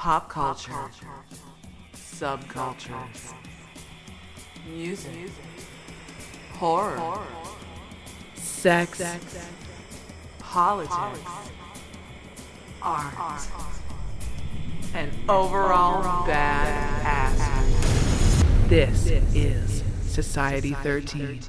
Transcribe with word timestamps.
Pop 0.00 0.30
culture, 0.30 0.72
subcultures, 1.94 3.34
music, 4.66 5.30
horror, 6.52 7.18
sex, 8.32 9.02
politics, 10.38 11.30
art, 12.80 13.46
and 14.94 15.12
overall 15.28 16.26
bad 16.26 17.04
ass. 17.04 18.44
This 18.70 19.06
is 19.34 19.82
Society 20.06 20.72
13, 20.72 21.42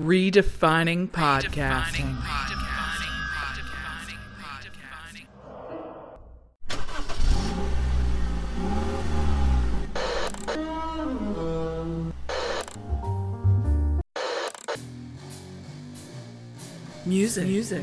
redefining 0.00 1.08
podcasting. 1.08 2.16
Music, 17.06 17.44
music, 17.46 17.82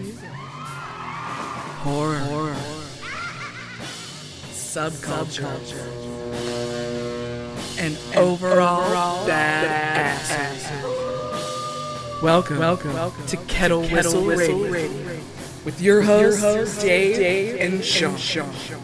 horror, 1.84 2.18
horror, 2.18 2.56
subculture, 4.52 5.46
Subculture. 5.46 5.88
and 7.80 7.98
overall 8.18 9.26
bad 9.28 9.66
ass. 10.00 10.32
Welcome, 12.24 12.58
welcome, 12.60 12.94
welcome 12.94 13.26
to 13.28 13.38
Kettle, 13.38 13.82
Whistle, 13.84 14.26
Radio, 14.26 14.58
Radio. 14.72 15.20
with 15.66 15.80
your 15.80 16.02
hosts, 16.02 16.82
Dave, 16.82 17.16
Dave 17.18 17.60
and 17.74 17.84
Sean. 17.86 18.12
Young 18.12 18.82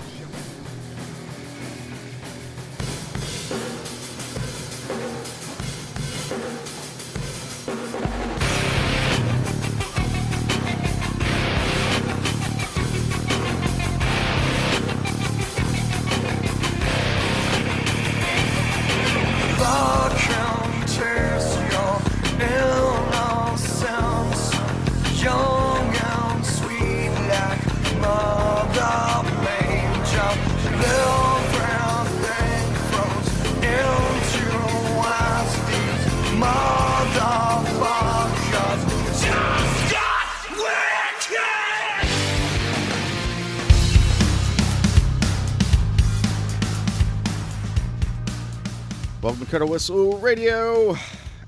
Welcome 49.27 49.45
to 49.45 49.65
Whistle 49.65 50.17
Radio, 50.19 50.95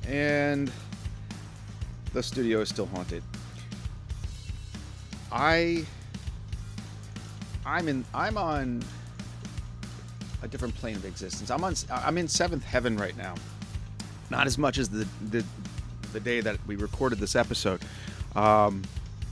and 0.06 0.70
the 2.12 2.22
studio 2.22 2.60
is 2.60 2.68
still 2.68 2.88
haunted. 2.88 3.24
I, 5.32 5.86
I'm 7.66 7.88
in, 7.88 8.04
I'm 8.14 8.38
on 8.38 8.84
a 10.44 10.48
different 10.50 10.76
plane 10.76 10.98
of 10.98 11.06
existence. 11.06 11.50
I'm 11.50 11.64
on, 11.64 11.74
I'm 11.90 12.18
in 12.18 12.28
seventh 12.28 12.66
heaven 12.66 12.98
right 12.98 13.16
now. 13.16 13.36
Not 14.30 14.46
as 14.46 14.58
much 14.58 14.78
as 14.78 14.90
the 14.90 15.08
the, 15.30 15.46
the 16.12 16.20
day 16.20 16.42
that 16.42 16.58
we 16.68 16.76
recorded 16.76 17.20
this 17.20 17.38
episode. 17.38 17.82
Um, 18.36 18.82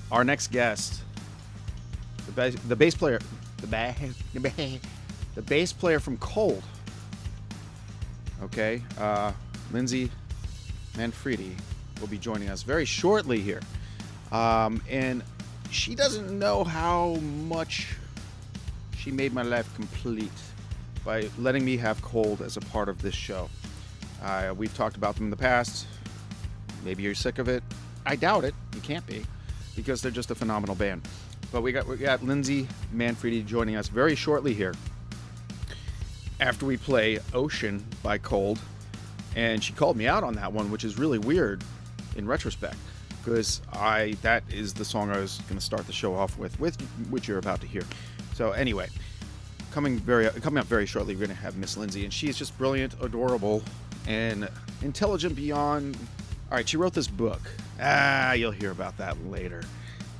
our 0.10 0.24
next 0.24 0.52
guest, 0.52 1.02
the 2.26 2.32
bass, 2.32 2.56
the 2.56 2.78
bass 2.78 2.96
player, 2.96 3.20
the 3.58 3.68
bass, 3.68 3.98
the 5.36 5.42
bass 5.42 5.74
player 5.74 6.00
from 6.00 6.16
Cold. 6.20 6.64
Okay, 8.44 8.84
uh, 9.00 9.32
Lindsay 9.72 10.12
Manfredi 10.96 11.56
will 12.00 12.08
be 12.08 12.18
joining 12.18 12.50
us 12.50 12.64
very 12.64 12.86
shortly 12.86 13.40
here. 13.40 13.62
Um, 14.32 14.82
and 14.90 15.24
she 15.72 15.96
doesn't 15.96 16.38
know 16.38 16.64
how 16.64 17.16
much 17.48 17.96
she 18.98 19.12
made 19.12 19.34
my 19.34 19.42
life 19.42 19.74
complete 19.76 20.32
by 21.04 21.30
letting 21.40 21.66
me 21.66 21.78
have 21.78 22.02
Cold 22.02 22.42
as 22.42 22.58
a 22.58 22.62
part 22.62 22.90
of 22.90 23.02
this 23.02 23.16
show. 23.16 23.50
Uh, 24.22 24.54
we've 24.56 24.76
talked 24.76 24.98
about 24.98 25.16
them 25.16 25.26
in 25.26 25.30
the 25.30 25.38
past. 25.38 25.88
Maybe 26.84 27.04
you're 27.04 27.16
sick 27.16 27.40
of 27.40 27.48
it. 27.48 27.64
I 28.06 28.16
doubt 28.16 28.44
it. 28.44 28.54
You 28.76 28.82
can't 28.82 29.06
be, 29.08 29.26
because 29.76 30.02
they're 30.02 30.12
just 30.12 30.32
a 30.32 30.36
phenomenal 30.36 30.76
band. 30.76 31.08
But 31.52 31.62
we 31.62 31.72
got 31.72 31.88
we 31.88 31.98
got 31.98 32.24
Lindsay 32.24 32.68
Manfredi 32.94 33.42
joining 33.46 33.78
us 33.78 33.88
very 33.88 34.16
shortly 34.16 34.54
here 34.54 34.74
after 36.40 36.66
we 36.66 36.78
play 36.78 37.20
Ocean 37.34 37.86
by 38.04 38.18
Cold. 38.18 38.60
And 39.36 39.64
she 39.64 39.74
called 39.74 39.98
me 39.98 40.08
out 40.08 40.24
on 40.24 40.34
that 40.36 40.52
one, 40.52 40.72
which 40.72 40.84
is 40.84 40.98
really 40.98 41.20
weird 41.20 41.64
in 42.16 42.28
retrospect 42.28 42.78
because 43.28 43.62
I 43.74 44.16
that 44.22 44.44
is 44.50 44.74
the 44.74 44.86
song 44.86 45.12
I 45.12 45.20
was 45.20 45.40
going 45.50 45.60
to 45.60 45.64
start 45.64 45.86
the 45.86 45.92
show 45.92 46.16
off 46.16 46.38
with, 46.40 46.58
with 46.62 46.80
which 47.10 47.28
you're 47.28 47.40
about 47.40 47.60
to 47.62 47.68
hear. 47.68 47.84
So 48.34 48.52
anyway, 48.52 48.88
coming 49.72 50.00
very 50.00 50.30
coming 50.30 50.60
up 50.60 50.66
very 50.66 50.86
shortly, 50.86 51.14
we're 51.14 51.28
going 51.28 51.36
to 51.36 51.44
have 51.44 51.58
Miss 51.58 51.76
Lindsay, 51.76 52.06
and 52.06 52.14
she's 52.14 52.38
just 52.38 52.58
brilliant, 52.58 52.96
adorable, 53.02 53.64
and 54.08 54.50
intelligent 54.82 55.36
beyond. 55.36 55.98
All 56.50 56.56
right, 56.56 56.68
she 56.68 56.78
wrote 56.78 56.94
this 56.94 57.08
book. 57.08 57.42
Ah, 57.82 58.32
you'll 58.32 58.52
hear 58.52 58.72
about 58.72 58.98
that 58.98 59.22
later. 59.26 59.62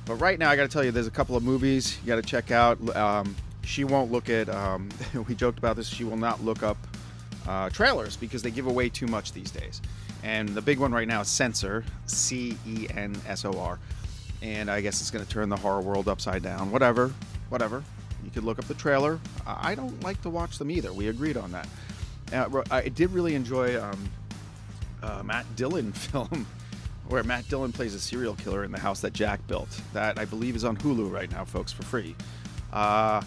But 0.04 0.16
right 0.16 0.38
now, 0.38 0.50
I 0.50 0.56
got 0.56 0.62
to 0.62 0.68
tell 0.68 0.84
you, 0.84 0.90
there's 0.90 1.06
a 1.06 1.10
couple 1.10 1.34
of 1.34 1.42
movies 1.42 1.98
you 2.02 2.06
got 2.06 2.16
to 2.16 2.22
check 2.22 2.50
out. 2.50 2.78
Um, 2.94 3.34
she 3.68 3.84
won't 3.84 4.10
look 4.10 4.30
at. 4.30 4.48
Um, 4.48 4.88
we 5.28 5.34
joked 5.34 5.58
about 5.58 5.76
this. 5.76 5.86
She 5.86 6.04
will 6.04 6.16
not 6.16 6.42
look 6.42 6.62
up 6.62 6.78
uh, 7.46 7.68
trailers 7.70 8.16
because 8.16 8.42
they 8.42 8.50
give 8.50 8.66
away 8.66 8.88
too 8.88 9.06
much 9.06 9.32
these 9.32 9.50
days. 9.50 9.82
And 10.24 10.48
the 10.48 10.62
big 10.62 10.78
one 10.78 10.90
right 10.90 11.06
now 11.06 11.20
is 11.20 11.28
Censor, 11.28 11.84
C 12.06 12.56
E 12.66 12.88
N 12.90 13.16
S 13.28 13.44
O 13.44 13.52
R. 13.52 13.78
And 14.40 14.70
I 14.70 14.80
guess 14.80 15.00
it's 15.00 15.10
going 15.10 15.24
to 15.24 15.30
turn 15.30 15.48
the 15.48 15.56
horror 15.56 15.80
world 15.80 16.08
upside 16.08 16.42
down. 16.42 16.70
Whatever, 16.70 17.12
whatever. 17.50 17.84
You 18.24 18.30
could 18.30 18.44
look 18.44 18.58
up 18.58 18.66
the 18.66 18.74
trailer. 18.74 19.20
I 19.46 19.74
don't 19.74 20.02
like 20.02 20.20
to 20.22 20.30
watch 20.30 20.58
them 20.58 20.70
either. 20.70 20.92
We 20.92 21.08
agreed 21.08 21.36
on 21.36 21.52
that. 21.52 21.68
Uh, 22.32 22.62
I 22.70 22.88
did 22.88 23.10
really 23.12 23.34
enjoy 23.34 23.80
um, 23.80 24.10
uh, 25.02 25.22
Matt 25.22 25.44
Dillon 25.56 25.92
film 25.92 26.46
where 27.08 27.22
Matt 27.22 27.48
Dillon 27.48 27.72
plays 27.72 27.94
a 27.94 28.00
serial 28.00 28.34
killer 28.34 28.64
in 28.64 28.72
the 28.72 28.78
house 28.78 29.00
that 29.00 29.12
Jack 29.12 29.46
built. 29.46 29.80
That 29.92 30.18
I 30.18 30.24
believe 30.24 30.56
is 30.56 30.64
on 30.64 30.76
Hulu 30.76 31.10
right 31.10 31.30
now, 31.30 31.44
folks, 31.44 31.72
for 31.72 31.82
free. 31.84 32.14
Uh, 32.72 33.22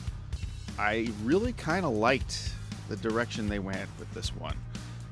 I 0.81 1.07
really 1.23 1.53
kind 1.53 1.85
of 1.85 1.93
liked 1.93 2.55
the 2.89 2.95
direction 2.95 3.47
they 3.47 3.59
went 3.59 3.87
with 3.99 4.11
this 4.15 4.35
one, 4.35 4.57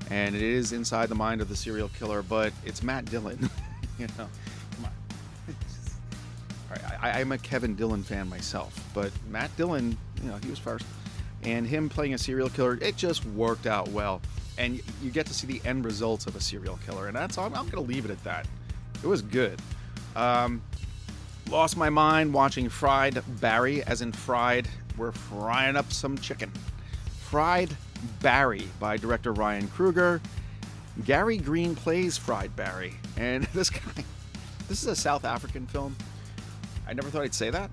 and 0.09 0.35
it 0.35 0.41
is 0.41 0.73
inside 0.73 1.09
the 1.09 1.15
mind 1.15 1.41
of 1.41 1.47
the 1.47 1.55
serial 1.55 1.89
killer, 1.89 2.23
but 2.23 2.51
it's 2.65 2.81
Matt 2.81 3.05
Dillon. 3.05 3.37
you 3.99 4.07
know, 4.17 4.27
come 4.71 4.85
on. 4.85 4.91
All 6.71 6.97
I, 7.03 7.21
I'm 7.21 7.31
a 7.33 7.37
Kevin 7.37 7.75
Dillon 7.75 8.01
fan 8.01 8.27
myself, 8.27 8.83
but 8.95 9.11
Matt 9.29 9.55
Dillon, 9.57 9.95
you 10.23 10.31
know, 10.31 10.37
he 10.37 10.49
was 10.49 10.57
first, 10.57 10.87
and 11.43 11.67
him 11.67 11.87
playing 11.87 12.15
a 12.15 12.17
serial 12.17 12.49
killer, 12.49 12.79
it 12.81 12.97
just 12.97 13.23
worked 13.27 13.67
out 13.67 13.89
well, 13.89 14.21
and 14.57 14.81
you 15.03 15.11
get 15.11 15.27
to 15.27 15.35
see 15.35 15.45
the 15.45 15.61
end 15.65 15.85
results 15.85 16.25
of 16.25 16.35
a 16.35 16.41
serial 16.41 16.79
killer, 16.83 17.09
and 17.09 17.15
that's 17.15 17.37
I'm, 17.37 17.53
I'm 17.53 17.69
gonna 17.69 17.85
leave 17.85 18.05
it 18.05 18.11
at 18.11 18.23
that. 18.23 18.47
It 19.03 19.07
was 19.07 19.21
good. 19.21 19.61
Um, 20.15 20.63
lost 21.47 21.77
my 21.77 21.91
mind 21.91 22.33
watching 22.33 22.69
Fried 22.69 23.21
Barry, 23.39 23.83
as 23.83 24.01
in 24.01 24.11
fried. 24.11 24.67
We're 24.99 25.13
frying 25.13 25.77
up 25.77 25.93
some 25.93 26.17
chicken. 26.17 26.51
Fried 27.21 27.75
Barry 28.21 28.67
by 28.81 28.97
director 28.97 29.31
Ryan 29.31 29.69
Kruger. 29.69 30.21
Gary 31.05 31.37
Green 31.37 31.73
plays 31.73 32.17
Fried 32.17 32.53
Barry, 32.57 32.95
and 33.15 33.43
this 33.53 33.69
guy, 33.69 33.79
this 34.67 34.81
is 34.83 34.87
a 34.87 34.95
South 34.95 35.23
African 35.23 35.65
film. 35.67 35.95
I 36.85 36.91
never 36.91 37.09
thought 37.09 37.21
I'd 37.21 37.33
say 37.33 37.49
that, 37.49 37.71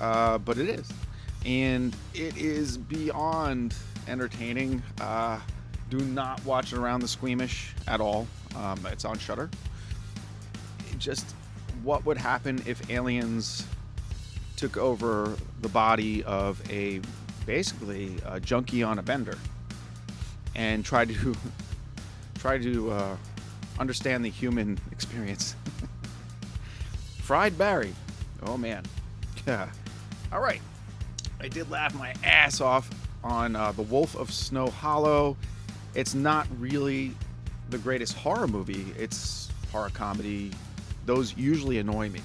uh, 0.00 0.38
but 0.38 0.56
it 0.58 0.68
is. 0.68 0.88
and 1.44 1.96
it 2.14 2.36
is 2.36 2.78
beyond 2.78 3.74
entertaining. 4.06 4.82
Uh, 5.00 5.40
do 5.90 5.98
not 5.98 6.44
watch 6.44 6.72
it 6.72 6.78
around 6.78 7.00
the 7.00 7.08
squeamish 7.08 7.72
at 7.88 8.00
all. 8.00 8.28
Um, 8.54 8.86
it's 8.92 9.04
on 9.04 9.18
Shudder. 9.18 9.50
Just 10.98 11.34
what 11.82 12.06
would 12.06 12.18
happen 12.18 12.62
if 12.66 12.88
aliens 12.88 13.66
took 14.56 14.76
over 14.76 15.36
the 15.60 15.68
body 15.68 16.24
of 16.24 16.60
a 16.70 17.00
basically 17.44 18.16
a 18.26 18.40
junkie 18.40 18.82
on 18.82 18.98
a 18.98 19.02
bender 19.02 19.38
and 20.54 20.84
tried 20.84 21.10
to 21.10 21.34
try 22.38 22.58
to 22.58 22.90
uh, 22.90 23.16
understand 23.78 24.24
the 24.24 24.30
human 24.30 24.78
experience. 24.92 25.54
Fried 27.18 27.56
Barry. 27.58 27.92
Oh 28.44 28.56
man. 28.56 28.84
Yeah. 29.46 29.68
All 30.32 30.40
right. 30.40 30.60
I 31.40 31.48
did 31.48 31.70
laugh 31.70 31.94
my 31.94 32.14
ass 32.24 32.60
off 32.60 32.88
on 33.22 33.54
uh, 33.54 33.72
The 33.72 33.82
Wolf 33.82 34.16
of 34.16 34.32
Snow 34.32 34.68
Hollow. 34.68 35.36
It's 35.94 36.14
not 36.14 36.46
really 36.58 37.14
the 37.70 37.78
greatest 37.78 38.14
horror 38.14 38.46
movie. 38.46 38.86
It's 38.98 39.50
horror 39.70 39.90
comedy. 39.90 40.52
Those 41.04 41.36
usually 41.36 41.78
annoy 41.78 42.08
me. 42.08 42.20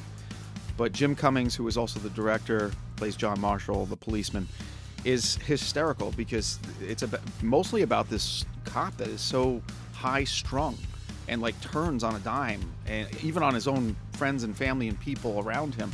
But 0.78 0.94
Jim 0.94 1.16
Cummings, 1.16 1.56
who 1.56 1.68
is 1.68 1.78
also 1.78 2.00
the 2.00 2.10
director, 2.10 2.72
plays 2.96 3.16
John 3.16 3.40
Marshall, 3.40 3.86
the 3.86 3.98
policeman, 3.98 4.48
is 5.04 5.36
hysterical 5.38 6.12
because 6.12 6.60
it's 6.82 7.04
about, 7.04 7.22
mostly 7.42 7.82
about 7.82 8.10
this 8.10 8.46
cop 8.66 8.96
that 8.98 9.08
is 9.08 9.22
so 9.22 9.62
high 9.94 10.24
strung 10.24 10.78
and 11.28 11.42
like 11.42 11.60
turns 11.62 12.04
on 12.04 12.16
a 12.16 12.20
dime 12.20 12.62
and 12.88 13.08
even 13.24 13.44
on 13.44 13.54
his 13.54 13.68
own 13.68 13.96
friends 14.14 14.44
and 14.44 14.56
family 14.56 14.88
and 14.88 15.00
people 15.00 15.40
around 15.40 15.76
him. 15.76 15.92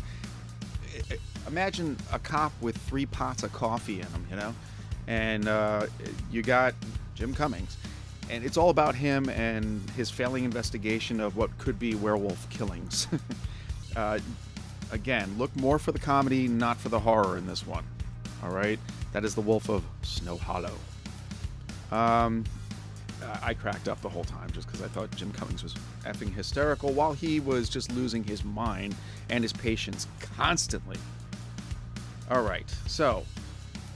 Imagine 1.48 1.96
a 2.12 2.20
cop 2.20 2.52
with 2.62 2.76
three 2.78 3.06
pots 3.06 3.44
of 3.44 3.54
coffee 3.54 4.02
in 4.02 4.08
him, 4.08 4.28
you 4.30 4.36
know? 4.36 4.54
And 5.08 5.48
uh, 5.48 5.86
you 6.32 6.42
got 6.42 6.74
Jim 7.16 7.34
Cummings. 7.34 7.78
And 8.30 8.44
it's 8.44 8.58
all 8.58 8.70
about 8.70 8.96
him 8.96 9.30
and 9.30 9.90
his 9.92 10.10
failing 10.10 10.44
investigation 10.44 11.22
of 11.22 11.38
what 11.38 11.58
could 11.58 11.80
be 11.80 11.96
werewolf 11.96 12.50
killings. 12.50 13.08
uh, 13.96 14.20
again, 14.92 15.36
look 15.38 15.56
more 15.56 15.80
for 15.80 15.92
the 15.92 16.00
comedy, 16.00 16.48
not 16.48 16.78
for 16.78 16.90
the 16.90 17.00
horror 17.00 17.38
in 17.38 17.48
this 17.48 17.66
one. 17.66 17.84
All 18.44 18.50
right? 18.50 18.80
That 19.14 19.26
is 19.26 19.36
The 19.36 19.42
Wolf 19.42 19.70
of 19.70 19.84
Snow 20.04 20.38
Hollow. 20.38 20.74
Um, 21.92 22.44
I 23.42 23.54
cracked 23.54 23.88
up 23.88 24.02
the 24.02 24.10
whole 24.10 24.24
time 24.24 24.50
just 24.52 24.68
because 24.68 24.82
I 24.82 24.88
thought 24.88 25.12
Jim 25.16 25.32
Cummings 25.32 25.64
was 25.64 25.74
effing 26.06 26.34
hysterical 26.34 26.94
while 26.94 27.14
he 27.14 27.40
was 27.40 27.70
just 27.70 27.92
losing 27.92 28.24
his 28.24 28.44
mind 28.44 28.96
and 29.30 29.44
his 29.44 29.54
patience 29.54 30.08
constantly. 30.36 30.98
All 32.30 32.42
right, 32.42 32.70
so 32.88 33.26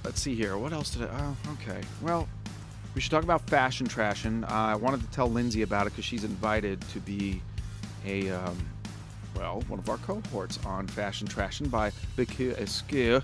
let's 0.03 0.21
see 0.21 0.35
here. 0.35 0.57
What 0.57 0.73
else 0.73 0.91
did 0.91 1.03
I? 1.03 1.09
Oh, 1.19 1.37
okay. 1.53 1.81
Well, 2.01 2.27
we 2.95 3.01
should 3.01 3.11
talk 3.11 3.23
about 3.23 3.47
fashion 3.49 3.87
trashing. 3.87 4.43
Uh, 4.43 4.53
I 4.53 4.75
wanted 4.75 5.01
to 5.01 5.07
tell 5.07 5.29
Lindsay 5.29 5.61
about 5.61 5.87
it 5.87 5.91
because 5.91 6.05
she's 6.05 6.23
invited 6.23 6.81
to 6.89 6.99
be 6.99 7.41
a, 8.05 8.29
um, 8.29 8.57
well, 9.35 9.63
one 9.67 9.79
of 9.79 9.89
our 9.89 9.97
cohorts 9.97 10.59
on 10.65 10.87
fashion 10.87 11.27
trashing 11.27 11.69
by 11.69 11.91
Biku 12.17 12.59
Esque. 12.59 13.23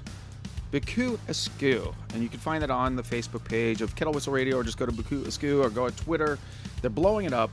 Biku 0.71 1.17
Escu. 1.27 1.93
And 2.13 2.21
you 2.21 2.29
can 2.29 2.39
find 2.39 2.61
that 2.61 2.71
on 2.71 2.95
the 2.95 3.03
Facebook 3.03 3.43
page 3.45 3.81
of 3.81 3.95
Kettle 3.95 4.13
Whistle 4.13 4.33
Radio 4.33 4.57
or 4.57 4.63
just 4.63 4.77
go 4.77 4.85
to 4.85 4.91
Biku 4.91 5.23
Escu 5.23 5.63
or 5.63 5.69
go 5.69 5.89
to 5.89 5.95
Twitter. 6.03 6.37
They're 6.81 6.89
blowing 6.89 7.25
it 7.25 7.33
up. 7.33 7.51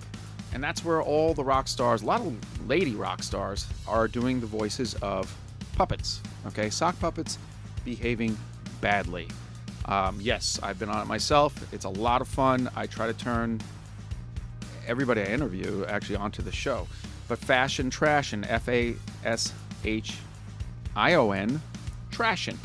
And 0.53 0.62
that's 0.62 0.85
where 0.85 1.03
all 1.03 1.35
the 1.35 1.43
rock 1.43 1.67
stars, 1.67 2.03
a 2.03 2.06
lot 2.06 2.21
of 2.21 2.69
lady 2.69 2.95
rock 2.95 3.23
stars, 3.23 3.67
are 3.89 4.06
doing 4.06 4.41
the 4.41 4.47
voices 4.47 4.95
of 5.03 5.37
puppets. 5.75 6.21
Okay, 6.47 6.71
sock 6.71 6.99
puppets 7.00 7.39
behaving 7.85 8.37
badly. 8.81 9.29
Um, 9.87 10.19
yes, 10.21 10.61
I've 10.62 10.79
been 10.79 10.89
on 10.89 11.03
it 11.03 11.07
myself. 11.07 11.73
It's 11.73 11.85
a 11.85 11.91
lot 11.91 12.21
of 12.21 12.29
fun. 12.29 12.71
I 12.77 12.87
try 12.87 13.07
to 13.07 13.12
turn 13.12 13.61
everybody 14.87 15.23
I 15.23 15.27
interview 15.27 15.85
actually 15.87 16.17
onto 16.17 16.43
the 16.43 16.53
show. 16.53 16.87
But 17.29 17.38
Fashion 17.38 17.91
Trashin, 17.91 18.44
F 18.49 18.69
A 18.69 18.94
S 19.25 19.53
H 19.85 20.17
I 20.94 21.15
O 21.15 21.32
N, 21.32 21.61
Trashin. 22.11 22.56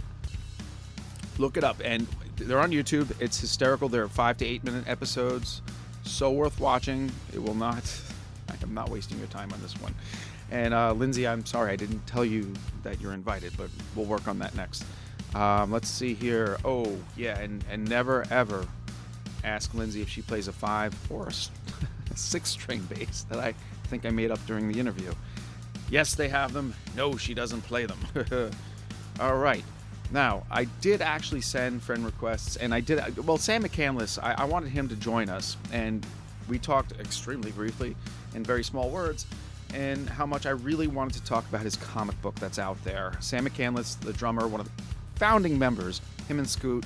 Look 1.37 1.57
it 1.57 1.63
up. 1.63 1.81
And 1.83 2.07
they're 2.35 2.59
on 2.59 2.71
YouTube. 2.71 3.11
It's 3.19 3.39
hysterical. 3.39 3.89
They're 3.89 4.07
five 4.07 4.37
to 4.37 4.45
eight 4.45 4.63
minute 4.63 4.87
episodes. 4.87 5.61
So 6.03 6.31
worth 6.31 6.59
watching. 6.59 7.11
It 7.33 7.41
will 7.41 7.55
not, 7.55 7.83
I 8.49 8.55
am 8.61 8.73
not 8.73 8.89
wasting 8.89 9.17
your 9.17 9.27
time 9.27 9.51
on 9.53 9.61
this 9.61 9.73
one. 9.81 9.95
And 10.51 10.73
uh, 10.73 10.93
Lindsay, 10.93 11.27
I'm 11.27 11.45
sorry 11.45 11.71
I 11.71 11.75
didn't 11.75 12.05
tell 12.07 12.25
you 12.25 12.51
that 12.83 12.99
you're 12.99 13.13
invited, 13.13 13.53
but 13.55 13.69
we'll 13.95 14.05
work 14.05 14.27
on 14.27 14.39
that 14.39 14.55
next. 14.55 14.83
Um, 15.35 15.71
let's 15.71 15.87
see 15.87 16.15
here. 16.15 16.57
Oh, 16.65 16.97
yeah. 17.15 17.39
And, 17.39 17.63
and 17.69 17.87
never 17.87 18.25
ever 18.31 18.67
ask 19.43 19.73
Lindsay 19.73 20.01
if 20.01 20.09
she 20.09 20.21
plays 20.21 20.47
a 20.47 20.53
five 20.53 20.93
or 21.09 21.27
a 21.27 21.33
six 22.15 22.49
string 22.49 22.81
bass 22.89 23.25
that 23.29 23.39
I 23.39 23.53
think 23.89 24.05
I 24.05 24.11
made 24.11 24.31
up 24.31 24.39
during 24.45 24.71
the 24.71 24.79
interview. 24.79 25.11
Yes, 25.89 26.15
they 26.15 26.29
have 26.29 26.53
them. 26.53 26.73
No, 26.95 27.17
she 27.17 27.33
doesn't 27.33 27.61
play 27.61 27.85
them. 27.85 27.99
All 29.19 29.37
right. 29.37 29.63
Now, 30.11 30.43
I 30.49 30.65
did 30.81 31.01
actually 31.01 31.41
send 31.41 31.83
friend 31.83 32.05
requests, 32.05 32.55
and 32.55 32.73
I 32.73 32.79
did. 32.79 33.17
Well, 33.25 33.37
Sam 33.37 33.63
McCandless, 33.63 34.17
I, 34.21 34.33
I 34.37 34.45
wanted 34.45 34.69
him 34.69 34.87
to 34.89 34.95
join 34.95 35.29
us, 35.29 35.57
and 35.71 36.05
we 36.47 36.57
talked 36.57 36.93
extremely 36.99 37.51
briefly 37.51 37.95
in 38.33 38.43
very 38.43 38.63
small 38.63 38.89
words, 38.89 39.25
and 39.73 40.09
how 40.09 40.25
much 40.25 40.45
I 40.45 40.51
really 40.51 40.87
wanted 40.87 41.13
to 41.13 41.23
talk 41.23 41.47
about 41.49 41.61
his 41.61 41.75
comic 41.75 42.19
book 42.21 42.35
that's 42.35 42.57
out 42.57 42.83
there. 42.83 43.13
Sam 43.19 43.47
McCandless, 43.47 43.99
the 43.99 44.13
drummer, 44.13 44.47
one 44.47 44.61
of 44.61 44.67
the 44.75 44.83
founding 45.15 45.59
members, 45.59 46.01
him 46.27 46.39
and 46.39 46.49
Scoot 46.49 46.85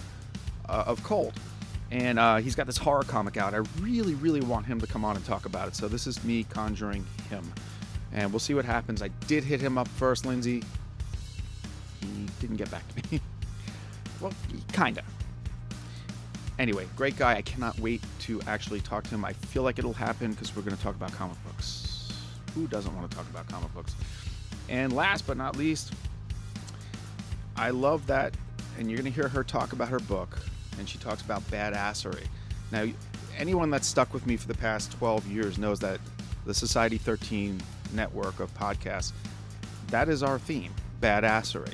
uh, 0.68 0.84
of 0.86 1.02
Cold, 1.04 1.34
and 1.94 2.18
uh, 2.18 2.38
he's 2.38 2.56
got 2.56 2.66
this 2.66 2.78
horror 2.78 3.04
comic 3.04 3.38
out. 3.38 3.54
I 3.54 3.62
really, 3.80 4.16
really 4.16 4.42
want 4.42 4.66
him 4.66 4.82
to 4.82 4.88
come 4.88 5.06
on 5.06 5.16
and 5.16 5.24
talk 5.24 5.46
about 5.46 5.68
it. 5.68 5.76
So 5.76 5.88
this 5.88 6.08
is 6.08 6.24
me 6.24 6.44
conjuring 6.44 7.06
him, 7.30 7.44
and 8.12 8.32
we'll 8.32 8.40
see 8.40 8.56
what 8.56 8.66
happens. 8.66 9.04
I 9.04 9.10
did 9.28 9.44
hit 9.44 9.62
him 9.62 9.78
up 9.78 9.88
first, 9.88 10.26
Lindsay. 10.26 10.64
He 12.02 12.28
didn't 12.40 12.56
get 12.56 12.72
back 12.72 12.84
to 12.88 13.12
me. 13.12 13.22
well, 14.20 14.34
kinda. 14.72 15.04
Anyway, 16.58 16.88
great 16.96 17.16
guy. 17.16 17.36
I 17.36 17.44
cannot 17.44 17.80
wait 17.80 18.02
to 18.22 18.42
actually 18.48 18.82
talk 18.82 19.04
to 19.04 19.10
him. 19.12 19.24
I 19.24 19.34
feel 19.34 19.62
like 19.62 19.78
it'll 19.78 19.94
happen 19.94 20.32
because 20.32 20.56
we're 20.56 20.64
going 20.64 20.76
to 20.76 20.82
talk 20.82 20.96
about 20.96 21.12
comic 21.12 21.38
books. 21.46 22.12
Who 22.56 22.66
doesn't 22.68 22.96
want 22.96 23.10
to 23.10 23.16
talk 23.16 23.30
about 23.30 23.48
comic 23.48 23.72
books? 23.76 23.94
And 24.68 24.94
last 24.94 25.28
but 25.28 25.38
not 25.38 25.58
least, 25.58 25.94
I 27.56 27.70
love 27.70 28.08
that, 28.08 28.34
and 28.80 28.90
you're 28.90 28.98
going 28.98 29.12
to 29.12 29.16
hear 29.16 29.28
her 29.28 29.44
talk 29.44 29.74
about 29.74 29.90
her 29.90 30.00
book, 30.00 30.40
and 30.78 30.88
she 30.88 30.98
talks 30.98 31.22
about 31.22 31.42
badassery. 31.50 32.26
Now, 32.72 32.88
anyone 33.38 33.70
that's 33.70 33.88
stuck 33.88 34.14
with 34.14 34.26
me 34.26 34.38
for 34.38 34.48
the 34.48 34.56
past 34.56 34.92
12 34.94 35.28
years 35.28 35.58
knows 35.58 35.80
that 35.80 36.00
the 36.46 36.54
Society 36.54 36.98
13 36.98 37.62
network 37.94 38.40
of 38.40 38.54
podcasts, 38.56 39.12
that 39.88 40.10
is 40.10 40.24
our 40.24 40.40
theme, 40.40 40.74
badassery. 41.02 41.74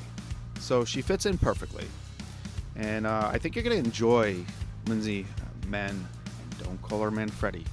So 0.59 0.85
she 0.85 1.01
fits 1.01 1.25
in 1.25 1.37
perfectly. 1.37 1.85
And 2.75 3.07
uh, 3.07 3.29
I 3.31 3.37
think 3.37 3.55
you're 3.55 3.63
going 3.63 3.81
to 3.81 3.85
enjoy 3.85 4.43
Lindsay 4.87 5.25
uh, 5.39 5.67
Men, 5.67 6.07
don't 6.63 6.81
call 6.81 7.01
her 7.01 7.11
Manfredi, 7.11 7.65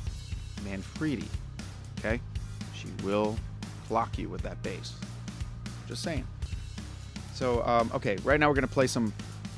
Manfredi, 0.64 1.28
okay? 1.98 2.20
She 2.74 2.88
will 3.04 3.36
clock 3.88 4.18
you 4.18 4.28
with 4.28 4.42
that 4.42 4.62
bass. 4.62 4.94
Just 5.86 6.02
saying. 6.02 6.26
So, 7.34 7.64
um, 7.64 7.90
okay, 7.94 8.16
right 8.24 8.40
now 8.40 8.48
we're 8.48 8.54
going 8.54 8.66
to 8.66 8.72
play 8.72 8.86
some, 8.86 9.12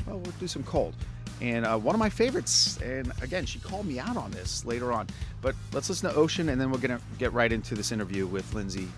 well, 0.06 0.18
we'll 0.18 0.32
do 0.40 0.46
some 0.48 0.62
cold. 0.64 0.94
And 1.40 1.64
uh, 1.64 1.78
one 1.78 1.94
of 1.94 2.00
my 2.00 2.10
favorites, 2.10 2.78
and 2.82 3.12
again, 3.22 3.46
she 3.46 3.60
called 3.60 3.86
me 3.86 4.00
out 4.00 4.16
on 4.16 4.30
this 4.32 4.64
later 4.64 4.92
on, 4.92 5.06
but 5.40 5.54
let's 5.72 5.88
listen 5.88 6.10
to 6.10 6.16
Ocean, 6.16 6.48
and 6.48 6.60
then 6.60 6.70
we're 6.70 6.78
to 6.78 7.00
get 7.18 7.32
right 7.32 7.52
into 7.52 7.74
this 7.76 7.92
interview 7.92 8.26
with 8.26 8.52
Lindsay 8.54 8.88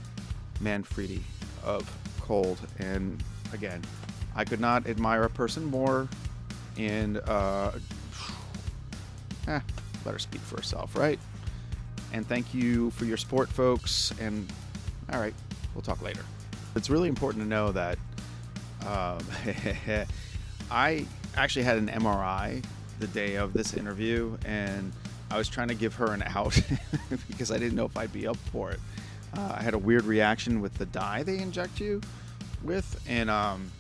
Manfredi 0.60 1.22
of 1.62 1.90
Cold. 2.20 2.58
And 2.78 3.22
again, 3.52 3.82
I 4.34 4.44
could 4.44 4.60
not 4.60 4.86
admire 4.86 5.24
a 5.24 5.30
person 5.30 5.64
more, 5.66 6.08
and 6.78 7.18
uh, 7.18 7.72
eh, 9.48 9.60
let 10.06 10.12
her 10.12 10.18
speak 10.18 10.40
for 10.40 10.56
herself, 10.56 10.96
right? 10.96 11.18
And 12.12 12.26
thank 12.26 12.54
you 12.54 12.90
for 12.92 13.04
your 13.04 13.18
support, 13.18 13.50
folks. 13.50 14.12
And 14.18 14.50
all 15.12 15.20
right, 15.20 15.34
we'll 15.74 15.82
talk 15.82 16.00
later. 16.02 16.22
It's 16.74 16.88
really 16.88 17.08
important 17.08 17.44
to 17.44 17.48
know 17.48 17.72
that 17.72 17.98
um, 18.86 19.18
I 20.70 21.04
actually 21.36 21.64
had 21.64 21.78
an 21.78 21.88
MRI 21.88 22.64
the 22.98 23.06
day 23.08 23.36
of 23.36 23.52
this 23.52 23.74
interview, 23.74 24.36
and 24.44 24.92
I 25.30 25.38
was 25.38 25.48
trying 25.48 25.68
to 25.68 25.74
give 25.74 25.94
her 25.94 26.12
an 26.12 26.22
out 26.26 26.60
because 27.28 27.50
I 27.50 27.58
didn't 27.58 27.74
know 27.74 27.86
if 27.86 27.96
I'd 27.96 28.12
be 28.12 28.26
up 28.26 28.36
for 28.36 28.70
it. 28.70 28.80
Uh, 29.36 29.54
I 29.58 29.62
had 29.62 29.74
a 29.74 29.78
weird 29.78 30.04
reaction 30.04 30.60
with 30.60 30.74
the 30.74 30.86
dye 30.86 31.22
they 31.22 31.38
inject 31.38 31.80
you 31.80 32.00
with, 32.62 33.00
and 33.08 33.30
um, 33.30 33.70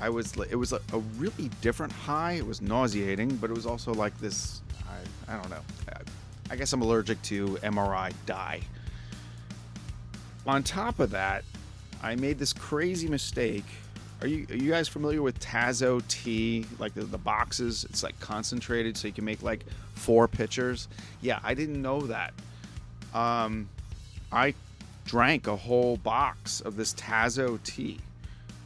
I 0.00 0.08
was 0.08 0.34
it 0.50 0.56
was 0.56 0.72
a, 0.72 0.80
a 0.92 0.98
really 1.18 1.50
different 1.60 1.92
high. 1.92 2.32
It 2.32 2.46
was 2.46 2.62
nauseating, 2.62 3.36
but 3.36 3.50
it 3.50 3.54
was 3.54 3.66
also 3.66 3.92
like 3.92 4.18
this. 4.18 4.62
I, 4.88 5.32
I 5.32 5.36
don't 5.36 5.50
know. 5.50 5.60
I, 5.88 6.00
I 6.50 6.56
guess 6.56 6.72
I'm 6.72 6.82
allergic 6.82 7.20
to 7.22 7.58
MRI 7.62 8.12
dye. 8.26 8.60
On 10.46 10.62
top 10.62 10.98
of 10.98 11.10
that, 11.10 11.44
I 12.02 12.16
made 12.16 12.38
this 12.38 12.52
crazy 12.52 13.08
mistake 13.08 13.64
Are 14.22 14.28
you 14.28 14.46
are 14.50 14.56
you 14.56 14.70
guys 14.70 14.86
familiar 14.86 15.20
with 15.20 15.40
Tazo 15.40 16.06
tea? 16.06 16.64
Like 16.78 16.94
the, 16.94 17.02
the 17.02 17.18
boxes, 17.18 17.84
it's 17.90 18.04
like 18.04 18.18
concentrated, 18.20 18.96
so 18.96 19.08
you 19.08 19.12
can 19.12 19.24
make 19.24 19.42
like 19.42 19.64
four 19.94 20.28
pitchers. 20.28 20.86
Yeah, 21.20 21.40
I 21.42 21.54
didn't 21.54 21.82
know 21.82 22.02
that. 22.02 22.32
Um, 23.12 23.68
I 24.30 24.54
drank 25.06 25.48
a 25.48 25.56
whole 25.56 25.96
box 25.96 26.60
of 26.60 26.76
this 26.76 26.94
Tazo 26.94 27.60
tea. 27.64 27.98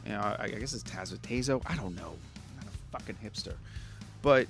You 0.05 0.11
know, 0.11 0.19
I, 0.19 0.43
I 0.43 0.47
guess 0.49 0.73
it's 0.73 0.83
Tazo 0.83 1.17
Tazo. 1.17 1.59
I 1.65 1.75
don't 1.75 1.95
know. 1.95 2.13
I'm 2.59 2.65
not 2.65 2.67
a 2.67 2.91
fucking 2.91 3.17
hipster, 3.23 3.55
but 4.21 4.47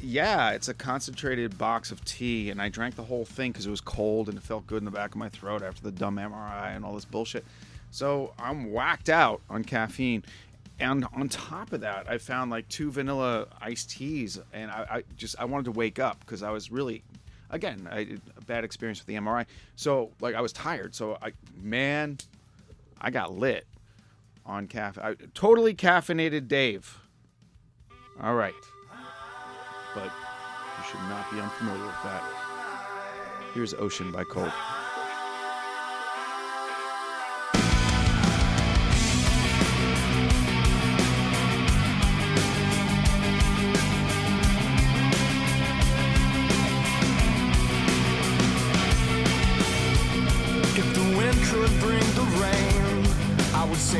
yeah, 0.00 0.50
it's 0.50 0.66
a 0.66 0.74
concentrated 0.74 1.56
box 1.58 1.92
of 1.92 2.04
tea, 2.04 2.50
and 2.50 2.60
I 2.60 2.70
drank 2.70 2.96
the 2.96 3.04
whole 3.04 3.24
thing 3.24 3.52
because 3.52 3.66
it 3.66 3.70
was 3.70 3.80
cold 3.80 4.28
and 4.28 4.36
it 4.36 4.42
felt 4.42 4.66
good 4.66 4.78
in 4.78 4.84
the 4.84 4.90
back 4.90 5.10
of 5.10 5.16
my 5.16 5.28
throat 5.28 5.62
after 5.62 5.80
the 5.80 5.92
dumb 5.92 6.16
MRI 6.16 6.74
and 6.74 6.84
all 6.84 6.96
this 6.96 7.04
bullshit. 7.04 7.44
So 7.92 8.34
I'm 8.38 8.72
whacked 8.72 9.08
out 9.08 9.40
on 9.48 9.62
caffeine. 9.62 10.24
And 10.80 11.06
on 11.14 11.28
top 11.28 11.72
of 11.72 11.82
that, 11.82 12.10
I 12.10 12.18
found 12.18 12.50
like 12.50 12.68
two 12.68 12.90
vanilla 12.90 13.46
iced 13.60 13.90
teas, 13.90 14.40
and 14.52 14.68
I, 14.68 14.86
I 14.90 15.02
just 15.16 15.36
I 15.38 15.44
wanted 15.44 15.66
to 15.66 15.70
wake 15.70 16.00
up 16.00 16.18
because 16.20 16.42
I 16.42 16.50
was 16.50 16.72
really, 16.72 17.04
again, 17.50 17.86
I 17.88 17.98
had 17.98 18.20
a 18.36 18.40
bad 18.40 18.64
experience 18.64 18.98
with 18.98 19.06
the 19.06 19.14
MRI. 19.14 19.46
So 19.76 20.10
like 20.20 20.34
I 20.34 20.40
was 20.40 20.52
tired. 20.52 20.92
So 20.96 21.18
I 21.22 21.32
man, 21.54 22.18
I 23.00 23.10
got 23.12 23.32
lit 23.32 23.64
on 24.44 24.66
caffeine. 24.66 25.30
Totally 25.34 25.74
caffeinated 25.74 26.48
Dave. 26.48 26.98
All 28.20 28.34
right 28.34 28.54
but 29.94 30.04
you 30.04 30.84
should 30.90 31.00
not 31.08 31.30
be 31.30 31.40
unfamiliar 31.40 31.84
with 31.84 32.02
that. 32.04 32.22
Here's 33.54 33.74
Ocean 33.74 34.10
by 34.10 34.24
Cold. 34.24 34.52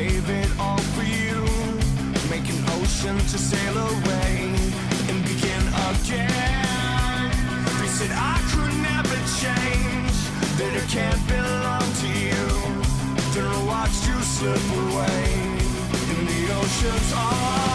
Save 0.03 0.29
it 0.29 0.49
all 0.59 0.83
for 0.95 1.03
you. 1.03 1.39
Make 2.29 2.47
an 2.53 2.61
ocean 2.77 3.17
to 3.31 3.37
sail 3.49 3.77
away 3.77 4.31
and 5.09 5.19
begin 5.31 5.63
again. 5.89 7.31
They 7.79 7.89
said 7.97 8.11
I 8.11 8.37
could 8.51 8.75
never 8.91 9.17
change, 9.43 10.17
that 10.57 10.71
it 10.81 10.87
can't 10.97 11.23
belong 11.35 11.87
to 12.01 12.09
you. 12.27 12.47
Then 13.33 13.45
I 13.55 13.59
watched 13.73 14.03
you 14.09 14.17
slip 14.35 14.65
away 14.85 15.23
in 16.11 16.19
the 16.31 16.41
ocean's 16.59 17.13
arms. 17.13 17.72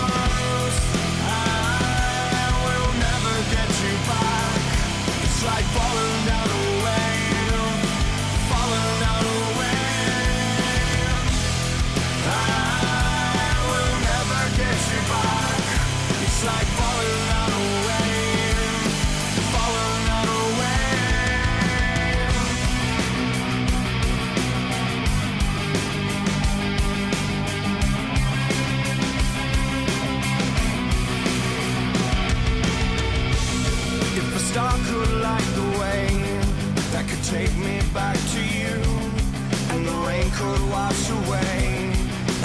Wash 40.71 41.11
away 41.11 41.93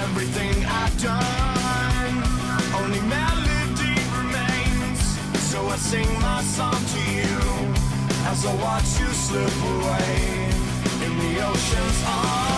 everything 0.06 0.56
I've 0.66 0.96
done. 1.02 2.16
Only 2.80 3.02
melody 3.02 3.96
remains, 4.20 5.02
so 5.50 5.60
I 5.68 5.78
sing 5.78 6.10
my 6.20 6.42
song 6.58 6.82
to 6.96 7.02
you 7.20 7.38
as 8.32 8.46
I 8.46 8.54
watch 8.68 9.00
you 9.00 9.10
slip 9.26 9.58
away 9.76 10.50
in 11.06 11.12
the 11.20 11.34
ocean's 11.48 12.04
arms. 12.08 12.53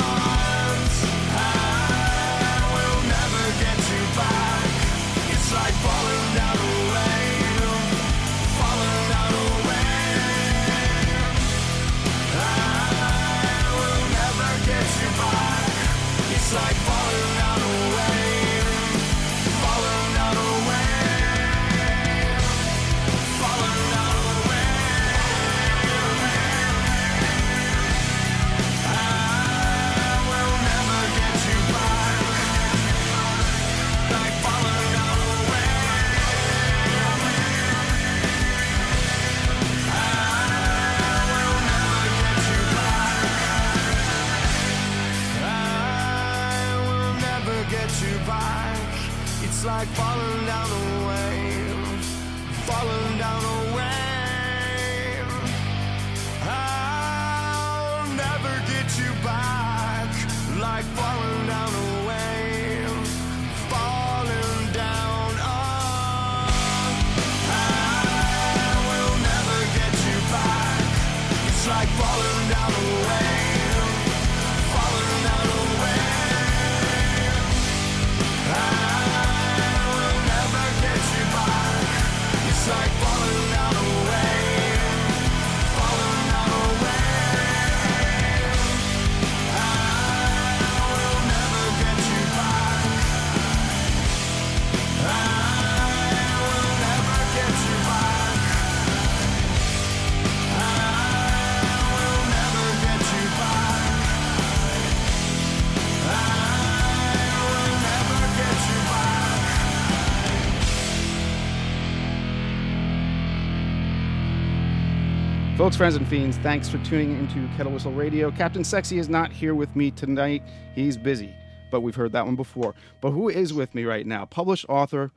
Folks, 115.65 115.77
friends, 115.77 115.95
and 115.95 116.07
fiends, 116.07 116.37
thanks 116.37 116.69
for 116.69 116.77
tuning 116.85 117.17
into 117.17 117.47
Kettle 117.57 117.71
Whistle 117.71 117.91
Radio. 117.91 118.29
Captain 118.29 118.63
Sexy 118.63 118.99
is 118.99 119.09
not 119.09 119.31
here 119.31 119.55
with 119.55 119.75
me 119.75 119.89
tonight. 119.89 120.43
He's 120.75 120.95
busy, 120.95 121.33
but 121.71 121.81
we've 121.81 121.95
heard 121.95 122.11
that 122.11 122.23
one 122.23 122.35
before. 122.35 122.75
But 123.01 123.09
who 123.09 123.29
is 123.29 123.51
with 123.51 123.73
me 123.73 123.83
right 123.83 124.05
now? 124.05 124.25
Published 124.25 124.67
author, 124.69 125.09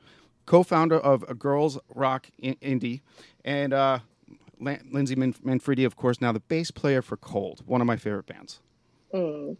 co 0.47 0.63
founder 0.63 0.97
of 0.97 1.23
a 1.29 1.35
girls 1.35 1.77
rock 1.93 2.29
in- 2.39 2.55
indie, 2.63 3.01
and 3.45 3.73
uh, 3.73 3.99
Lan- 4.59 4.89
Lindsay 4.91 5.13
Man- 5.15 5.35
Manfredi, 5.43 5.83
of 5.85 5.95
course, 5.95 6.19
now 6.19 6.31
the 6.31 6.39
bass 6.39 6.71
player 6.71 7.03
for 7.03 7.15
Cold, 7.15 7.61
one 7.67 7.79
of 7.79 7.85
my 7.85 7.95
favorite 7.95 8.25
bands. 8.25 8.59
Mm. 9.13 9.55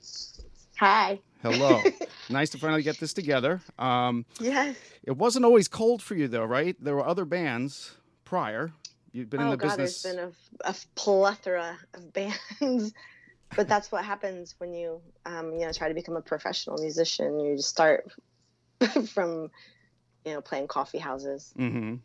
Hi. 0.80 1.20
Hello. 1.44 1.84
nice 2.32 2.50
to 2.50 2.58
finally 2.58 2.82
get 2.82 2.98
this 3.00 3.14
together. 3.14 3.62
Um, 3.78 4.26
Yes. 4.40 4.76
it 5.04 5.16
wasn't 5.16 5.46
always 5.46 5.68
cold 5.68 6.02
for 6.02 6.16
you, 6.16 6.28
though, 6.28 6.46
right? 6.46 6.76
There 6.84 6.96
were 6.96 7.06
other 7.06 7.26
bands 7.26 7.98
prior. 8.26 8.72
You've 9.12 9.30
been 9.30 9.42
in 9.42 9.48
oh 9.48 9.52
the 9.52 9.58
God, 9.58 9.78
business. 9.80 10.04
there's 10.04 10.16
been 10.16 10.34
a, 10.64 10.70
a 10.70 10.76
plethora 10.96 11.78
of 11.94 12.14
bands, 12.62 12.94
but 13.56 13.68
that's 13.68 13.92
what 13.92 14.06
happens 14.06 14.56
when 14.60 14.74
you, 14.74 15.02
um, 15.26 15.54
you 15.54 15.66
know, 15.66 15.72
try 15.72 15.88
to 15.88 15.94
become 15.94 16.16
a 16.16 16.22
professional 16.22 16.78
musician. 16.78 17.40
You 17.40 17.56
just 17.56 17.70
start 17.70 18.12
from, 19.08 19.50
you 20.26 20.34
know, 20.34 20.42
playing 20.42 20.68
coffee 20.68 21.00
houses 21.00 21.54
Mm-hmm. 21.58 21.96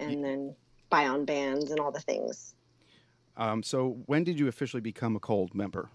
and 0.00 0.24
then 0.24 0.54
buy 0.90 1.06
on 1.06 1.24
bands 1.24 1.70
and 1.70 1.80
all 1.80 1.92
the 1.92 2.00
things. 2.00 2.54
Um, 3.36 3.62
so 3.62 3.98
when 4.06 4.24
did 4.24 4.38
you 4.38 4.48
officially 4.48 4.80
become 4.80 5.14
a 5.14 5.20
Cold 5.20 5.54
member? 5.54 5.90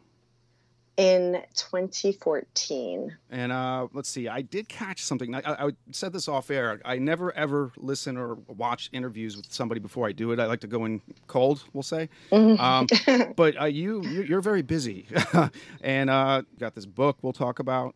In 0.98 1.42
2014. 1.56 3.18
And 3.32 3.52
uh, 3.52 3.88
let's 3.94 4.10
see, 4.10 4.28
I 4.28 4.42
did 4.42 4.68
catch 4.68 5.02
something. 5.02 5.34
I, 5.34 5.42
I, 5.46 5.70
said 5.92 6.14
this 6.14 6.28
off 6.28 6.52
air. 6.52 6.82
I 6.84 6.98
never 6.98 7.34
ever 7.34 7.72
listen 7.78 8.18
or 8.18 8.36
watch 8.48 8.90
interviews 8.92 9.38
with 9.38 9.52
somebody 9.52 9.80
before 9.80 10.08
I 10.08 10.12
do 10.12 10.32
it. 10.32 10.40
I 10.40 10.46
like 10.46 10.60
to 10.60 10.68
go 10.68 10.86
in 10.86 11.02
cold, 11.28 11.64
we'll 11.74 11.82
say. 11.82 12.10
Um, 12.32 12.88
but 13.36 13.60
uh, 13.60 13.66
you, 13.66 14.04
you, 14.04 14.24
you're 14.24 14.42
very 14.42 14.62
busy, 14.62 15.08
and 15.82 16.10
uh, 16.10 16.44
got 16.60 16.76
this 16.76 16.86
book 16.86 17.18
we'll 17.22 17.34
talk 17.34 17.60
about. 17.60 17.96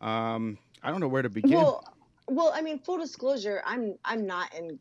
Um, 0.00 0.58
I 0.82 0.90
don't 0.90 1.00
know 1.00 1.08
where 1.08 1.22
to 1.22 1.30
begin. 1.30 1.52
Well, 1.52 1.84
well, 2.28 2.52
I 2.54 2.60
mean, 2.60 2.80
full 2.80 2.98
disclosure, 2.98 3.62
I'm 3.64 3.94
I'm 4.04 4.26
not 4.26 4.54
in. 4.54 4.78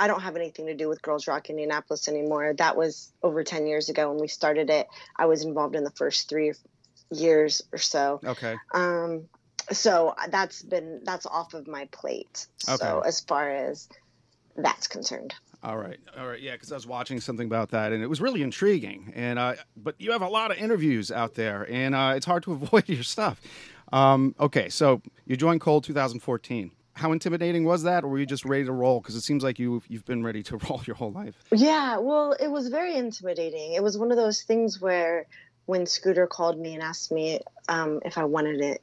I 0.00 0.06
don't 0.06 0.20
have 0.20 0.36
anything 0.36 0.66
to 0.66 0.74
do 0.74 0.88
with 0.88 1.02
Girls 1.02 1.26
Rock 1.26 1.50
Indianapolis 1.50 2.06
anymore. 2.06 2.54
That 2.54 2.76
was 2.76 3.12
over 3.22 3.42
ten 3.44 3.66
years 3.66 3.88
ago 3.88 4.10
when 4.10 4.20
we 4.20 4.28
started 4.28 4.70
it. 4.70 4.88
I 5.16 5.26
was 5.26 5.44
involved 5.44 5.74
in 5.74 5.84
the 5.84 5.90
first 5.90 6.28
three 6.28 6.52
years 7.10 7.62
or 7.72 7.78
so. 7.78 8.20
okay. 8.24 8.56
Um, 8.74 9.28
so 9.70 10.14
that's 10.30 10.62
been 10.62 11.00
that's 11.04 11.26
off 11.26 11.54
of 11.54 11.66
my 11.68 11.86
plate. 11.92 12.46
So 12.58 12.74
Okay. 12.74 13.08
as 13.08 13.20
far 13.20 13.50
as 13.50 13.88
that's 14.56 14.86
concerned, 14.88 15.34
All 15.62 15.76
right, 15.76 15.98
all 16.18 16.26
right, 16.26 16.40
yeah, 16.40 16.52
because 16.52 16.72
I 16.72 16.74
was 16.76 16.86
watching 16.86 17.20
something 17.20 17.46
about 17.46 17.70
that, 17.70 17.92
and 17.92 18.02
it 18.02 18.06
was 18.06 18.20
really 18.20 18.42
intriguing. 18.42 19.12
And 19.14 19.38
uh, 19.38 19.54
but 19.76 19.94
you 19.98 20.12
have 20.12 20.22
a 20.22 20.28
lot 20.28 20.50
of 20.50 20.56
interviews 20.56 21.12
out 21.12 21.34
there, 21.34 21.66
and 21.70 21.94
uh, 21.94 22.14
it's 22.16 22.26
hard 22.26 22.42
to 22.44 22.52
avoid 22.58 22.88
your 22.88 23.02
stuff. 23.02 23.40
Um, 23.92 24.34
okay, 24.40 24.68
so 24.68 25.00
you 25.26 25.36
joined 25.36 25.60
Cold 25.60 25.84
2014. 25.84 26.70
How 26.94 27.12
intimidating 27.12 27.62
was 27.64 27.84
that, 27.84 28.02
or 28.04 28.08
were 28.08 28.18
you 28.18 28.26
just 28.26 28.44
ready 28.44 28.64
to 28.64 28.72
roll? 28.72 29.00
Because 29.00 29.14
it 29.14 29.20
seems 29.22 29.44
like 29.44 29.58
you 29.58 29.82
you've 29.88 30.04
been 30.04 30.24
ready 30.24 30.42
to 30.44 30.56
roll 30.68 30.82
your 30.86 30.96
whole 30.96 31.12
life. 31.12 31.34
Yeah, 31.52 31.98
well, 31.98 32.32
it 32.32 32.48
was 32.50 32.68
very 32.68 32.96
intimidating. 32.96 33.74
It 33.74 33.82
was 33.82 33.96
one 33.98 34.10
of 34.10 34.16
those 34.16 34.42
things 34.42 34.80
where 34.80 35.26
when 35.68 35.84
Scooter 35.84 36.26
called 36.26 36.58
me 36.58 36.72
and 36.72 36.82
asked 36.82 37.12
me 37.12 37.40
um, 37.68 38.00
if 38.02 38.16
I 38.16 38.24
wanted 38.24 38.62
it, 38.62 38.80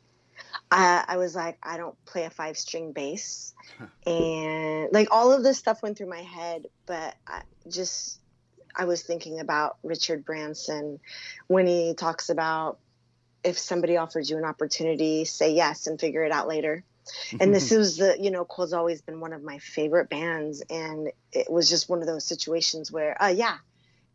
I, 0.70 1.04
I 1.08 1.18
was 1.18 1.34
like, 1.34 1.58
I 1.64 1.78
don't 1.78 1.96
play 2.06 2.26
a 2.26 2.30
five 2.30 2.60
string 2.60 2.92
bass. 2.92 3.56
And 4.06 4.90
like 4.92 5.08
all 5.10 5.34
of 5.34 5.42
this 5.42 5.58
stuff 5.58 5.82
went 5.82 5.98
through 5.98 6.10
my 6.10 6.22
head, 6.22 6.68
but 6.86 7.16
I 7.28 7.42
just, 7.68 8.20
I 8.76 8.86
was 8.86 9.02
thinking 9.02 9.40
about 9.40 9.78
Richard 9.82 10.24
Branson 10.26 11.00
when 11.48 11.66
he 11.66 11.96
talks 11.96 12.30
about 12.30 12.78
if 13.44 13.58
somebody 13.58 13.98
offers 13.98 14.30
you 14.30 14.38
an 14.38 14.46
opportunity, 14.46 15.26
say 15.26 15.54
yes 15.54 15.88
and 15.88 16.00
figure 16.00 16.24
it 16.24 16.32
out 16.32 16.48
later 16.48 16.84
and 17.40 17.54
this 17.54 17.72
was 17.76 17.98
the 17.98 18.16
you 18.20 18.30
know 18.30 18.46
Cold's 18.46 18.74
always 18.74 19.02
been 19.02 19.20
one 19.20 19.34
of 19.34 19.44
my 19.44 19.58
favorite 19.58 20.10
bands 20.10 20.62
and 20.70 21.12
it 21.32 21.52
was 21.52 21.68
just 21.68 21.90
one 21.90 22.02
of 22.02 22.08
those 22.08 22.26
situations 22.26 22.92
where 22.92 23.22
uh 23.22 23.28
yeah 23.28 23.58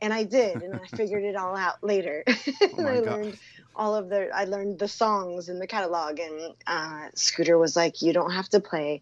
and 0.01 0.13
i 0.13 0.25
did 0.25 0.63
and 0.63 0.75
i 0.75 0.87
figured 0.97 1.25
it 1.25 1.37
all 1.37 1.57
out 1.57 1.83
later 1.83 2.25
Oh 2.29 2.87
i 2.87 3.01
God. 3.01 3.07
learned 3.07 3.37
all 3.75 3.95
of 3.95 4.09
the 4.09 4.29
i 4.35 4.45
learned 4.45 4.79
the 4.79 4.89
songs 4.89 5.49
in 5.49 5.59
the 5.59 5.67
catalog 5.67 6.19
and 6.19 6.55
uh 6.67 7.09
scooter 7.15 7.59
was 7.59 7.77
like 7.77 8.03
you 8.03 8.13
don't 8.13 8.33
have 8.33 8.49
to 8.49 8.61
play 8.61 9.01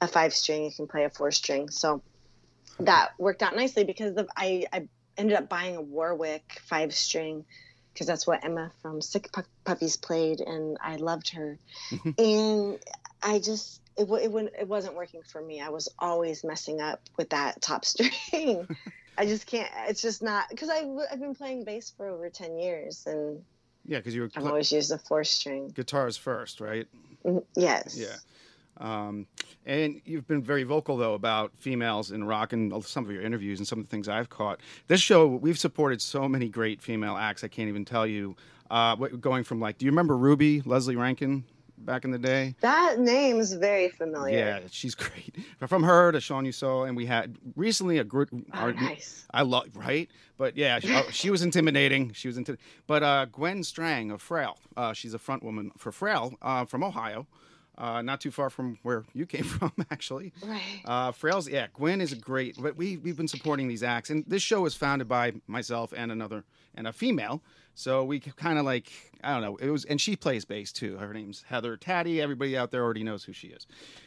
a 0.00 0.08
five 0.08 0.34
string 0.34 0.64
you 0.64 0.72
can 0.74 0.86
play 0.86 1.04
a 1.04 1.10
four 1.10 1.30
string 1.30 1.70
so 1.70 2.02
that 2.80 3.10
worked 3.18 3.42
out 3.42 3.56
nicely 3.56 3.84
because 3.84 4.16
of, 4.16 4.28
I, 4.36 4.66
I 4.72 4.88
ended 5.16 5.36
up 5.36 5.48
buying 5.48 5.76
a 5.76 5.82
warwick 5.82 6.44
five 6.62 6.94
string 6.94 7.44
because 7.92 8.06
that's 8.06 8.26
what 8.26 8.44
Emma 8.44 8.72
from 8.82 9.00
Sick 9.00 9.30
Pu- 9.32 9.42
Puppies 9.64 9.96
played, 9.96 10.40
and 10.40 10.76
I 10.82 10.96
loved 10.96 11.30
her. 11.30 11.58
and 12.18 12.78
I 13.22 13.38
just 13.38 13.80
it 13.96 14.08
it, 14.10 14.52
it 14.58 14.68
wasn't 14.68 14.96
working 14.96 15.22
for 15.22 15.40
me. 15.40 15.60
I 15.60 15.68
was 15.68 15.88
always 15.98 16.42
messing 16.42 16.80
up 16.80 17.00
with 17.16 17.30
that 17.30 17.62
top 17.62 17.84
string. 17.84 18.66
I 19.16 19.26
just 19.26 19.46
can't. 19.46 19.70
It's 19.88 20.02
just 20.02 20.22
not 20.22 20.48
because 20.50 20.68
I 20.70 20.86
I've 21.10 21.20
been 21.20 21.34
playing 21.34 21.64
bass 21.64 21.92
for 21.96 22.08
over 22.08 22.28
ten 22.28 22.58
years, 22.58 23.04
and 23.06 23.42
yeah, 23.84 23.98
because 23.98 24.14
you 24.14 24.22
were 24.22 24.30
I've 24.36 24.46
always 24.46 24.72
used 24.72 24.90
a 24.92 24.98
four 24.98 25.24
string. 25.24 25.68
guitars 25.68 26.16
first, 26.16 26.60
right? 26.60 26.86
Mm, 27.24 27.44
Yes. 27.56 27.96
Yeah. 27.98 28.16
Um, 28.78 29.26
and 29.66 30.00
you've 30.04 30.26
been 30.26 30.42
very 30.42 30.64
vocal 30.64 30.96
though 30.96 31.14
about 31.14 31.52
females 31.56 32.10
in 32.10 32.24
rock 32.24 32.52
and 32.52 32.84
some 32.84 33.04
of 33.04 33.12
your 33.12 33.22
interviews 33.22 33.60
and 33.60 33.68
some 33.68 33.78
of 33.78 33.84
the 33.86 33.90
things 33.90 34.08
I've 34.08 34.30
caught. 34.30 34.58
This 34.88 35.00
show 35.00 35.26
we've 35.28 35.58
supported 35.58 36.02
so 36.02 36.28
many 36.28 36.48
great 36.48 36.82
female 36.82 37.16
acts. 37.16 37.44
I 37.44 37.48
can't 37.48 37.68
even 37.68 37.84
tell 37.84 38.06
you. 38.06 38.36
Uh, 38.70 38.96
going 38.96 39.44
from 39.44 39.60
like, 39.60 39.76
do 39.78 39.84
you 39.84 39.92
remember 39.92 40.16
Ruby 40.16 40.62
Leslie 40.64 40.96
Rankin 40.96 41.44
back 41.78 42.04
in 42.04 42.10
the 42.10 42.18
day? 42.18 42.54
That 42.60 42.98
name's 42.98 43.52
very 43.52 43.88
familiar. 43.88 44.36
Yeah, 44.38 44.60
she's 44.70 44.94
great. 44.94 45.36
From 45.66 45.82
her 45.82 46.12
to 46.12 46.20
Sean 46.20 46.44
Yuso, 46.44 46.86
and 46.86 46.96
we 46.96 47.06
had 47.06 47.36
recently 47.56 47.98
a 47.98 48.04
group. 48.04 48.30
Oh, 48.54 48.70
nice. 48.70 49.26
I 49.32 49.42
love 49.42 49.68
right, 49.74 50.08
but 50.36 50.56
yeah, 50.56 50.78
she, 50.78 50.94
oh, 50.94 51.04
she 51.10 51.30
was 51.30 51.42
intimidating. 51.42 52.12
She 52.12 52.28
was 52.28 52.38
into, 52.38 52.56
but 52.86 53.02
uh, 53.02 53.26
Gwen 53.26 53.62
Strang 53.62 54.10
of 54.10 54.22
Frail, 54.22 54.58
uh, 54.76 54.92
she's 54.92 55.14
a 55.14 55.18
front 55.18 55.42
woman 55.42 55.70
for 55.76 55.92
Frail 55.92 56.34
uh, 56.42 56.64
from 56.64 56.82
Ohio, 56.84 57.26
uh, 57.78 58.02
not 58.02 58.20
too 58.20 58.30
far 58.30 58.50
from 58.50 58.78
where 58.82 59.04
you 59.12 59.26
came 59.26 59.44
from, 59.44 59.72
actually. 59.90 60.32
Right. 60.44 60.60
Uh, 60.84 61.12
Frail's, 61.12 61.48
yeah, 61.48 61.66
Gwen 61.74 62.00
is 62.00 62.14
great. 62.14 62.56
But 62.60 62.76
we 62.76 62.96
we've 62.98 63.16
been 63.16 63.28
supporting 63.28 63.68
these 63.68 63.82
acts, 63.82 64.10
and 64.10 64.24
this 64.26 64.42
show 64.42 64.60
was 64.62 64.74
founded 64.74 65.08
by 65.08 65.32
myself 65.46 65.92
and 65.96 66.12
another 66.12 66.44
and 66.76 66.86
a 66.86 66.92
female. 66.92 67.42
So 67.74 68.04
we 68.04 68.20
kind 68.20 68.58
of 68.58 68.64
like 68.64 68.90
I 69.22 69.32
don't 69.32 69.42
know. 69.42 69.56
It 69.56 69.70
was, 69.70 69.84
and 69.84 70.00
she 70.00 70.16
plays 70.16 70.44
bass 70.44 70.72
too. 70.72 70.96
Her 70.96 71.12
name's 71.12 71.42
Heather 71.42 71.76
Taddy. 71.76 72.20
Everybody 72.20 72.56
out 72.56 72.70
there 72.70 72.82
already 72.82 73.02
knows 73.02 73.24
who 73.24 73.32
she 73.32 73.48
is, 73.48 73.66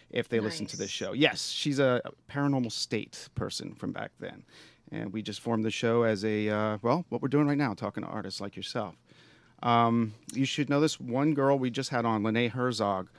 if 0.10 0.30
they 0.30 0.40
listen 0.40 0.66
to 0.68 0.78
this 0.78 0.92
show. 0.92 1.14
Yes, 1.14 1.50
she's 1.50 1.80
a 1.80 2.02
paranormal 2.30 2.72
state 2.72 3.28
person 3.36 3.74
from 3.74 3.92
back 3.92 4.12
then, 4.20 4.44
and 4.92 5.12
we 5.12 5.22
just 5.22 5.42
formed 5.42 5.66
the 5.66 5.72
show 5.72 6.04
as 6.04 6.24
a 6.24 6.50
uh, 6.50 6.78
well, 6.82 7.06
what 7.10 7.22
we're 7.22 7.28
doing 7.28 7.48
right 7.48 7.58
now, 7.58 7.74
talking 7.74 8.04
to 8.04 8.10
artists 8.10 8.40
like 8.40 8.56
yourself. 8.56 8.96
Um, 9.64 10.14
you 10.34 10.46
should 10.46 10.70
know 10.70 10.80
this 10.80 11.00
one 11.00 11.34
girl 11.34 11.58
we 11.58 11.70
just 11.70 11.90
had 11.90 12.06
on, 12.06 12.24
Lene 12.24 12.50
Herzog. 12.50 13.10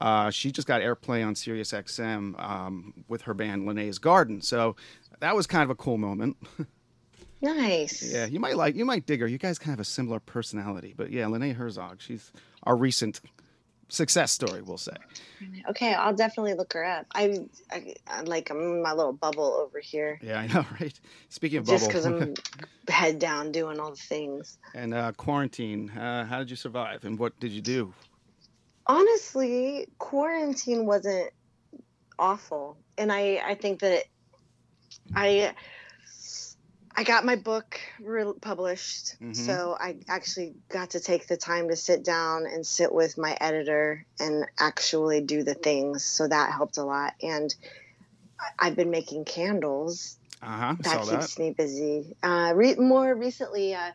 Uh, 0.00 0.30
she 0.30 0.50
just 0.50 0.66
got 0.66 0.80
airplay 0.80 1.24
on 1.24 1.34
Sirius 1.34 1.72
XM 1.72 2.38
um, 2.42 2.92
with 3.08 3.22
her 3.22 3.34
band 3.34 3.66
Lene's 3.66 3.98
Garden. 3.98 4.40
So 4.40 4.74
that 5.20 5.36
was 5.36 5.46
kind 5.46 5.62
of 5.62 5.70
a 5.70 5.74
cool 5.74 5.98
moment. 5.98 6.36
Nice. 7.44 8.12
yeah, 8.12 8.26
you 8.26 8.40
might 8.40 8.56
like, 8.56 8.74
you 8.74 8.84
might 8.84 9.06
dig 9.06 9.20
her. 9.20 9.26
You 9.26 9.38
guys 9.38 9.58
kind 9.58 9.68
of 9.68 9.78
have 9.78 9.80
a 9.80 9.84
similar 9.84 10.20
personality, 10.20 10.94
but 10.96 11.10
yeah, 11.10 11.26
Lene 11.26 11.54
Herzog, 11.54 12.00
she's 12.00 12.32
our 12.62 12.76
recent 12.76 13.20
success 13.88 14.32
story, 14.32 14.62
we'll 14.62 14.78
say. 14.78 14.96
Okay, 15.68 15.92
I'll 15.94 16.14
definitely 16.14 16.54
look 16.54 16.72
her 16.72 16.84
up. 16.84 17.06
I, 17.14 17.40
I, 17.70 17.94
I 18.06 18.22
like 18.22 18.50
I'm 18.50 18.58
in 18.58 18.82
my 18.82 18.92
little 18.92 19.12
bubble 19.12 19.44
over 19.44 19.78
here, 19.78 20.18
Yeah, 20.22 20.40
I 20.40 20.46
know, 20.46 20.64
right? 20.80 20.98
Speaking 21.28 21.58
of 21.58 21.66
just 21.66 21.86
because 21.86 22.06
I'm 22.06 22.34
head 22.88 23.18
down 23.18 23.52
doing 23.52 23.78
all 23.78 23.90
the 23.90 23.96
things. 23.96 24.58
and 24.74 24.94
uh, 24.94 25.12
quarantine, 25.12 25.90
uh, 25.90 26.24
how 26.24 26.38
did 26.38 26.48
you 26.50 26.56
survive, 26.56 27.04
and 27.04 27.18
what 27.18 27.38
did 27.40 27.52
you 27.52 27.60
do? 27.60 27.92
honestly 28.86 29.86
quarantine 29.98 30.84
wasn't 30.84 31.30
awful 32.18 32.76
and 32.98 33.10
i 33.10 33.40
i 33.46 33.54
think 33.54 33.80
that 33.80 34.04
i 35.14 35.54
i 36.96 37.04
got 37.04 37.24
my 37.24 37.36
book 37.36 37.78
re- 38.00 38.32
published 38.40 39.16
Mhm. 39.20 39.36
so 39.36 39.76
i 39.78 39.96
actually 40.08 40.54
got 40.70 40.90
to 40.90 41.00
take 41.00 41.26
the 41.26 41.36
time 41.36 41.68
to 41.68 41.76
sit 41.76 42.04
down 42.04 42.46
and 42.46 42.66
sit 42.66 42.92
with 42.92 43.18
my 43.18 43.36
editor 43.40 44.06
and 44.20 44.44
actually 44.58 45.20
do 45.20 45.42
the 45.42 45.54
things 45.54 46.04
so 46.04 46.26
that 46.28 46.52
helped 46.52 46.76
a 46.78 46.84
lot 46.84 47.14
and 47.22 47.54
I- 48.40 48.66
i've 48.66 48.76
been 48.76 48.90
making 48.90 49.24
candles 49.24 50.18
Uh 50.42 50.46
huh. 50.58 50.74
that 50.80 50.92
Saw 50.92 51.04
that. 51.06 51.20
keeps 51.20 51.38
me 51.38 51.50
busy. 51.52 52.14
Uh, 52.22 52.52
re- 52.54 52.74
more 52.74 53.14
recently, 53.14 53.74
uh, 53.74 53.92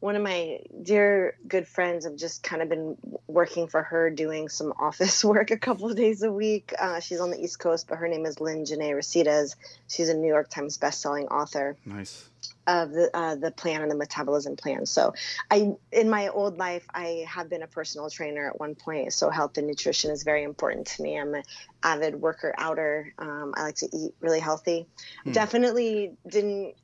one 0.00 0.16
of 0.16 0.22
my 0.22 0.60
dear 0.82 1.36
good 1.46 1.68
friends 1.68 2.06
have 2.06 2.16
just 2.16 2.42
kind 2.42 2.62
of 2.62 2.68
been 2.70 2.96
working 3.26 3.68
for 3.68 3.82
her 3.82 4.10
doing 4.10 4.48
some 4.48 4.72
office 4.78 5.22
work 5.24 5.50
a 5.50 5.58
couple 5.58 5.90
of 5.90 5.96
days 5.96 6.22
a 6.22 6.32
week. 6.32 6.72
Uh, 6.78 7.00
she's 7.00 7.20
on 7.20 7.30
the 7.30 7.38
East 7.38 7.58
Coast, 7.58 7.86
but 7.86 7.98
her 7.98 8.08
name 8.08 8.24
is 8.24 8.40
Lyn-Genet 8.40 8.96
Recitas. 8.96 9.56
She's 9.88 10.08
a 10.08 10.14
New 10.14 10.28
York 10.28 10.48
Times 10.48 10.78
bestselling 10.78 11.30
author 11.30 11.76
Nice. 11.84 12.24
of 12.66 12.92
the 12.92 13.10
uh, 13.14 13.34
the 13.34 13.50
plan 13.50 13.82
and 13.82 13.90
the 13.90 13.94
metabolism 13.94 14.56
plan. 14.56 14.86
So, 14.86 15.12
I 15.50 15.72
in 15.92 16.08
my 16.08 16.28
old 16.28 16.56
life, 16.56 16.86
I 16.94 17.26
have 17.28 17.50
been 17.50 17.62
a 17.62 17.66
personal 17.66 18.08
trainer 18.08 18.48
at 18.48 18.58
one 18.58 18.74
point. 18.76 19.12
So, 19.12 19.28
health 19.28 19.58
and 19.58 19.66
nutrition 19.66 20.10
is 20.10 20.22
very 20.22 20.44
important 20.44 20.86
to 20.88 21.02
me. 21.02 21.18
I'm 21.18 21.34
an 21.34 21.42
avid 21.82 22.14
worker 22.16 22.54
outer. 22.56 23.12
Um, 23.18 23.52
I 23.54 23.62
like 23.64 23.76
to 23.76 23.88
eat 23.92 24.14
really 24.20 24.40
healthy. 24.40 24.86
Hmm. 25.24 25.32
Definitely 25.32 26.12
didn't. 26.26 26.74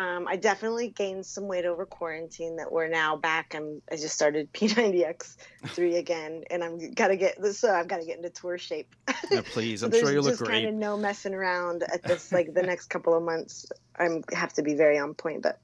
Um, 0.00 0.26
I 0.26 0.36
definitely 0.36 0.88
gained 0.88 1.26
some 1.26 1.46
weight 1.46 1.66
over 1.66 1.84
quarantine. 1.84 2.56
That 2.56 2.72
we're 2.72 2.88
now 2.88 3.16
back. 3.16 3.54
I'm. 3.54 3.82
I 3.92 3.96
just 3.96 4.14
started 4.14 4.50
P90X 4.54 5.36
three 5.68 5.96
again, 5.96 6.44
and 6.50 6.64
I'm 6.64 6.92
gotta 6.94 7.16
get. 7.16 7.44
So 7.54 7.70
I've 7.70 7.86
got 7.88 7.98
to 8.00 8.06
get 8.06 8.16
into 8.16 8.30
tour 8.30 8.56
shape. 8.56 8.94
Yeah, 9.30 9.42
please. 9.52 9.80
So 9.80 9.86
I'm 9.86 9.90
there's 9.90 10.02
sure 10.02 10.12
you 10.12 10.22
look 10.22 10.32
just 10.32 10.42
great. 10.42 10.52
kind 10.52 10.68
of 10.68 10.74
no 10.74 10.96
messing 10.96 11.34
around 11.34 11.82
at 11.82 12.02
this 12.02 12.32
like 12.32 12.54
the 12.54 12.62
next 12.62 12.86
couple 12.86 13.14
of 13.14 13.22
months. 13.22 13.66
I'm 13.98 14.22
have 14.32 14.54
to 14.54 14.62
be 14.62 14.74
very 14.74 14.98
on 14.98 15.12
point. 15.14 15.42
But 15.42 15.60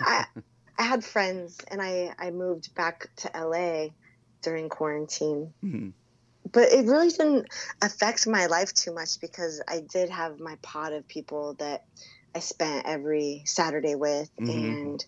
I 0.00 0.24
I 0.76 0.82
had 0.82 1.04
friends 1.04 1.58
and 1.70 1.80
I 1.80 2.14
I 2.18 2.30
moved 2.30 2.74
back 2.74 3.08
to 3.18 3.30
LA 3.34 3.88
during 4.42 4.68
quarantine 4.68 5.52
Mhm. 5.64 5.92
but 6.52 6.72
it 6.72 6.86
really 6.86 7.10
didn't 7.10 7.48
affect 7.82 8.24
my 8.28 8.46
life 8.46 8.72
too 8.72 8.94
much 8.94 9.20
because 9.20 9.60
I 9.66 9.80
did 9.80 10.10
have 10.10 10.38
my 10.38 10.56
pod 10.62 10.92
of 10.92 11.08
people 11.08 11.54
that 11.58 11.84
I 12.34 12.40
spent 12.40 12.86
every 12.86 13.42
Saturday 13.46 13.94
with, 13.94 14.30
Mhm. 14.40 14.48
and 14.48 15.06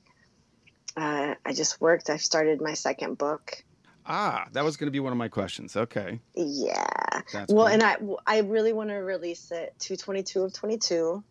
uh, 0.97 1.35
I 1.45 1.53
just 1.53 1.81
worked. 1.81 2.11
I 2.11 2.17
started 2.17 2.61
my 2.61 2.75
second 2.75 3.19
book. 3.19 3.65
Ah, 4.07 4.49
that 4.53 4.65
was 4.65 4.77
going 4.77 4.89
to 4.89 4.93
be 4.93 5.01
one 5.01 5.13
of 5.13 5.19
my 5.19 5.29
questions. 5.29 5.77
Okay. 5.77 6.21
Yeah. 6.35 6.85
That's 7.33 7.53
well, 7.53 7.67
cool. 7.67 7.75
and 7.75 7.83
I 7.83 7.97
I 8.27 8.41
really 8.41 8.73
want 8.73 8.91
to 8.91 8.97
release 8.97 9.53
it 9.53 9.75
to 9.81 9.97
22 9.97 10.43
of 10.43 10.53
22 10.53 11.23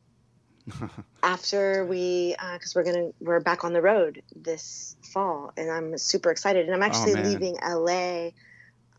after 1.24 1.86
we 1.86 2.36
because 2.54 2.74
we're 2.76 2.84
gonna 2.84 3.10
we're 3.20 3.40
back 3.40 3.64
on 3.64 3.74
the 3.74 3.82
road 3.82 4.22
this 4.36 4.96
fall, 5.02 5.52
and 5.58 5.70
I'm 5.70 5.98
super 5.98 6.30
excited. 6.32 6.68
And 6.68 6.76
I'm 6.76 6.84
actually 6.84 7.16
man. 7.16 7.26
leaving 7.26 7.58
LA 7.62 8.30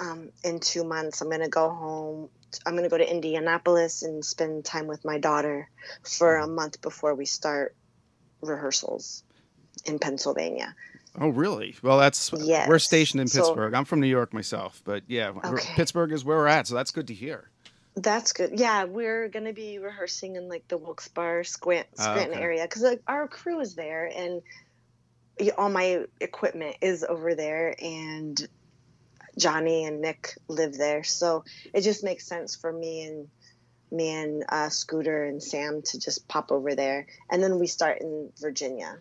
um, 0.01 0.31
in 0.43 0.59
two 0.61 0.83
months. 0.85 1.21
I'm 1.21 1.31
gonna 1.31 1.49
go 1.49 1.69
home. 1.71 2.29
I'm 2.67 2.75
gonna 2.75 2.89
go 2.89 2.99
to 2.99 3.09
Indianapolis 3.09 4.03
and 4.03 4.25
spend 4.25 4.65
time 4.65 4.87
with 4.87 5.05
my 5.05 5.19
daughter 5.19 5.69
for 6.03 6.37
a 6.37 6.47
month 6.49 6.81
before 6.81 7.15
we 7.15 7.27
start 7.27 7.75
rehearsals 8.41 9.23
in 9.85 9.99
Pennsylvania. 9.99 10.75
Oh, 11.21 11.29
really? 11.29 11.77
Well, 11.83 11.99
that's 11.99 12.33
we're 12.33 12.79
stationed 12.79 13.21
in 13.21 13.29
So- 13.29 13.43
Pittsburgh. 13.43 13.75
I'm 13.75 13.85
from 13.85 14.01
New 14.01 14.07
York 14.07 14.33
myself, 14.33 14.81
but 14.85 15.03
yeah, 15.09 15.33
Okay. 15.45 15.65
Pittsburgh 15.75 16.13
is 16.13 16.25
where 16.25 16.37
we're 16.37 16.47
at, 16.47 16.67
so 16.67 16.75
that's 16.75 16.91
good 16.93 17.09
to 17.09 17.15
hear. 17.15 17.51
That's 17.97 18.33
good. 18.33 18.59
Yeah, 18.59 18.85
we're 18.85 19.29
gonna 19.29 19.53
be 19.53 19.79
rehearsing 19.79 20.37
in 20.37 20.49
like 20.49 20.67
the 20.69 20.77
Wilkes-Barre, 20.79 21.45
Squant, 21.45 21.87
Oh, 21.99 22.03
Scranton 22.03 22.35
okay. 22.35 22.43
area 22.43 22.63
because 22.63 22.83
like, 22.83 23.03
our 23.09 23.27
crew 23.29 23.61
is 23.61 23.75
there 23.75 24.11
and 24.15 24.43
all 25.59 25.69
my 25.71 26.05
equipment 26.21 26.77
is 26.81 27.03
over 27.03 27.35
there, 27.35 27.75
and 27.83 28.47
Johnny 29.39 29.85
and 29.85 30.01
Nick 30.01 30.37
live 30.49 30.77
there, 30.77 31.05
so 31.05 31.45
it 31.73 31.83
just 31.83 32.05
makes 32.05 32.27
sense 32.27 32.57
for 32.57 32.73
me 32.73 33.05
and 33.05 33.29
me 33.93 34.11
and 34.11 34.45
uh, 34.49 34.69
Scooter 34.69 35.25
and 35.25 35.43
Sam 35.43 35.83
to 35.83 35.99
just 35.99 36.29
pop 36.29 36.53
over 36.53 36.75
there, 36.75 37.07
and 37.31 37.43
then 37.43 37.59
we 37.59 37.67
start 37.67 38.01
in 38.01 38.31
Virginia. 38.41 38.99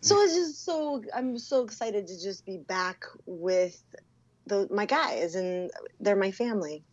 So 0.00 0.20
it's 0.22 0.34
just 0.34 0.64
so 0.64 1.02
I'm 1.14 1.38
so 1.38 1.64
excited 1.64 2.08
to 2.08 2.20
just 2.20 2.44
be 2.44 2.58
back 2.58 3.04
with 3.26 3.80
the, 4.46 4.68
my 4.70 4.86
guys, 4.86 5.34
and 5.34 5.70
they're 6.00 6.16
my 6.16 6.32
family 6.32 6.84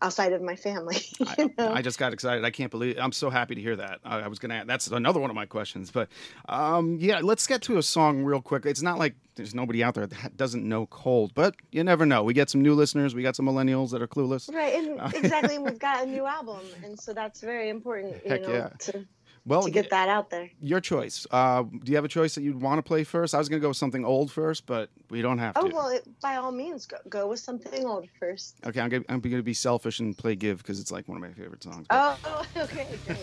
outside 0.00 0.32
of 0.32 0.42
my 0.42 0.56
family. 0.56 0.98
I? 1.26 1.50
I 1.58 1.82
just 1.82 1.98
got 1.98 2.12
excited. 2.12 2.44
I 2.44 2.50
can't 2.50 2.70
believe. 2.70 2.98
I'm 2.98 3.12
so 3.12 3.30
happy 3.30 3.54
to 3.54 3.60
hear 3.60 3.76
that. 3.76 4.00
I, 4.04 4.20
I 4.20 4.28
was 4.28 4.38
gonna. 4.38 4.64
That's 4.66 4.88
another 4.88 5.20
one 5.20 5.30
of 5.30 5.36
my 5.36 5.46
questions. 5.46 5.90
But 5.90 6.08
um, 6.48 6.98
yeah, 7.00 7.20
let's 7.22 7.46
get 7.46 7.62
to 7.62 7.78
a 7.78 7.82
song 7.82 8.22
real 8.24 8.40
quick. 8.40 8.66
It's 8.66 8.82
not 8.82 8.98
like 8.98 9.14
there's 9.36 9.54
nobody 9.54 9.82
out 9.82 9.94
there 9.94 10.06
that 10.06 10.36
doesn't 10.36 10.68
know 10.68 10.86
Cold, 10.86 11.32
but 11.34 11.54
you 11.70 11.82
never 11.84 12.04
know. 12.04 12.22
We 12.22 12.34
get 12.34 12.50
some 12.50 12.62
new 12.62 12.74
listeners. 12.74 13.14
We 13.14 13.22
got 13.22 13.36
some 13.36 13.46
millennials 13.46 13.90
that 13.90 14.02
are 14.02 14.08
clueless. 14.08 14.52
Right, 14.52 14.74
and 14.74 15.14
exactly, 15.14 15.56
and 15.56 15.64
we've 15.64 15.78
got 15.78 16.04
a 16.04 16.06
new 16.06 16.26
album, 16.26 16.60
and 16.84 16.98
so 16.98 17.12
that's 17.12 17.40
very 17.40 17.68
important, 17.68 18.22
you 18.24 18.30
Heck 18.30 18.42
know, 18.42 18.52
yeah. 18.52 18.68
to, 18.80 19.06
Well, 19.48 19.62
to 19.62 19.70
get 19.70 19.90
that 19.90 20.08
out 20.08 20.30
there. 20.30 20.50
your 20.60 20.80
choice. 20.80 21.26
Uh, 21.30 21.62
do 21.62 21.80
you 21.90 21.96
have 21.96 22.04
a 22.04 22.08
choice 22.08 22.34
that 22.34 22.42
you'd 22.42 22.60
want 22.60 22.78
to 22.78 22.82
play 22.82 23.02
first? 23.04 23.34
I 23.34 23.38
was 23.38 23.48
gonna 23.48 23.60
go 23.60 23.68
with 23.68 23.76
something 23.76 24.04
old 24.04 24.30
first, 24.30 24.66
but 24.66 24.90
we 25.10 25.22
don't 25.22 25.38
have 25.38 25.54
to. 25.54 25.60
Oh 25.60 25.70
well, 25.72 25.88
it, 25.88 26.06
by 26.20 26.36
all 26.36 26.52
means, 26.52 26.86
go, 26.86 26.98
go 27.08 27.26
with 27.28 27.40
something 27.40 27.84
old 27.86 28.06
first. 28.20 28.56
Okay, 28.66 28.80
I'm 28.80 28.88
gonna, 28.90 29.04
I'm 29.08 29.20
gonna 29.20 29.42
be 29.42 29.54
selfish 29.54 30.00
and 30.00 30.16
play 30.16 30.34
"Give" 30.36 30.58
because 30.58 30.78
it's 30.80 30.92
like 30.92 31.08
one 31.08 31.16
of 31.16 31.22
my 31.22 31.32
favorite 31.32 31.62
songs. 31.62 31.86
but- 31.88 32.18
Oh, 32.24 32.44
okay, 32.56 32.86
great. 33.06 33.18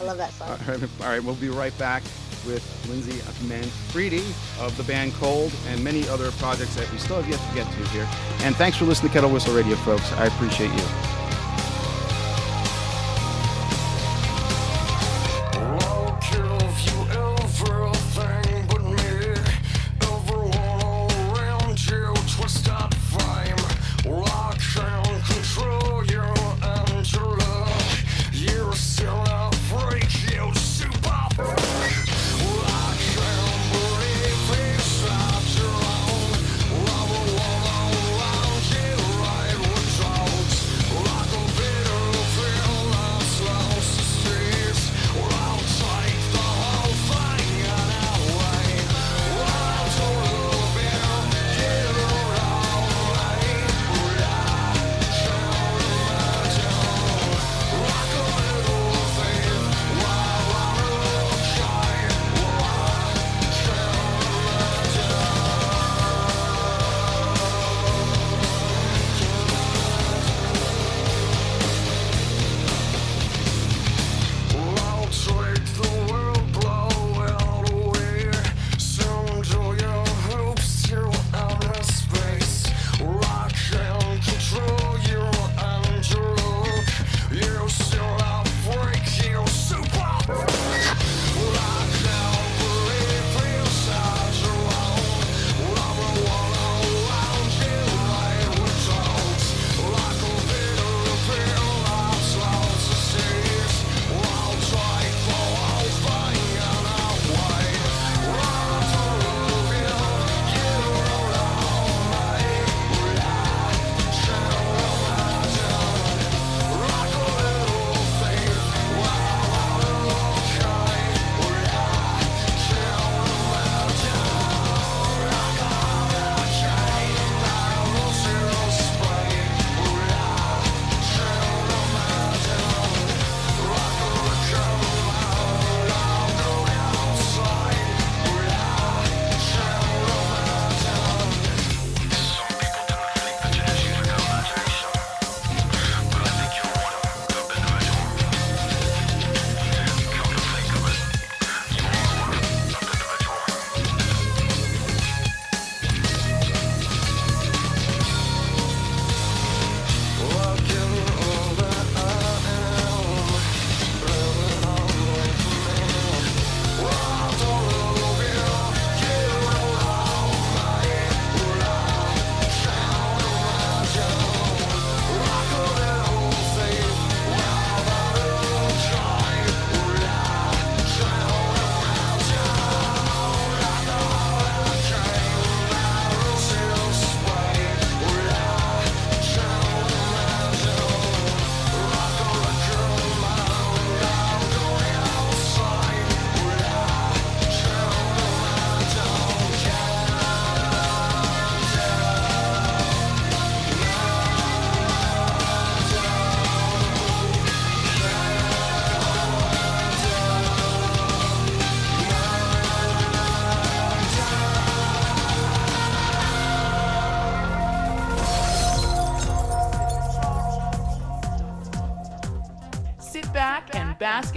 I 0.00 0.04
love 0.04 0.18
that 0.18 0.32
song. 0.34 0.50
All 0.50 0.56
right, 0.68 0.82
all 1.00 1.06
right, 1.08 1.22
we'll 1.24 1.34
be 1.36 1.48
right 1.48 1.76
back 1.78 2.02
with 2.46 2.62
Lindsay 2.88 3.20
Manfredi 3.46 4.22
of 4.60 4.76
the 4.76 4.82
band 4.82 5.12
Cold 5.14 5.52
and 5.68 5.82
many 5.82 6.06
other 6.08 6.30
projects 6.32 6.74
that 6.76 6.90
we 6.92 6.98
still 6.98 7.22
have 7.22 7.28
yet 7.28 7.38
to 7.48 7.54
get 7.54 7.66
to 7.72 7.88
here. 7.90 8.08
And 8.44 8.54
thanks 8.56 8.76
for 8.76 8.84
listening 8.84 9.10
to 9.10 9.14
Kettle 9.14 9.30
Whistle 9.30 9.54
Radio, 9.54 9.76
folks. 9.76 10.12
I 10.14 10.26
appreciate 10.26 10.72
you. 10.72 11.31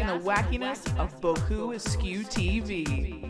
And 0.06 0.22
the 0.22 0.26
wackiness 0.26 0.86
of 1.00 1.20
Boku 1.22 1.74
Askew 1.76 2.20
TV. 2.24 3.24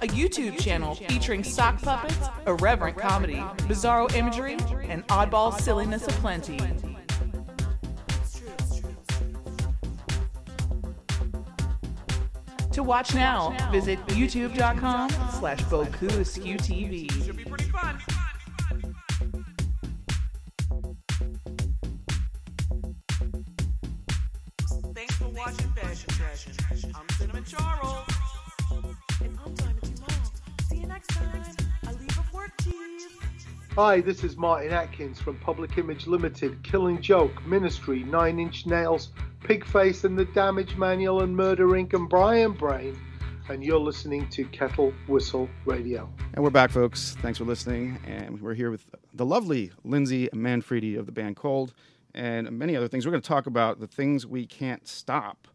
A 0.00 0.06
YouTube 0.06 0.58
channel 0.58 0.94
featuring 0.94 1.42
sock 1.42 1.80
puppets, 1.80 2.28
irreverent 2.46 2.96
comedy, 2.96 3.36
bizarro 3.66 4.12
imagery, 4.14 4.56
and 4.88 5.06
oddball 5.08 5.52
silliness 5.58 6.06
aplenty. 6.06 6.58
To 12.72 12.82
watch 12.84 13.14
now, 13.14 13.56
visit 13.72 13.98
youtube.com 14.08 15.10
slash 15.38 15.60
Boku 15.64 16.20
Askew 16.20 16.58
TV. 16.58 18.17
Hi, 33.80 34.00
this 34.00 34.24
is 34.24 34.36
Martin 34.36 34.72
Atkins 34.72 35.20
from 35.20 35.38
Public 35.38 35.78
Image 35.78 36.08
Limited, 36.08 36.64
Killing 36.64 37.00
Joke, 37.00 37.46
Ministry, 37.46 38.02
Nine 38.02 38.40
Inch 38.40 38.66
Nails, 38.66 39.12
Pigface 39.44 40.02
and 40.02 40.18
the 40.18 40.24
Damage 40.24 40.74
Manual, 40.74 41.22
and 41.22 41.36
Murder 41.36 41.68
Inc. 41.68 41.94
and 41.94 42.08
Brian 42.08 42.50
Brain, 42.50 43.00
and 43.48 43.62
you're 43.62 43.78
listening 43.78 44.28
to 44.30 44.44
Kettle 44.46 44.92
Whistle 45.06 45.48
Radio. 45.64 46.12
And 46.34 46.42
we're 46.42 46.50
back, 46.50 46.72
folks. 46.72 47.16
Thanks 47.22 47.38
for 47.38 47.44
listening. 47.44 48.00
And 48.04 48.40
we're 48.42 48.54
here 48.54 48.72
with 48.72 48.84
the 49.14 49.24
lovely 49.24 49.70
Lindsay 49.84 50.28
Manfredi 50.32 50.96
of 50.96 51.06
the 51.06 51.12
band 51.12 51.36
Cold 51.36 51.72
and 52.16 52.50
many 52.50 52.74
other 52.74 52.88
things. 52.88 53.06
We're 53.06 53.12
going 53.12 53.22
to 53.22 53.28
talk 53.28 53.46
about 53.46 53.78
the 53.78 53.86
things 53.86 54.26
we 54.26 54.44
can't 54.44 54.88
stop. 54.88 55.46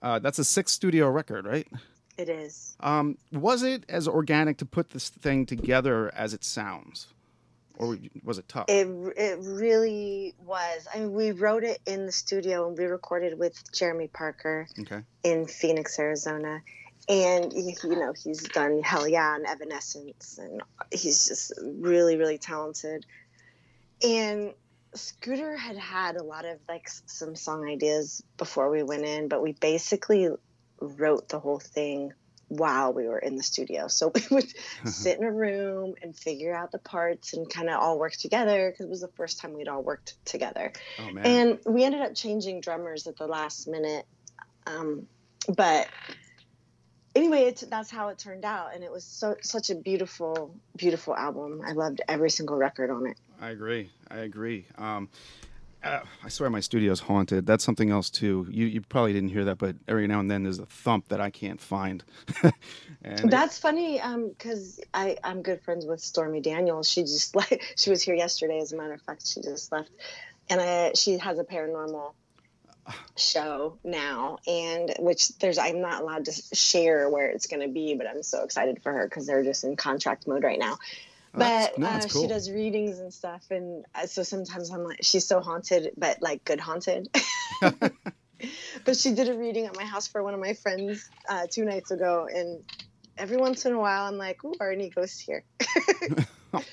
Uh, 0.00 0.18
that's 0.18 0.38
a 0.38 0.44
sixth 0.46 0.74
studio 0.74 1.10
record, 1.10 1.44
right? 1.44 1.68
It 2.16 2.30
is. 2.30 2.74
Um, 2.80 3.18
was 3.32 3.62
it 3.62 3.84
as 3.90 4.08
organic 4.08 4.56
to 4.56 4.64
put 4.64 4.88
this 4.92 5.10
thing 5.10 5.44
together 5.44 6.10
as 6.14 6.32
it 6.32 6.42
sounds? 6.42 7.08
Or 7.76 7.96
was 8.24 8.38
it 8.38 8.48
tough? 8.48 8.66
It 8.68 8.86
it 9.16 9.38
really 9.42 10.34
was. 10.38 10.86
I 10.92 10.98
mean, 11.00 11.12
we 11.12 11.32
wrote 11.32 11.64
it 11.64 11.80
in 11.86 12.06
the 12.06 12.12
studio 12.12 12.68
and 12.68 12.76
we 12.76 12.84
recorded 12.84 13.38
with 13.38 13.72
Jeremy 13.72 14.08
Parker 14.08 14.66
okay. 14.80 15.02
in 15.22 15.46
Phoenix, 15.46 15.98
Arizona. 15.98 16.62
And 17.08 17.52
he- 17.52 17.76
you 17.84 17.96
know 17.96 18.12
he's 18.12 18.42
done 18.42 18.82
Hellyeah 18.82 19.34
and 19.36 19.46
Evanescence, 19.46 20.38
and 20.38 20.62
he's 20.90 21.28
just 21.28 21.52
really 21.62 22.16
really 22.16 22.38
talented. 22.38 23.06
And 24.02 24.54
Scooter 24.94 25.56
had 25.56 25.76
had 25.76 26.16
a 26.16 26.22
lot 26.22 26.44
of 26.44 26.58
like 26.68 26.88
some 26.88 27.36
song 27.36 27.68
ideas 27.68 28.22
before 28.38 28.70
we 28.70 28.82
went 28.82 29.04
in, 29.04 29.28
but 29.28 29.42
we 29.42 29.52
basically 29.52 30.28
wrote 30.80 31.28
the 31.28 31.38
whole 31.38 31.58
thing 31.58 32.12
while 32.48 32.92
we 32.92 33.08
were 33.08 33.18
in 33.18 33.36
the 33.36 33.42
studio. 33.42 33.88
So 33.88 34.08
we 34.14 34.22
would 34.30 34.52
sit 34.84 35.18
in 35.18 35.24
a 35.24 35.32
room 35.32 35.94
and 36.02 36.16
figure 36.16 36.54
out 36.54 36.72
the 36.72 36.78
parts 36.78 37.34
and 37.34 37.48
kind 37.48 37.68
of 37.68 37.80
all 37.80 37.98
work 37.98 38.12
together 38.12 38.70
because 38.70 38.86
it 38.86 38.90
was 38.90 39.00
the 39.00 39.10
first 39.16 39.40
time 39.40 39.54
we'd 39.54 39.68
all 39.68 39.82
worked 39.82 40.14
together. 40.24 40.72
Oh, 40.98 41.10
man. 41.12 41.26
And 41.26 41.58
we 41.66 41.84
ended 41.84 42.02
up 42.02 42.14
changing 42.14 42.60
drummers 42.60 43.06
at 43.06 43.16
the 43.16 43.26
last 43.26 43.68
minute. 43.68 44.06
Um, 44.66 45.06
but 45.48 45.88
anyway, 47.14 47.44
it's, 47.44 47.62
that's 47.62 47.90
how 47.90 48.08
it 48.08 48.18
turned 48.18 48.44
out. 48.44 48.74
And 48.74 48.84
it 48.84 48.92
was 48.92 49.04
so 49.04 49.36
such 49.42 49.70
a 49.70 49.74
beautiful, 49.74 50.54
beautiful 50.76 51.16
album. 51.16 51.62
I 51.64 51.72
loved 51.72 52.00
every 52.06 52.30
single 52.30 52.56
record 52.56 52.90
on 52.90 53.06
it. 53.06 53.16
I 53.40 53.50
agree. 53.50 53.90
I 54.10 54.18
agree. 54.18 54.66
Um, 54.78 55.08
I 56.24 56.28
swear 56.28 56.50
my 56.50 56.60
studio's 56.60 57.00
haunted. 57.00 57.46
That's 57.46 57.64
something 57.64 57.90
else 57.90 58.10
too. 58.10 58.46
You 58.50 58.66
you 58.66 58.80
probably 58.80 59.12
didn't 59.12 59.30
hear 59.30 59.44
that, 59.44 59.58
but 59.58 59.76
every 59.86 60.06
now 60.06 60.20
and 60.20 60.30
then 60.30 60.42
there's 60.42 60.58
a 60.58 60.66
thump 60.66 61.08
that 61.08 61.20
I 61.20 61.30
can't 61.30 61.60
find. 61.60 62.02
That's 63.02 63.58
funny 63.58 64.00
um, 64.00 64.28
because 64.28 64.80
I 64.92 65.16
I'm 65.22 65.42
good 65.42 65.62
friends 65.62 65.86
with 65.86 66.00
Stormy 66.00 66.40
Daniels. 66.40 66.88
She 66.88 67.02
just 67.02 67.36
like 67.36 67.62
she 67.76 67.90
was 67.90 68.02
here 68.02 68.14
yesterday. 68.14 68.58
As 68.58 68.72
a 68.72 68.76
matter 68.76 68.94
of 68.94 69.02
fact, 69.02 69.26
she 69.26 69.40
just 69.40 69.72
left, 69.72 69.90
and 70.48 70.60
I, 70.60 70.92
she 70.94 71.18
has 71.18 71.38
a 71.38 71.44
paranormal 71.44 72.12
show 73.16 73.78
now, 73.84 74.38
and 74.46 74.94
which 74.98 75.36
there's 75.38 75.58
I'm 75.58 75.80
not 75.80 76.02
allowed 76.02 76.26
to 76.26 76.32
share 76.54 77.08
where 77.08 77.28
it's 77.28 77.46
going 77.46 77.62
to 77.62 77.72
be, 77.72 77.94
but 77.94 78.06
I'm 78.06 78.22
so 78.22 78.44
excited 78.44 78.82
for 78.82 78.92
her 78.92 79.04
because 79.04 79.26
they're 79.26 79.44
just 79.44 79.64
in 79.64 79.76
contract 79.76 80.26
mode 80.26 80.44
right 80.44 80.58
now. 80.58 80.78
Oh, 81.36 81.40
But 81.40 81.78
no, 81.78 81.86
uh, 81.86 82.00
cool. 82.08 82.22
she 82.22 82.28
does 82.28 82.50
readings 82.50 82.98
and 82.98 83.12
stuff, 83.12 83.44
and 83.50 83.84
uh, 83.94 84.06
so 84.06 84.22
sometimes 84.22 84.70
I'm 84.70 84.84
like, 84.84 85.00
she's 85.02 85.26
so 85.26 85.40
haunted, 85.40 85.92
but 85.96 86.22
like 86.22 86.44
good 86.44 86.60
haunted. 86.60 87.08
but 87.60 88.96
she 88.96 89.12
did 89.12 89.28
a 89.28 89.34
reading 89.34 89.66
at 89.66 89.76
my 89.76 89.84
house 89.84 90.08
for 90.08 90.22
one 90.22 90.32
of 90.32 90.40
my 90.40 90.54
friends 90.54 91.08
uh, 91.28 91.46
two 91.50 91.66
nights 91.66 91.90
ago, 91.90 92.26
and 92.32 92.64
every 93.18 93.36
once 93.36 93.66
in 93.66 93.74
a 93.74 93.78
while 93.78 94.06
I'm 94.06 94.16
like, 94.16 94.42
"Ooh, 94.44 94.54
are 94.60 94.72
any 94.72 94.88
ghosts 94.88 95.20
here?" 95.20 95.44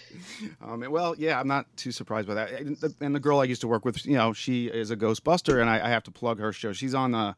Um, 0.62 0.86
well, 0.90 1.16
yeah, 1.18 1.40
I'm 1.40 1.48
not 1.48 1.66
too 1.76 1.92
surprised 1.92 2.28
by 2.28 2.36
that. 2.36 2.52
And 2.52 2.78
the, 2.78 2.96
and 3.02 3.14
the 3.14 3.20
girl 3.20 3.40
I 3.40 3.44
used 3.46 3.62
to 3.62 3.68
work 3.68 3.84
with, 3.84 4.06
you 4.06 4.16
know, 4.16 4.32
she 4.34 4.68
is 4.68 4.92
a 4.92 4.96
Ghostbuster, 4.96 5.60
and 5.60 5.70
I, 5.70 5.86
I 5.86 5.90
have 5.90 6.04
to 6.04 6.12
plug 6.12 6.40
her 6.40 6.54
show. 6.54 6.72
She's 6.72 6.94
on 6.94 7.14
uh, 7.14 7.34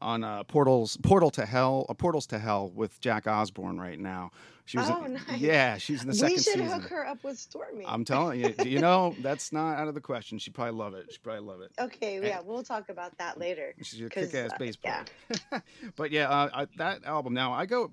on 0.00 0.24
uh, 0.24 0.44
Portals 0.44 0.96
Portal 0.98 1.30
to 1.30 1.46
Hell, 1.46 1.86
uh, 1.88 1.94
Portals 1.94 2.26
to 2.28 2.38
Hell 2.38 2.70
with 2.74 3.00
Jack 3.00 3.26
Osbourne 3.26 3.78
right 3.80 3.98
now. 3.98 4.30
She 4.64 4.78
was, 4.78 4.90
Oh, 4.90 5.04
in- 5.04 5.12
nice. 5.28 5.38
yeah, 5.38 5.76
she's 5.78 6.02
in 6.02 6.08
the 6.08 6.14
second 6.14 6.38
season. 6.38 6.60
we 6.60 6.66
should 6.66 6.70
season. 6.70 6.80
hook 6.80 6.90
her 6.90 7.06
up 7.06 7.22
with 7.22 7.38
Stormy. 7.38 7.84
I'm 7.86 8.04
telling 8.04 8.40
you, 8.40 8.52
you 8.64 8.80
know, 8.80 9.14
that's 9.20 9.52
not 9.52 9.78
out 9.78 9.86
of 9.86 9.94
the 9.94 10.00
question. 10.00 10.38
She'd 10.38 10.54
probably 10.54 10.74
love 10.74 10.94
it. 10.94 11.06
She'd 11.12 11.22
probably 11.22 11.42
love 11.42 11.60
it. 11.60 11.70
okay, 11.78 12.20
yeah, 12.26 12.40
we'll 12.44 12.64
talk 12.64 12.88
about 12.88 13.16
that 13.18 13.38
later. 13.38 13.74
She's 13.82 14.00
a 14.00 14.08
kick-ass 14.08 14.50
uh, 14.52 14.58
bass 14.58 14.76
yeah. 14.84 15.04
player. 15.28 15.62
but 15.96 16.10
yeah, 16.10 16.28
uh, 16.28 16.48
I, 16.52 16.66
that 16.78 17.04
album. 17.04 17.32
Now 17.32 17.52
I 17.52 17.64
go 17.66 17.92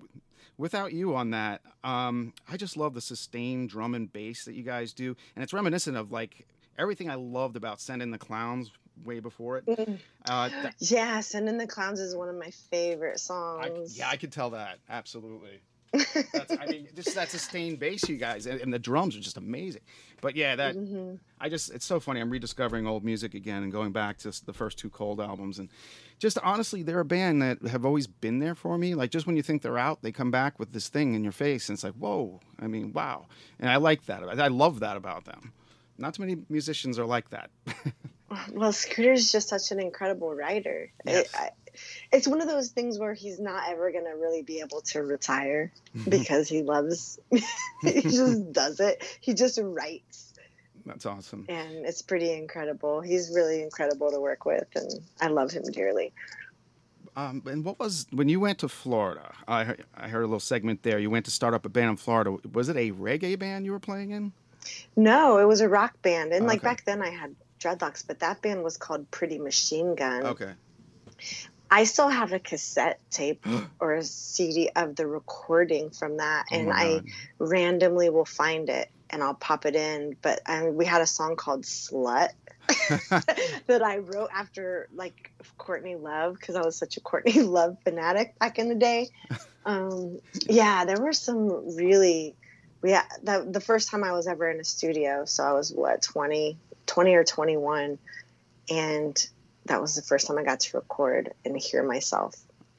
without 0.57 0.93
you 0.93 1.15
on 1.15 1.29
that. 1.31 1.61
Um, 1.83 2.33
I 2.51 2.57
just 2.57 2.75
love 2.75 2.95
the 2.95 3.01
sustained 3.01 3.69
drum 3.69 3.93
and 3.93 4.11
bass 4.11 4.45
that 4.45 4.55
you 4.55 4.63
guys 4.63 4.93
do, 4.93 5.15
and 5.35 5.43
it's 5.43 5.53
reminiscent 5.53 5.95
of 5.95 6.11
like 6.11 6.47
everything 6.79 7.07
I 7.07 7.15
loved 7.15 7.55
about 7.55 7.81
Send 7.81 8.01
in 8.01 8.09
the 8.09 8.17
Clowns 8.17 8.71
way 9.05 9.19
before 9.19 9.57
it. 9.57 9.65
Mm. 9.65 9.99
Uh, 10.27 10.49
that- 10.49 10.75
Yeah, 10.79 11.19
"Send 11.21 11.49
in 11.49 11.57
the 11.57 11.67
Clowns" 11.67 11.99
is 11.99 12.15
one 12.15 12.29
of 12.29 12.35
my 12.35 12.51
favorite 12.71 13.15
I, 13.15 13.17
songs. 13.17 13.97
yeah, 13.97 14.09
I 14.09 14.17
could 14.17 14.31
tell 14.31 14.51
that 14.51 14.79
absolutely. 14.89 15.61
That's, 16.33 16.51
I 16.59 16.65
mean, 16.65 16.87
just 16.95 17.13
that 17.13 17.29
sustained 17.29 17.77
bass, 17.77 18.09
you 18.09 18.17
guys, 18.17 18.47
and, 18.47 18.59
and 18.59 18.73
the 18.73 18.79
drums 18.79 19.15
are 19.15 19.19
just 19.19 19.37
amazing. 19.37 19.83
But 20.21 20.35
yeah, 20.35 20.55
that 20.55 20.73
hmm 20.75 21.15
I 21.39 21.49
just 21.49 21.71
it's 21.71 21.85
so 21.85 21.99
funny. 21.99 22.19
I'm 22.19 22.31
rediscovering 22.31 22.87
old 22.87 23.03
music 23.03 23.35
again 23.35 23.61
and 23.61 23.71
going 23.71 23.91
back 23.91 24.17
to 24.19 24.31
the 24.45 24.53
first 24.53 24.79
two 24.79 24.89
Cold 24.89 25.21
albums 25.21 25.59
and 25.59 25.69
just 26.17 26.39
honestly, 26.39 26.81
they're 26.81 27.01
a 27.01 27.05
band 27.05 27.41
that 27.43 27.61
have 27.67 27.85
always 27.85 28.07
been 28.07 28.39
there 28.39 28.55
for 28.55 28.77
me. 28.77 28.95
Like 28.95 29.11
just 29.11 29.27
when 29.27 29.35
you 29.35 29.43
think 29.43 29.61
they're 29.61 29.77
out, 29.77 30.01
they 30.01 30.11
come 30.11 30.31
back 30.31 30.57
with 30.57 30.71
this 30.71 30.89
thing 30.89 31.13
in 31.13 31.21
your 31.21 31.31
face, 31.33 31.69
and 31.69 31.75
it's 31.75 31.83
like, 31.83 31.93
whoa! 31.93 32.39
I 32.59 32.65
mean, 32.67 32.91
wow! 32.93 33.27
And 33.59 33.69
I 33.69 33.75
like 33.75 34.05
that. 34.07 34.23
I 34.23 34.45
I 34.45 34.47
love 34.47 34.79
that 34.79 34.97
about 34.97 35.25
them. 35.25 35.51
Not 35.99 36.15
too 36.15 36.23
many 36.23 36.37
musicians 36.49 36.97
are 36.97 37.05
like 37.05 37.29
that. 37.29 37.51
Well, 38.51 38.71
Scooter's 38.71 39.31
just 39.31 39.49
such 39.49 39.71
an 39.71 39.79
incredible 39.79 40.33
writer. 40.33 40.91
Yes. 41.05 41.25
It, 41.25 41.31
I, 41.35 41.49
it's 42.11 42.27
one 42.27 42.41
of 42.41 42.47
those 42.47 42.69
things 42.69 42.99
where 42.99 43.13
he's 43.13 43.39
not 43.39 43.67
ever 43.69 43.91
going 43.91 44.05
to 44.05 44.11
really 44.17 44.43
be 44.43 44.59
able 44.59 44.81
to 44.81 45.01
retire 45.03 45.71
Mm-hmm. 45.95 46.09
because 46.09 46.49
he 46.49 46.63
loves, 46.63 47.19
he 47.81 48.01
just 48.01 48.51
does 48.51 48.79
it. 48.79 49.03
He 49.21 49.33
just 49.35 49.59
writes, 49.61 50.33
That's 50.87 51.05
awesome. 51.05 51.45
and 51.47 51.85
it's 51.85 52.01
pretty 52.01 52.31
incredible. 52.33 52.99
He's 53.01 53.31
really 53.35 53.61
incredible 53.61 54.09
to 54.11 54.19
work 54.19 54.43
with, 54.45 54.65
and 54.75 54.89
I 55.21 55.27
love 55.27 55.51
him 55.51 55.63
dearly. 55.71 56.11
Um, 57.15 57.43
and 57.45 57.63
what 57.63 57.77
was 57.77 58.07
when 58.11 58.27
you 58.27 58.39
went 58.39 58.57
to 58.59 58.67
Florida? 58.67 59.33
I 59.47 59.65
heard, 59.65 59.85
I 59.95 60.07
heard 60.07 60.21
a 60.21 60.25
little 60.25 60.39
segment 60.39 60.81
there. 60.81 60.97
You 60.97 61.11
went 61.11 61.25
to 61.25 61.31
start 61.31 61.53
up 61.53 61.63
a 61.63 61.69
band 61.69 61.91
in 61.91 61.97
Florida. 61.97 62.37
Was 62.53 62.69
it 62.69 62.75
a 62.75 62.91
reggae 62.91 63.37
band 63.37 63.65
you 63.65 63.71
were 63.71 63.79
playing 63.79 64.09
in? 64.09 64.31
No, 64.95 65.37
it 65.37 65.45
was 65.47 65.61
a 65.61 65.69
rock 65.69 66.01
band, 66.01 66.33
and 66.33 66.47
like 66.47 66.59
Okay. 66.61 66.69
back 66.69 66.85
then 66.85 67.03
I 67.03 67.09
had 67.11 67.35
dreadlocks, 67.63 68.03
but 68.07 68.19
that 68.19 68.41
band 68.41 68.63
was 68.63 68.77
called 68.77 69.09
Pretty 69.11 69.39
Machine 69.39 69.95
Gun. 69.95 70.25
Okay. 70.25 70.53
I 71.69 71.85
still 71.85 72.09
have 72.09 72.33
a 72.33 72.39
cassette 72.39 72.99
tape 73.09 73.45
or 73.79 73.93
a 73.93 74.03
CD 74.03 74.69
of 74.75 74.95
the 74.95 75.07
recording 75.07 75.89
from 75.89 76.17
that, 76.17 76.45
Oh 76.51 76.55
and 76.55 76.71
I 76.71 77.01
randomly 77.39 78.09
will 78.09 78.25
find 78.25 78.69
it 78.69 78.89
and 79.09 79.23
I'll 79.23 79.35
pop 79.35 79.65
it 79.65 79.75
in. 79.75 80.17
But 80.21 80.41
um, 80.47 80.75
we 80.75 80.85
had 80.85 81.01
a 81.01 81.07
song 81.07 81.35
called 81.35 81.63
"Slut" 81.63 82.29
that 82.69 83.81
I 83.83 83.99
wrote 83.99 84.29
after 84.33 84.87
like 84.93 85.31
Courtney 85.57 85.95
Love 85.95 86.33
because 86.33 86.55
I 86.55 86.61
was 86.61 86.77
such 86.77 86.97
a 86.97 87.01
Courtney 87.01 87.41
Love 87.41 87.77
fanatic 87.83 88.37
back 88.39 88.59
in 88.59 88.69
the 88.69 88.75
day. 88.75 89.09
Um, 89.65 90.19
yeah, 90.49 90.83
there 90.83 90.99
were 90.99 91.13
some 91.13 91.77
really. 91.77 92.35
Yeah, 92.83 93.03
the, 93.23 93.47
the 93.49 93.61
first 93.61 93.89
time 93.89 94.03
I 94.03 94.11
was 94.11 94.27
ever 94.27 94.51
in 94.51 94.59
a 94.59 94.65
studio, 94.65 95.23
so 95.23 95.41
I 95.41 95.53
was 95.53 95.71
what 95.71 96.01
20, 96.01 96.59
20 96.85 97.15
or 97.15 97.23
twenty 97.23 97.57
one, 97.57 97.97
and 98.69 99.27
that 99.65 99.81
was 99.81 99.95
the 99.95 100.01
first 100.01 100.27
time 100.27 100.37
I 100.37 100.43
got 100.43 100.59
to 100.61 100.77
record 100.77 101.33
and 101.45 101.57
hear 101.57 101.83
myself. 101.83 102.35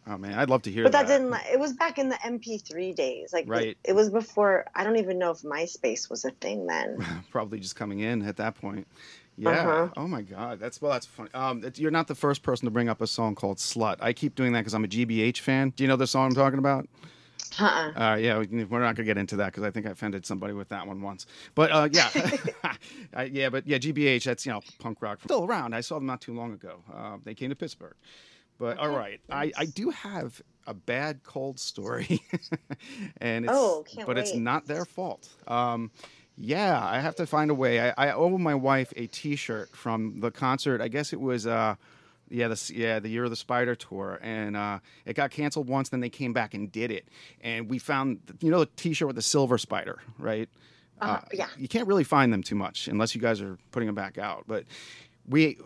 Oh 0.06 0.18
man, 0.18 0.38
I'd 0.38 0.50
love 0.50 0.62
to 0.62 0.70
hear 0.70 0.84
but 0.84 0.92
that. 0.92 1.02
But 1.02 1.08
that 1.08 1.18
didn't. 1.18 1.52
It 1.54 1.58
was 1.58 1.72
back 1.72 1.98
in 1.98 2.10
the 2.10 2.16
MP3 2.16 2.94
days. 2.94 3.32
Like 3.32 3.46
Right. 3.48 3.68
it, 3.68 3.78
it 3.84 3.92
was 3.94 4.10
before. 4.10 4.66
I 4.74 4.84
don't 4.84 4.96
even 4.96 5.18
know 5.18 5.30
if 5.30 5.40
MySpace 5.40 6.10
was 6.10 6.26
a 6.26 6.30
thing 6.30 6.66
then. 6.66 6.98
Probably 7.30 7.58
just 7.58 7.74
coming 7.74 8.00
in 8.00 8.22
at 8.22 8.36
that 8.36 8.54
point. 8.54 8.86
Yeah. 9.38 9.50
Uh-huh. 9.50 9.88
Oh 9.96 10.06
my 10.06 10.20
God. 10.20 10.60
That's 10.60 10.82
well. 10.82 10.92
That's 10.92 11.06
funny. 11.06 11.30
Um, 11.32 11.64
you're 11.76 11.90
not 11.90 12.06
the 12.06 12.14
first 12.14 12.42
person 12.42 12.66
to 12.66 12.70
bring 12.70 12.88
up 12.90 13.00
a 13.00 13.06
song 13.06 13.34
called 13.34 13.56
"Slut." 13.56 13.96
I 14.00 14.12
keep 14.12 14.34
doing 14.34 14.52
that 14.52 14.60
because 14.60 14.74
I'm 14.74 14.84
a 14.84 14.88
GBH 14.88 15.40
fan. 15.40 15.70
Do 15.70 15.82
you 15.84 15.88
know 15.88 15.96
the 15.96 16.06
song 16.06 16.26
I'm 16.28 16.34
talking 16.34 16.58
about? 16.58 16.86
Uh-uh. 17.58 17.92
Uh, 18.12 18.16
yeah, 18.16 18.38
we, 18.38 18.64
we're 18.64 18.80
not 18.80 18.96
gonna 18.96 19.06
get 19.06 19.18
into 19.18 19.36
that 19.36 19.46
because 19.46 19.62
I 19.62 19.70
think 19.70 19.86
I 19.86 19.90
offended 19.90 20.26
somebody 20.26 20.52
with 20.54 20.68
that 20.70 20.86
one 20.86 21.02
once. 21.02 21.26
But 21.54 21.70
uh, 21.70 21.88
yeah, 21.92 22.08
I, 23.14 23.24
yeah, 23.24 23.48
but 23.50 23.66
yeah, 23.66 23.78
GBH. 23.78 24.24
That's 24.24 24.46
you 24.46 24.52
know 24.52 24.60
punk 24.78 25.00
rock 25.02 25.20
still 25.22 25.44
around. 25.44 25.74
I 25.74 25.80
saw 25.80 25.96
them 25.96 26.06
not 26.06 26.20
too 26.20 26.34
long 26.34 26.52
ago. 26.52 26.82
Uh, 26.92 27.16
they 27.22 27.34
came 27.34 27.50
to 27.50 27.56
Pittsburgh. 27.56 27.94
But 28.58 28.78
all 28.78 28.90
right, 28.90 29.20
I, 29.28 29.50
I 29.56 29.64
do 29.64 29.90
have 29.90 30.40
a 30.66 30.74
bad 30.74 31.24
Cold 31.24 31.58
story, 31.58 32.22
and 33.20 33.46
it's 33.46 33.54
Oh, 33.54 33.84
but 34.06 34.16
it's 34.16 34.34
not 34.34 34.66
their 34.66 34.84
fault. 34.84 35.28
Um, 35.48 35.90
yeah, 36.36 36.80
I 36.80 37.00
have 37.00 37.16
to 37.16 37.26
find 37.26 37.50
a 37.50 37.54
way. 37.54 37.80
I, 37.90 38.08
I 38.08 38.12
owe 38.12 38.38
my 38.38 38.54
wife 38.54 38.92
a 38.96 39.08
T-shirt 39.08 39.70
from 39.74 40.20
the 40.20 40.30
concert. 40.30 40.80
I 40.80 40.88
guess 40.88 41.12
it 41.12 41.20
was. 41.20 41.46
Uh, 41.46 41.74
yeah, 42.30 42.48
the 42.48 42.72
yeah 42.74 42.98
the 42.98 43.08
year 43.08 43.24
of 43.24 43.30
the 43.30 43.36
Spider 43.36 43.74
tour, 43.74 44.18
and 44.22 44.56
uh, 44.56 44.78
it 45.04 45.14
got 45.14 45.30
canceled 45.30 45.68
once. 45.68 45.88
Then 45.90 46.00
they 46.00 46.10
came 46.10 46.32
back 46.32 46.54
and 46.54 46.70
did 46.70 46.90
it, 46.90 47.08
and 47.40 47.68
we 47.68 47.78
found 47.78 48.20
you 48.40 48.50
know 48.50 48.60
the 48.60 48.70
T-shirt 48.76 49.06
with 49.06 49.16
the 49.16 49.22
silver 49.22 49.58
spider, 49.58 50.00
right? 50.18 50.48
Uh, 51.00 51.20
yeah. 51.32 51.48
You 51.58 51.68
can't 51.68 51.86
really 51.86 52.04
find 52.04 52.32
them 52.32 52.42
too 52.42 52.54
much 52.54 52.88
unless 52.88 53.14
you 53.14 53.20
guys 53.20 53.40
are 53.40 53.58
putting 53.72 53.86
them 53.86 53.94
back 53.94 54.18
out. 54.18 54.44
But 54.46 54.64
we, 55.28 55.58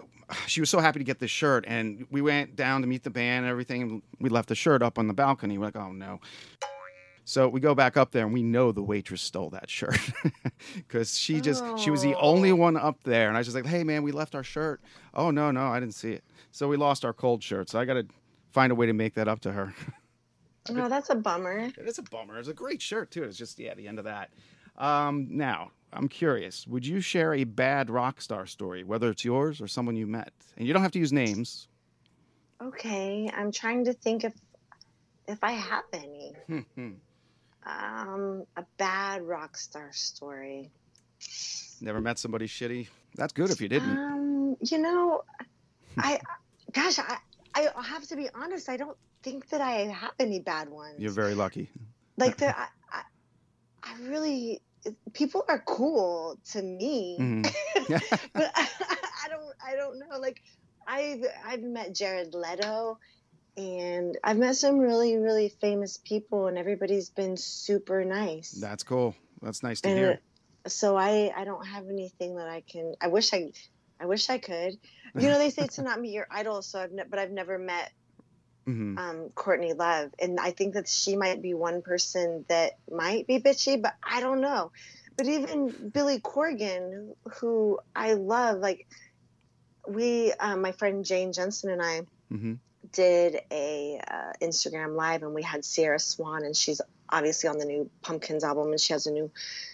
she 0.46 0.60
was 0.60 0.70
so 0.70 0.80
happy 0.80 0.98
to 0.98 1.04
get 1.04 1.18
this 1.18 1.30
shirt, 1.30 1.64
and 1.68 2.06
we 2.10 2.22
went 2.22 2.56
down 2.56 2.80
to 2.82 2.86
meet 2.86 3.04
the 3.04 3.10
band 3.10 3.44
and 3.44 3.50
everything. 3.50 3.82
And 3.82 4.02
we 4.20 4.30
left 4.30 4.48
the 4.48 4.54
shirt 4.54 4.82
up 4.82 4.98
on 4.98 5.06
the 5.06 5.14
balcony. 5.14 5.58
We're 5.58 5.66
like, 5.66 5.76
oh 5.76 5.92
no. 5.92 6.20
So 7.28 7.46
we 7.46 7.60
go 7.60 7.74
back 7.74 7.98
up 7.98 8.10
there, 8.10 8.24
and 8.24 8.32
we 8.32 8.42
know 8.42 8.72
the 8.72 8.82
waitress 8.82 9.20
stole 9.20 9.50
that 9.50 9.68
shirt 9.68 10.00
because 10.74 11.18
she 11.18 11.42
just 11.42 11.62
she 11.78 11.90
was 11.90 12.00
the 12.00 12.14
only 12.14 12.54
one 12.54 12.74
up 12.74 13.02
there, 13.02 13.28
and 13.28 13.36
I 13.36 13.40
was 13.40 13.46
just 13.46 13.54
like, 13.54 13.66
hey 13.66 13.84
man, 13.84 14.02
we 14.02 14.12
left 14.12 14.34
our 14.34 14.42
shirt. 14.42 14.80
Oh 15.12 15.30
no 15.30 15.50
no, 15.50 15.66
I 15.66 15.78
didn't 15.78 15.94
see 15.94 16.12
it. 16.12 16.24
So 16.52 16.68
we 16.68 16.78
lost 16.78 17.04
our 17.04 17.12
Cold 17.12 17.42
shirt. 17.42 17.68
So 17.68 17.78
I 17.78 17.84
got 17.84 17.94
to 17.94 18.06
find 18.50 18.72
a 18.72 18.74
way 18.74 18.86
to 18.86 18.94
make 18.94 19.12
that 19.14 19.28
up 19.28 19.40
to 19.40 19.52
her. 19.52 19.74
No, 20.70 20.84
Oh, 20.84 20.88
that's 20.90 21.08
a 21.08 21.14
bummer. 21.14 21.70
It 21.78 21.86
is 21.88 21.98
a 21.98 22.02
bummer. 22.02 22.38
It's 22.38 22.48
a 22.48 22.52
great 22.54 22.82
shirt 22.82 23.10
too. 23.10 23.24
It's 23.24 23.38
just 23.38 23.58
yeah, 23.58 23.74
the 23.74 23.88
end 23.88 23.98
of 23.98 24.04
that. 24.06 24.30
Um, 24.76 25.26
now 25.30 25.70
I'm 25.94 26.08
curious. 26.08 26.66
Would 26.66 26.86
you 26.86 27.00
share 27.00 27.32
a 27.34 27.44
bad 27.44 27.88
rock 27.88 28.20
star 28.20 28.44
story, 28.46 28.84
whether 28.84 29.10
it's 29.10 29.24
yours 29.24 29.62
or 29.62 29.68
someone 29.68 29.96
you 29.96 30.06
met? 30.06 30.30
And 30.58 30.66
you 30.66 30.74
don't 30.74 30.82
have 30.82 30.92
to 30.92 30.98
use 30.98 31.12
names. 31.12 31.68
Okay, 32.62 33.30
I'm 33.34 33.50
trying 33.52 33.84
to 33.86 33.92
think 33.94 34.24
if 34.24 34.34
if 35.26 35.42
I 35.42 35.52
have 35.52 35.84
any. 35.92 36.34
Um, 37.66 38.44
a 38.56 38.64
bad 38.78 39.22
rock 39.22 39.56
star 39.56 39.90
story. 39.92 40.70
Never 41.80 42.00
met 42.00 42.18
somebody 42.18 42.46
shitty. 42.46 42.88
That's 43.14 43.32
good 43.32 43.50
if 43.50 43.60
you 43.60 43.68
didn't. 43.68 43.96
Um, 43.98 44.56
you 44.60 44.78
know, 44.78 45.22
I, 45.98 46.20
gosh, 46.72 46.98
I, 46.98 47.18
I 47.54 47.68
have 47.82 48.06
to 48.08 48.16
be 48.16 48.28
honest. 48.34 48.68
I 48.68 48.76
don't 48.76 48.96
think 49.22 49.48
that 49.50 49.60
I 49.60 49.72
have 49.86 50.12
any 50.18 50.40
bad 50.40 50.68
ones. 50.68 50.94
You're 50.98 51.10
very 51.12 51.34
lucky. 51.34 51.68
like 52.16 52.36
there, 52.38 52.54
I, 52.56 52.68
I, 52.92 53.02
I 53.82 54.00
really, 54.08 54.60
people 55.12 55.44
are 55.48 55.62
cool 55.66 56.38
to 56.52 56.62
me, 56.62 57.16
Mhm. 57.20 57.42
but 58.32 58.52
I, 58.54 58.68
I 59.24 59.28
don't, 59.28 59.54
I 59.64 59.74
don't 59.76 59.98
know. 59.98 60.18
Like, 60.18 60.40
I've, 60.86 61.24
I've 61.44 61.62
met 61.62 61.94
Jared 61.94 62.34
Leto, 62.34 62.98
and 63.58 64.16
I've 64.22 64.38
met 64.38 64.54
some 64.56 64.78
really, 64.78 65.16
really 65.16 65.48
famous 65.60 65.98
people, 65.98 66.46
and 66.46 66.56
everybody's 66.56 67.10
been 67.10 67.36
super 67.36 68.04
nice. 68.04 68.52
That's 68.52 68.84
cool. 68.84 69.16
That's 69.42 69.62
nice 69.64 69.80
to 69.80 69.88
and 69.88 69.98
hear. 69.98 70.20
so 70.68 70.96
I 70.96 71.32
I 71.36 71.44
don't 71.44 71.66
have 71.66 71.88
anything 71.88 72.36
that 72.36 72.48
I 72.48 72.62
can. 72.70 72.94
I 73.00 73.08
wish 73.08 73.34
I, 73.34 73.52
I 74.00 74.06
wish 74.06 74.30
I 74.30 74.38
could. 74.38 74.78
You 75.16 75.28
know, 75.28 75.38
they 75.38 75.50
say 75.50 75.66
to 75.66 75.82
not 75.82 76.00
meet 76.00 76.12
your 76.12 76.28
idol, 76.30 76.62
so 76.62 76.80
I've 76.80 76.92
ne- 76.92 77.04
but 77.10 77.18
I've 77.18 77.32
never 77.32 77.58
met 77.58 77.90
hmm 78.64 78.96
um, 78.96 79.30
Courtney 79.34 79.72
Love, 79.72 80.10
and 80.20 80.38
I 80.38 80.52
think 80.52 80.74
that 80.74 80.88
she 80.88 81.16
might 81.16 81.42
be 81.42 81.54
one 81.54 81.82
person 81.82 82.44
that 82.48 82.74
might 82.90 83.26
be 83.26 83.40
bitchy, 83.40 83.80
but 83.82 83.94
I 84.08 84.20
don't 84.20 84.40
know. 84.40 84.70
But 85.16 85.26
even 85.26 85.90
Billy 85.92 86.20
Corgan, 86.20 87.10
who 87.40 87.80
I 87.96 88.12
love, 88.14 88.60
like 88.60 88.86
we, 89.88 90.32
um, 90.34 90.62
my 90.62 90.70
friend 90.70 91.04
Jane 91.04 91.32
Jensen 91.32 91.70
and 91.70 91.82
I 91.82 92.02
hmm 92.30 92.54
did 92.92 93.40
a 93.50 94.00
uh, 94.08 94.32
Instagram 94.42 94.96
live, 94.96 95.22
and 95.22 95.34
we 95.34 95.42
had 95.42 95.64
Sierra 95.64 95.98
Swan, 95.98 96.44
and 96.44 96.56
she's 96.56 96.80
obviously 97.08 97.48
on 97.48 97.58
the 97.58 97.64
new 97.64 97.90
Pumpkins 98.02 98.44
album, 98.44 98.70
and 98.70 98.80
she 98.80 98.92
has 98.92 99.06
a 99.06 99.10
new, 99.12 99.30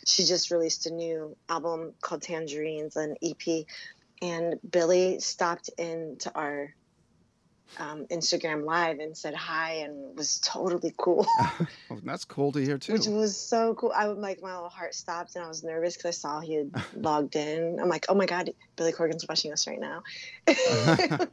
she 0.07 0.25
just 0.25 0.51
released 0.51 0.87
a 0.87 0.91
new 0.93 1.37
album 1.49 1.93
called 2.01 2.23
Tangerines, 2.23 2.97
an 2.97 3.17
EP, 3.23 3.67
and 4.23 4.59
Billy 4.69 5.21
stopped 5.21 5.71
into 5.79 6.33
our 6.35 6.75
um, 7.79 8.07
Instagram 8.07 8.65
live 8.65 9.01
and 9.01 9.17
said 9.17 9.35
hi, 9.35 9.73
and 9.85 10.17
was 10.17 10.39
totally 10.41 10.95
cool, 10.97 11.27
Oh, 11.91 11.99
that's 12.05 12.25
cool 12.25 12.53
to 12.53 12.61
hear 12.61 12.79
too. 12.79 12.93
which 12.93 13.07
was 13.07 13.37
so 13.37 13.75
cool. 13.75 13.93
I 13.95 14.07
would 14.07 14.19
like 14.19 14.41
my 14.43 14.55
little 14.55 14.69
heart 14.69 14.95
stopped, 14.95 15.35
and 15.35 15.45
I 15.45 15.49
was 15.49 15.65
nervous 15.65 15.97
because 15.97 16.17
I 16.17 16.19
saw 16.19 16.41
he 16.41 16.55
had 16.55 16.71
logged 16.95 17.37
in. 17.37 17.81
I'm 17.81 17.89
like, 17.89 18.07
oh 18.09 18.15
my 18.15 18.27
god, 18.27 18.51
Billy 18.77 18.93
Corgan's 18.93 19.27
watching 19.29 19.53
us 19.53 19.67
right 19.67 19.81
now. 19.81 20.03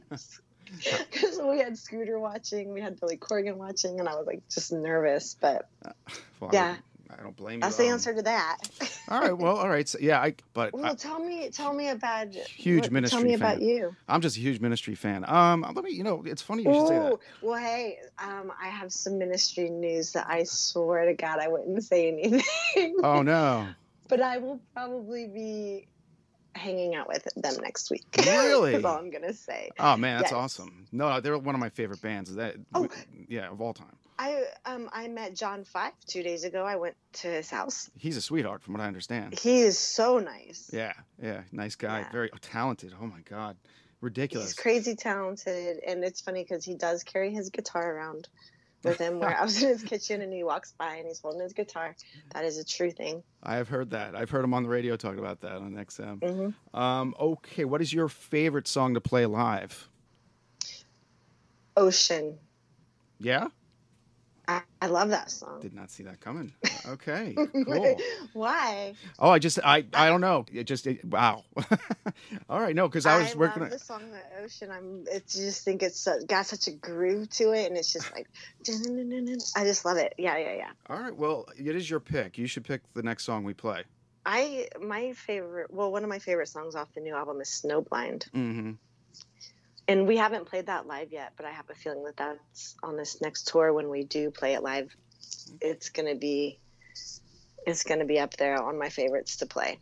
Because 1.12 1.38
we 1.42 1.58
had 1.58 1.76
Scooter 1.78 2.18
watching, 2.18 2.72
we 2.72 2.80
had 2.80 2.98
Billy 3.00 3.16
Corgan 3.16 3.56
watching, 3.56 4.00
and 4.00 4.08
I 4.08 4.14
was 4.14 4.26
like 4.26 4.42
just 4.48 4.72
nervous. 4.72 5.36
But 5.40 5.68
Well, 6.40 6.50
yeah. 6.52 6.76
I, 7.10 7.14
I 7.18 7.22
don't 7.22 7.36
blame 7.36 7.56
you. 7.56 7.60
that's 7.60 7.76
the 7.76 7.86
answer 7.88 8.14
to 8.14 8.22
that. 8.22 8.58
All 9.08 9.20
right. 9.20 9.36
Well, 9.36 9.58
all 9.58 9.68
right. 9.68 9.86
So, 9.86 9.98
yeah, 10.00 10.18
I. 10.20 10.34
But 10.54 10.72
well, 10.72 10.86
I, 10.86 10.94
tell 10.94 11.18
me, 11.18 11.50
tell 11.50 11.74
me 11.74 11.88
about 11.90 12.28
Huge 12.34 12.84
what- 12.84 12.92
Ministry 12.92 13.18
Tell 13.20 13.28
me 13.28 13.36
fan. 13.36 13.40
about 13.56 13.62
you. 13.62 13.94
I'm 14.08 14.22
just 14.22 14.36
a 14.38 14.40
huge 14.40 14.60
Ministry 14.60 14.94
fan. 14.94 15.24
Um, 15.28 15.60
let 15.74 15.84
me. 15.84 15.90
You 15.90 16.04
know, 16.04 16.22
it's 16.24 16.40
funny 16.40 16.62
you 16.62 16.72
should 16.72 16.88
say 16.88 16.98
that. 16.98 17.12
Ooh, 17.12 17.20
well, 17.42 17.58
hey, 17.60 17.98
um, 18.18 18.50
I 18.60 18.68
have 18.68 18.92
some 18.92 19.18
Ministry 19.18 19.68
news 19.68 20.12
that 20.12 20.26
I 20.28 20.44
swear 20.44 21.04
to 21.04 21.12
God 21.14 21.38
I 21.38 21.48
wouldn't 21.48 21.84
say 21.84 22.08
anything. 22.08 22.96
Oh 23.02 23.20
no. 23.22 23.68
but 24.08 24.22
I 24.22 24.38
will 24.38 24.60
probably 24.72 25.26
be 25.26 25.86
hanging 26.54 26.94
out 26.94 27.08
with 27.08 27.26
them 27.36 27.54
next 27.62 27.90
week. 27.90 28.04
Really? 28.18 28.72
That's 28.72 28.84
all 28.84 28.98
I'm 28.98 29.10
gonna 29.10 29.32
say. 29.32 29.70
Oh 29.78 29.96
man, 29.96 30.18
that's 30.18 30.30
Yes. 30.32 30.36
awesome. 30.38 30.86
No, 30.92 31.20
they're 31.20 31.36
one 31.38 31.54
of 31.54 31.60
my 31.60 31.70
favorite 31.70 32.02
bands. 32.02 32.34
That 32.34 32.56
Oh. 32.74 32.88
yeah, 33.28 33.50
of 33.50 33.60
all 33.60 33.74
time. 33.74 33.96
I 34.18 34.44
um 34.66 34.88
I 34.92 35.08
met 35.08 35.34
John 35.34 35.64
Five 35.64 35.92
two 36.06 36.22
days 36.22 36.44
ago. 36.44 36.64
I 36.64 36.76
went 36.76 36.94
to 37.14 37.28
his 37.28 37.50
house. 37.50 37.90
He's 37.96 38.16
a 38.16 38.22
sweetheart, 38.22 38.62
from 38.62 38.74
what 38.74 38.82
I 38.82 38.86
understand. 38.86 39.38
He 39.38 39.60
is 39.60 39.78
so 39.78 40.18
nice. 40.18 40.70
Yeah, 40.72 40.92
yeah, 41.20 41.42
nice 41.50 41.74
guy, 41.76 42.00
Yeah. 42.00 42.12
very 42.12 42.30
talented. 42.40 42.92
Oh 43.00 43.06
my 43.06 43.20
god, 43.20 43.56
ridiculous. 44.00 44.48
He's 44.50 44.54
crazy 44.54 44.94
talented, 44.94 45.78
and 45.86 46.04
it's 46.04 46.20
funny 46.20 46.42
because 46.44 46.64
he 46.64 46.74
does 46.74 47.02
carry 47.02 47.32
his 47.32 47.48
guitar 47.50 47.96
around 47.96 48.28
with 48.84 48.98
him. 48.98 49.20
Where 49.20 49.36
I 49.38 49.42
was 49.42 49.62
in 49.62 49.68
his 49.68 49.82
kitchen 49.82 50.22
and 50.22 50.32
he 50.32 50.44
walks 50.44 50.72
by 50.78 50.96
and 50.96 51.06
he's 51.06 51.20
holding 51.20 51.40
his 51.40 51.52
guitar. 51.52 51.94
That 52.34 52.44
is 52.44 52.58
a 52.58 52.64
true 52.64 52.90
thing. 52.90 53.22
I 53.42 53.56
have 53.56 53.68
heard 53.68 53.90
that. 53.90 54.14
I've 54.14 54.30
heard 54.30 54.44
him 54.44 54.54
on 54.54 54.62
the 54.62 54.68
radio 54.68 54.96
talking 54.96 55.18
about 55.18 55.40
that 55.40 55.52
on 55.56 55.72
XM. 55.74 56.54
hmm 56.72 56.76
Um, 56.78 57.14
okay, 57.18 57.64
what 57.64 57.80
is 57.80 57.92
your 57.92 58.08
favorite 58.08 58.68
song 58.68 58.94
to 58.94 59.00
play 59.00 59.26
live? 59.26 59.88
Ocean. 61.76 62.38
Yeah, 63.18 63.48
I, 64.48 64.62
I 64.80 64.86
love 64.86 65.10
that 65.10 65.30
song. 65.30 65.60
did 65.60 65.72
not 65.72 65.90
see 65.90 66.02
that 66.04 66.20
coming. 66.20 66.52
Okay, 66.84 67.36
cool. 67.64 67.96
Why? 68.32 68.94
Oh, 69.20 69.30
I 69.30 69.38
just 69.38 69.60
I 69.62 69.84
I 69.94 70.08
don't 70.08 70.20
know. 70.20 70.44
It 70.52 70.64
just 70.64 70.84
it, 70.88 71.04
wow. 71.04 71.44
All 72.48 72.60
right, 72.60 72.74
no, 72.74 72.88
because 72.88 73.06
I 73.06 73.18
was 73.18 73.36
working. 73.36 73.62
I 73.62 73.66
love 73.66 73.72
the 73.72 73.78
song 73.78 74.10
"The 74.10 74.42
Ocean." 74.42 74.68
I'm. 74.72 75.04
It 75.08 75.28
just 75.28 75.64
think 75.64 75.84
it's 75.84 76.00
so, 76.00 76.18
got 76.26 76.46
such 76.46 76.66
a 76.66 76.72
groove 76.72 77.30
to 77.30 77.52
it, 77.52 77.68
and 77.68 77.76
it's 77.76 77.92
just 77.92 78.12
like. 78.12 78.26
I 78.68 79.64
just 79.64 79.84
love 79.84 79.96
it. 79.96 80.14
Yeah, 80.18 80.38
yeah, 80.38 80.54
yeah. 80.54 80.70
All 80.88 80.98
right, 80.98 81.16
well, 81.16 81.46
it 81.56 81.76
is 81.76 81.88
your 81.88 82.00
pick. 82.00 82.36
You 82.36 82.48
should 82.48 82.64
pick 82.64 82.80
the 82.94 83.02
next 83.02 83.24
song 83.24 83.44
we 83.44 83.54
play. 83.54 83.84
I 84.26 84.68
my 84.80 85.12
favorite. 85.12 85.72
Well, 85.72 85.92
one 85.92 86.02
of 86.02 86.08
my 86.08 86.18
favorite 86.18 86.48
songs 86.48 86.74
off 86.74 86.88
the 86.94 87.00
new 87.00 87.14
album 87.14 87.40
is 87.40 87.62
"Snowblind," 87.64 88.28
Mm-hmm. 88.30 88.72
And 89.92 90.08
we 90.08 90.16
haven't 90.16 90.46
played 90.46 90.66
that 90.66 90.86
live 90.86 91.12
yet. 91.12 91.32
But 91.36 91.46
I 91.46 91.50
have 91.50 91.68
a 91.70 91.74
feeling 91.74 92.04
that 92.04 92.16
that's 92.16 92.76
on 92.82 92.96
this 92.96 93.20
next 93.20 93.48
tour 93.48 93.72
when 93.72 93.88
we 93.90 94.04
do 94.04 94.30
play 94.30 94.54
it 94.54 94.62
live. 94.62 94.94
It's 95.60 95.90
gonna 95.90 96.14
be. 96.14 96.58
It's 97.66 97.84
gonna 97.84 98.04
be 98.06 98.18
up 98.18 98.36
there 98.36 98.60
on 98.60 98.78
my 98.78 98.88
favorites 98.88 99.36
to 99.36 99.46
play. 99.46 99.78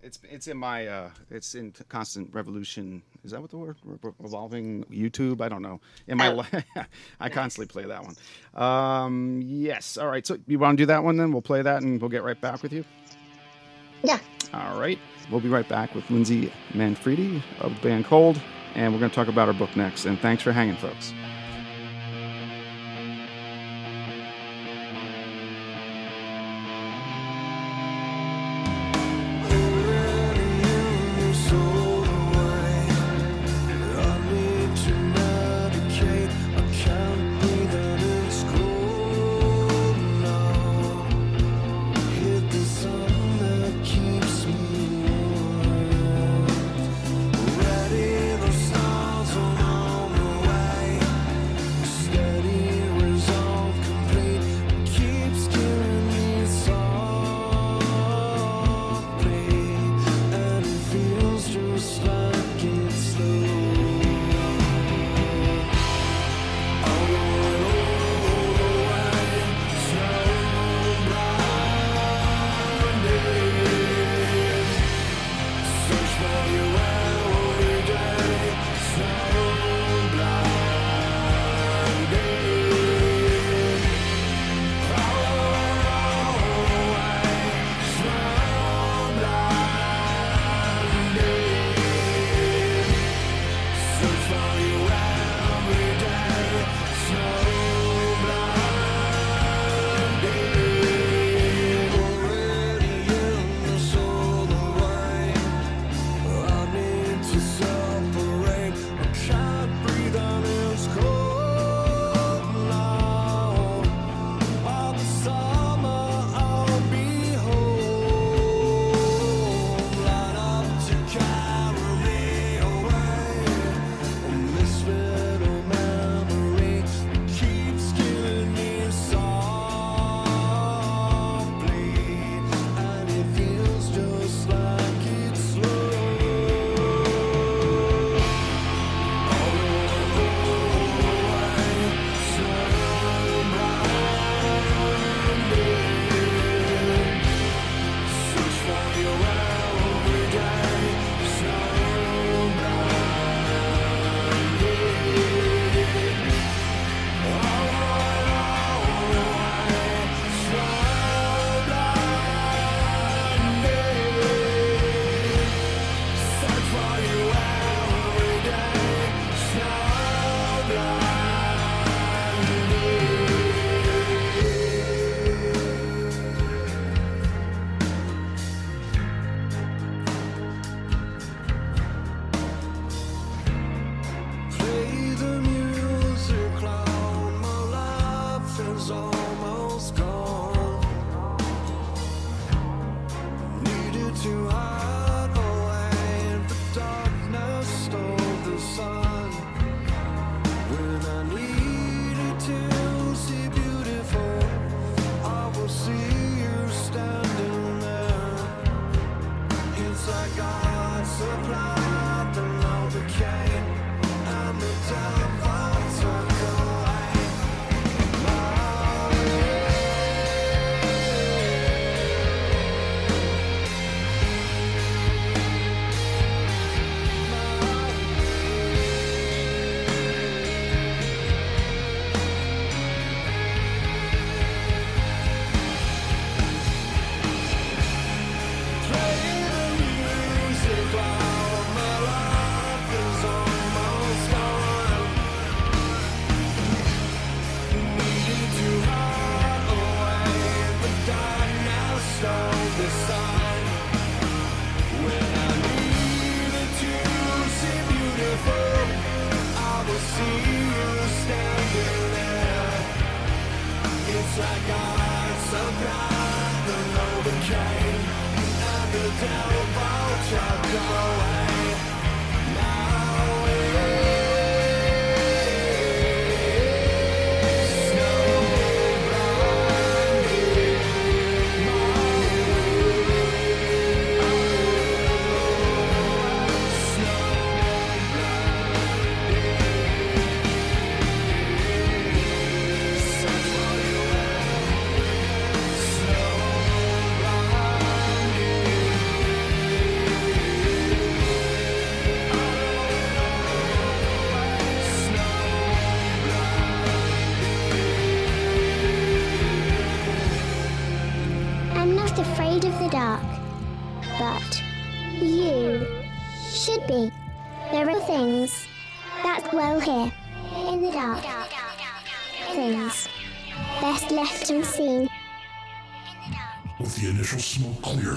It's 0.00 0.20
it's 0.30 0.46
in 0.46 0.56
my 0.56 0.86
uh 0.86 1.10
it's 1.30 1.56
in 1.56 1.72
constant 1.88 2.32
revolution. 2.32 3.02
Is 3.24 3.32
that 3.32 3.40
what 3.40 3.50
the 3.50 3.58
word 3.58 3.76
Re- 3.84 4.12
revolving 4.18 4.84
YouTube? 4.84 5.40
I 5.40 5.48
don't 5.48 5.62
know. 5.62 5.80
In 6.06 6.18
my 6.18 6.28
Oh. 6.28 6.84
I 7.20 7.28
constantly 7.28 7.66
play 7.66 7.84
that 7.88 8.04
one. 8.04 8.14
Um 8.54 9.42
yes. 9.44 9.98
All 9.98 10.06
right. 10.06 10.24
So 10.24 10.38
you 10.46 10.58
want 10.60 10.78
to 10.78 10.82
do 10.82 10.86
that 10.86 11.02
one 11.02 11.16
then? 11.16 11.32
We'll 11.32 11.42
play 11.42 11.62
that 11.62 11.82
and 11.82 12.00
we'll 12.00 12.10
get 12.10 12.22
right 12.22 12.40
back 12.40 12.62
with 12.62 12.72
you. 12.72 12.84
Yeah. 14.04 14.20
All 14.54 14.78
right. 14.78 15.00
We'll 15.30 15.40
be 15.40 15.48
right 15.48 15.68
back 15.68 15.94
with 15.96 16.08
Lindsay 16.10 16.52
Manfredi 16.74 17.42
of 17.60 17.74
the 17.74 17.80
band 17.80 18.04
Cold 18.04 18.40
and 18.74 18.92
we're 18.92 18.98
going 18.98 19.10
to 19.10 19.14
talk 19.14 19.28
about 19.28 19.48
our 19.48 19.54
book 19.54 19.74
next. 19.76 20.04
And 20.04 20.18
thanks 20.20 20.42
for 20.42 20.52
hanging 20.52 20.76
folks. 20.76 21.12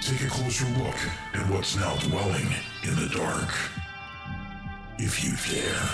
Take 0.00 0.22
a 0.22 0.28
closer 0.28 0.64
look 0.78 0.96
at 1.34 1.46
what's 1.50 1.76
now 1.76 1.94
dwelling 1.96 2.48
in 2.84 2.96
the 2.96 3.10
dark. 3.14 3.50
If 4.98 5.22
you 5.22 5.32
dare. 5.52 5.90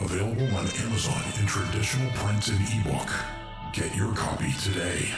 Available 0.00 0.46
on 0.56 0.66
Amazon 0.66 1.22
in 1.38 1.46
traditional 1.46 2.10
print 2.12 2.48
and 2.48 2.58
ebook. 2.72 3.10
Get 3.74 3.94
your 3.94 4.14
copy 4.14 4.50
today. 4.62 5.14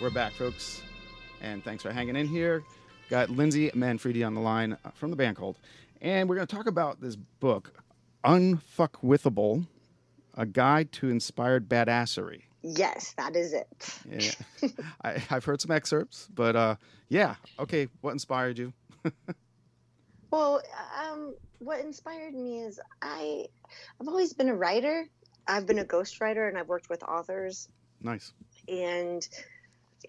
We're 0.00 0.08
back, 0.10 0.32
folks, 0.32 0.80
and 1.42 1.62
thanks 1.62 1.82
for 1.82 1.92
hanging 1.92 2.16
in 2.16 2.26
here. 2.26 2.64
Got 3.08 3.30
Lindsay 3.30 3.70
Manfredi 3.74 4.24
on 4.24 4.34
the 4.34 4.40
line 4.40 4.76
uh, 4.84 4.90
from 4.94 5.10
the 5.10 5.16
band 5.16 5.36
Cold, 5.36 5.56
and 6.00 6.28
we're 6.28 6.34
going 6.34 6.46
to 6.46 6.56
talk 6.56 6.66
about 6.66 7.00
this 7.00 7.16
book, 7.16 7.72
Unfuckwithable, 8.24 9.66
a 10.34 10.46
guide 10.46 10.90
to 10.92 11.08
inspired 11.08 11.68
badassery. 11.68 12.42
Yes, 12.62 13.14
that 13.16 13.36
is 13.36 13.52
it. 13.52 14.00
Yeah, 14.10 14.70
I, 15.04 15.22
I've 15.30 15.44
heard 15.44 15.60
some 15.60 15.70
excerpts, 15.70 16.28
but 16.34 16.56
uh, 16.56 16.76
yeah, 17.08 17.36
okay. 17.60 17.88
What 18.00 18.12
inspired 18.12 18.58
you? 18.58 18.72
Well, 20.30 20.60
um, 21.00 21.34
what 21.60 21.80
inspired 21.80 22.34
me 22.34 22.60
is 22.60 22.80
I, 23.00 23.46
I've 24.00 24.08
always 24.08 24.32
been 24.32 24.48
a 24.48 24.54
writer. 24.54 25.06
I've 25.46 25.66
been 25.66 25.78
a 25.78 25.84
ghostwriter, 25.84 26.48
and 26.48 26.58
I've 26.58 26.68
worked 26.68 26.90
with 26.90 27.02
authors. 27.04 27.68
Nice. 28.02 28.32
And 28.68 29.26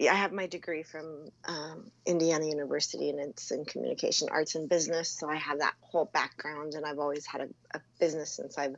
I 0.00 0.14
have 0.14 0.32
my 0.32 0.46
degree 0.46 0.82
from 0.82 1.28
um, 1.46 1.90
Indiana 2.06 2.46
University, 2.46 3.10
and 3.10 3.18
it's 3.18 3.50
in 3.50 3.64
communication 3.64 4.28
arts 4.30 4.54
and 4.54 4.68
business. 4.68 5.10
So 5.10 5.28
I 5.28 5.36
have 5.36 5.58
that 5.58 5.74
whole 5.80 6.10
background, 6.12 6.74
and 6.74 6.84
I've 6.84 6.98
always 6.98 7.26
had 7.26 7.40
a, 7.42 7.48
a 7.74 7.80
business 7.98 8.30
since 8.30 8.58
I've 8.58 8.76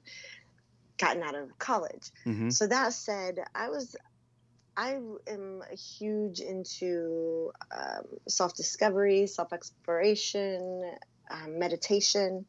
gotten 0.98 1.22
out 1.22 1.34
of 1.34 1.58
college. 1.58 2.10
hmm 2.24 2.50
So 2.50 2.66
that 2.66 2.92
said, 2.92 3.38
I 3.54 3.68
was, 3.68 3.96
I 4.76 4.98
am 5.26 5.62
huge 5.98 6.40
into 6.40 7.52
um, 7.70 8.04
self 8.28 8.54
discovery, 8.54 9.26
self 9.26 9.52
exploration, 9.52 10.82
um, 11.30 11.58
meditation, 11.58 12.46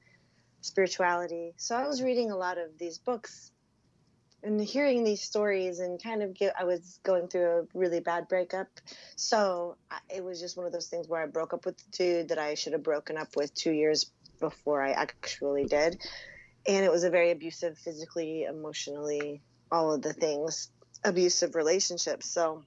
spirituality. 0.62 1.53
So 1.57 1.76
I 1.76 1.88
was 1.88 2.01
reading 2.01 2.32
a 2.32 2.38
lot 2.38 2.57
of 2.57 2.78
these 2.80 2.99
books 2.99 3.51
and 4.43 4.59
hearing 4.59 5.03
these 5.03 5.21
stories, 5.21 5.79
and 5.79 6.01
kind 6.01 6.23
of 6.23 6.33
get, 6.33 6.53
I 6.59 6.63
was 6.63 6.99
going 7.03 7.27
through 7.27 7.59
a 7.59 7.77
really 7.77 7.99
bad 7.99 8.27
breakup. 8.27 8.67
So 9.15 9.77
I, 9.89 9.99
it 10.15 10.23
was 10.23 10.39
just 10.39 10.57
one 10.57 10.65
of 10.65 10.71
those 10.71 10.87
things 10.87 11.07
where 11.07 11.21
I 11.21 11.27
broke 11.27 11.53
up 11.53 11.65
with 11.65 11.77
the 11.77 11.91
dude 11.91 12.29
that 12.29 12.39
I 12.39 12.55
should 12.55 12.73
have 12.73 12.83
broken 12.83 13.17
up 13.17 13.35
with 13.35 13.53
two 13.53 13.71
years 13.71 14.11
before 14.39 14.81
I 14.81 14.91
actually 14.91 15.65
did. 15.65 16.01
And 16.67 16.85
it 16.85 16.91
was 16.91 17.03
a 17.03 17.09
very 17.09 17.31
abusive, 17.31 17.77
physically, 17.77 18.43
emotionally, 18.43 19.41
all 19.71 19.93
of 19.93 20.01
the 20.01 20.13
things, 20.13 20.69
abusive 21.03 21.55
relationship. 21.55 22.23
So 22.23 22.63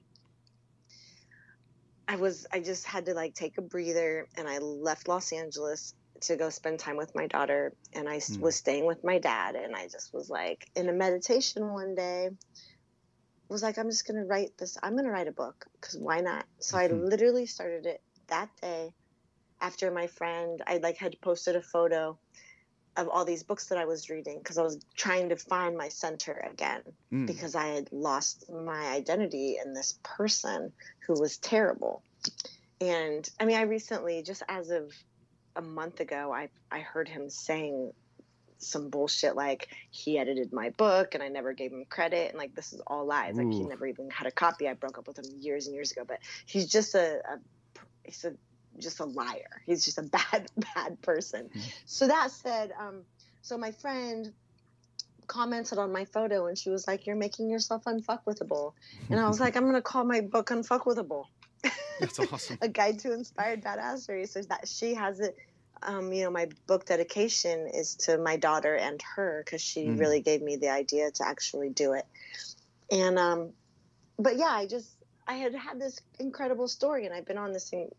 I 2.07 2.15
was, 2.17 2.45
I 2.51 2.59
just 2.59 2.85
had 2.85 3.05
to 3.05 3.13
like 3.13 3.35
take 3.35 3.57
a 3.57 3.61
breather 3.61 4.27
and 4.37 4.47
I 4.47 4.59
left 4.59 5.07
Los 5.07 5.31
Angeles 5.31 5.93
to 6.21 6.35
go 6.37 6.49
spend 6.49 6.79
time 6.79 6.97
with 6.97 7.13
my 7.15 7.27
daughter. 7.27 7.73
And 7.93 8.07
I 8.09 8.17
Mm. 8.17 8.39
was 8.39 8.55
staying 8.55 8.85
with 8.85 9.03
my 9.03 9.19
dad. 9.19 9.55
And 9.55 9.75
I 9.75 9.87
just 9.87 10.13
was 10.13 10.29
like 10.29 10.69
in 10.75 10.89
a 10.89 10.93
meditation 10.93 11.71
one 11.73 11.95
day, 11.95 12.29
was 13.49 13.61
like, 13.63 13.77
I'm 13.77 13.89
just 13.89 14.07
going 14.07 14.21
to 14.21 14.27
write 14.27 14.57
this. 14.57 14.77
I'm 14.81 14.93
going 14.93 15.05
to 15.05 15.11
write 15.11 15.27
a 15.27 15.31
book 15.31 15.65
because 15.73 15.97
why 15.97 16.21
not? 16.21 16.45
So 16.59 16.77
I 16.77 16.87
Mhm. 16.87 17.09
literally 17.09 17.45
started 17.45 17.85
it 17.85 18.01
that 18.27 18.49
day 18.61 18.91
after 19.61 19.91
my 19.91 20.07
friend, 20.07 20.61
I 20.67 20.77
like 20.77 20.97
had 20.97 21.19
posted 21.21 21.55
a 21.55 21.61
photo 21.61 22.19
of 22.97 23.09
all 23.09 23.25
these 23.25 23.43
books 23.43 23.67
that 23.67 23.77
I 23.77 23.85
was 23.85 24.09
reading 24.09 24.39
because 24.39 24.57
I 24.57 24.63
was 24.63 24.79
trying 24.95 25.29
to 25.29 25.35
find 25.35 25.77
my 25.77 25.89
center 25.89 26.33
again 26.33 26.81
Mm. 27.11 27.27
because 27.27 27.55
I 27.55 27.67
had 27.67 27.91
lost 27.91 28.45
my 28.49 28.87
identity 28.91 29.57
in 29.63 29.73
this 29.73 29.99
person 30.03 30.73
who 31.07 31.19
was 31.19 31.37
terrible. 31.37 32.03
And 32.81 33.27
I 33.39 33.45
mean, 33.45 33.57
I 33.57 33.63
recently, 33.63 34.23
just 34.23 34.43
as 34.47 34.69
of 34.69 34.93
a 35.55 35.61
month 35.61 35.99
ago, 35.99 36.33
I, 36.33 36.49
I 36.71 36.79
heard 36.79 37.07
him 37.07 37.29
saying 37.29 37.93
some 38.57 38.89
bullshit 38.89 39.35
like 39.35 39.67
he 39.91 40.17
edited 40.17 40.53
my 40.53 40.69
book 40.71 41.13
and 41.13 41.21
I 41.21 41.27
never 41.27 41.53
gave 41.53 41.71
him 41.71 41.85
credit 41.89 42.29
and 42.29 42.37
like 42.37 42.55
this 42.55 42.73
is 42.73 42.81
all 42.87 43.05
lies. 43.05 43.35
Like 43.35 43.51
he 43.51 43.63
never 43.63 43.85
even 43.85 44.09
had 44.09 44.27
a 44.27 44.31
copy. 44.31 44.67
I 44.67 44.73
broke 44.73 44.97
up 44.97 45.07
with 45.07 45.19
him 45.19 45.25
years 45.39 45.67
and 45.67 45.75
years 45.75 45.91
ago, 45.91 46.03
but 46.07 46.19
he's 46.45 46.67
just 46.67 46.95
a, 46.95 47.17
a 47.17 47.39
he's 48.03 48.23
a 48.25 48.33
just 48.79 48.99
a 48.99 49.05
liar. 49.05 49.61
He's 49.65 49.85
just 49.85 49.97
a 49.97 50.03
bad, 50.31 50.49
bad 50.75 51.01
person. 51.01 51.49
So 51.85 52.07
that 52.07 52.31
said, 52.31 52.71
um, 52.79 53.03
so 53.41 53.57
my 53.57 53.71
friend 53.71 54.31
commented 55.27 55.77
on 55.77 55.91
my 55.91 56.05
photo 56.05 56.47
and 56.47 56.57
she 56.57 56.69
was 56.69 56.87
like, 56.87 57.07
You're 57.07 57.15
making 57.15 57.49
yourself 57.49 57.83
unfuckwithable. 57.85 58.73
And 59.09 59.19
I 59.19 59.27
was 59.27 59.39
like, 59.41 59.55
I'm 59.55 59.63
going 59.63 59.75
to 59.75 59.81
call 59.81 60.03
my 60.03 60.21
book 60.21 60.49
Unfuckwithable 60.49 61.25
That's 61.99 62.19
awesome. 62.19 62.57
a 62.61 62.69
guide 62.69 62.99
to 62.99 63.13
inspired 63.13 63.63
badassery. 63.63 64.27
So 64.27 64.41
that 64.43 64.67
she 64.67 64.93
has 64.95 65.19
it. 65.19 65.35
Um, 65.83 66.13
you 66.13 66.23
know, 66.23 66.31
my 66.31 66.47
book 66.67 66.85
dedication 66.85 67.67
is 67.73 67.95
to 67.97 68.17
my 68.17 68.37
daughter 68.37 68.75
and 68.75 69.01
her 69.15 69.43
because 69.45 69.61
she 69.61 69.85
Mm. 69.87 69.99
really 69.99 70.21
gave 70.21 70.41
me 70.41 70.55
the 70.55 70.69
idea 70.69 71.11
to 71.11 71.27
actually 71.27 71.69
do 71.69 71.93
it. 71.93 72.05
And 72.91 73.19
um, 73.19 73.53
but 74.17 74.37
yeah, 74.37 74.49
I 74.51 74.67
just 74.67 74.89
I 75.27 75.35
had 75.35 75.53
had 75.55 75.79
this 75.79 75.99
incredible 76.19 76.67
story, 76.67 77.05
and 77.05 77.13
I've 77.13 77.25
been 77.25 77.37
on 77.37 77.51
this 77.51 77.71
in- 77.73 77.91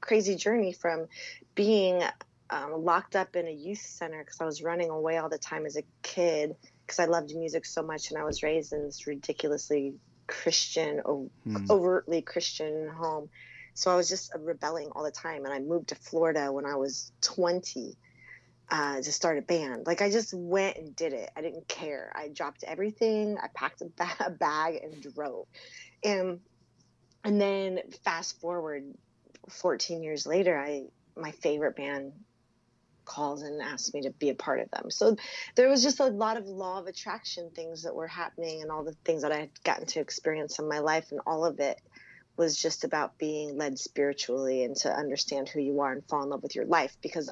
crazy 0.00 0.34
journey 0.34 0.72
from 0.72 1.06
being 1.54 2.02
um, 2.50 2.84
locked 2.84 3.16
up 3.16 3.36
in 3.36 3.46
a 3.46 3.52
youth 3.52 3.82
center 3.82 4.24
because 4.24 4.40
I 4.40 4.44
was 4.44 4.62
running 4.62 4.90
away 4.90 5.18
all 5.18 5.28
the 5.28 5.38
time 5.38 5.66
as 5.66 5.76
a 5.76 5.84
kid 6.02 6.56
because 6.86 6.98
I 6.98 7.04
loved 7.04 7.34
music 7.34 7.64
so 7.64 7.82
much, 7.82 8.10
and 8.10 8.18
I 8.18 8.24
was 8.24 8.42
raised 8.42 8.72
in 8.72 8.84
this 8.84 9.06
ridiculously 9.06 9.94
Christian, 10.30 11.00
Hmm. 11.00 11.56
overtly 11.70 12.22
Christian 12.22 12.88
home. 12.88 13.28
So 13.74 13.90
I 13.90 13.96
was 13.96 14.08
just 14.08 14.32
rebelling 14.38 14.88
all 14.92 15.04
the 15.04 15.10
time, 15.10 15.44
and 15.44 15.52
I 15.54 15.58
moved 15.58 15.88
to 15.88 15.94
Florida 15.94 16.52
when 16.52 16.66
I 16.66 16.76
was 16.76 17.12
20 17.22 17.96
uh, 18.70 18.96
to 18.96 19.12
start 19.12 19.38
a 19.38 19.42
band. 19.42 19.86
Like 19.86 20.00
I 20.02 20.10
just 20.10 20.32
went 20.32 20.76
and 20.76 20.94
did 20.94 21.12
it. 21.12 21.30
I 21.36 21.40
didn't 21.40 21.66
care. 21.66 22.12
I 22.14 22.28
dropped 22.28 22.62
everything. 22.64 23.36
I 23.42 23.48
packed 23.54 23.82
a, 23.82 23.86
ba- 23.96 24.26
a 24.26 24.30
bag 24.30 24.80
and 24.82 25.02
drove. 25.14 25.46
And 26.04 26.40
and 27.24 27.40
then 27.40 27.80
fast 28.04 28.40
forward 28.40 28.84
14 29.50 30.02
years 30.02 30.26
later, 30.26 30.58
I 30.58 30.84
my 31.16 31.32
favorite 31.32 31.76
band 31.76 32.12
calls 33.10 33.42
and 33.42 33.60
asked 33.60 33.92
me 33.92 34.02
to 34.02 34.10
be 34.10 34.28
a 34.28 34.34
part 34.34 34.60
of 34.60 34.70
them. 34.70 34.90
So 34.90 35.16
there 35.56 35.68
was 35.68 35.82
just 35.82 35.98
a 35.98 36.06
lot 36.06 36.36
of 36.36 36.46
law 36.46 36.78
of 36.78 36.86
attraction 36.86 37.50
things 37.54 37.82
that 37.82 37.94
were 37.94 38.06
happening 38.06 38.62
and 38.62 38.70
all 38.70 38.84
the 38.84 38.94
things 39.04 39.22
that 39.22 39.32
I 39.32 39.40
had 39.40 39.64
gotten 39.64 39.86
to 39.86 40.00
experience 40.00 40.60
in 40.60 40.68
my 40.68 40.78
life 40.78 41.08
and 41.10 41.20
all 41.26 41.44
of 41.44 41.58
it 41.58 41.80
was 42.36 42.56
just 42.56 42.84
about 42.84 43.18
being 43.18 43.58
led 43.58 43.78
spiritually 43.78 44.62
and 44.62 44.76
to 44.76 44.90
understand 44.90 45.48
who 45.48 45.60
you 45.60 45.80
are 45.80 45.92
and 45.92 46.04
fall 46.08 46.22
in 46.22 46.30
love 46.30 46.42
with 46.42 46.54
your 46.54 46.66
life 46.66 46.96
because 47.02 47.28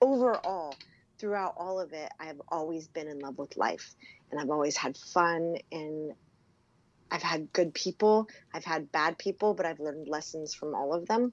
overall 0.00 0.74
throughout 1.18 1.54
all 1.58 1.78
of 1.78 1.92
it 1.92 2.10
I've 2.18 2.40
always 2.48 2.88
been 2.88 3.06
in 3.06 3.18
love 3.18 3.36
with 3.36 3.56
life 3.58 3.94
and 4.30 4.40
I've 4.40 4.50
always 4.50 4.76
had 4.76 4.96
fun 4.96 5.56
and 5.70 6.14
I've 7.10 7.22
had 7.22 7.52
good 7.52 7.74
people, 7.74 8.28
I've 8.54 8.64
had 8.64 8.90
bad 8.90 9.18
people, 9.18 9.52
but 9.52 9.66
I've 9.66 9.80
learned 9.80 10.08
lessons 10.08 10.54
from 10.54 10.74
all 10.74 10.94
of 10.94 11.06
them. 11.06 11.32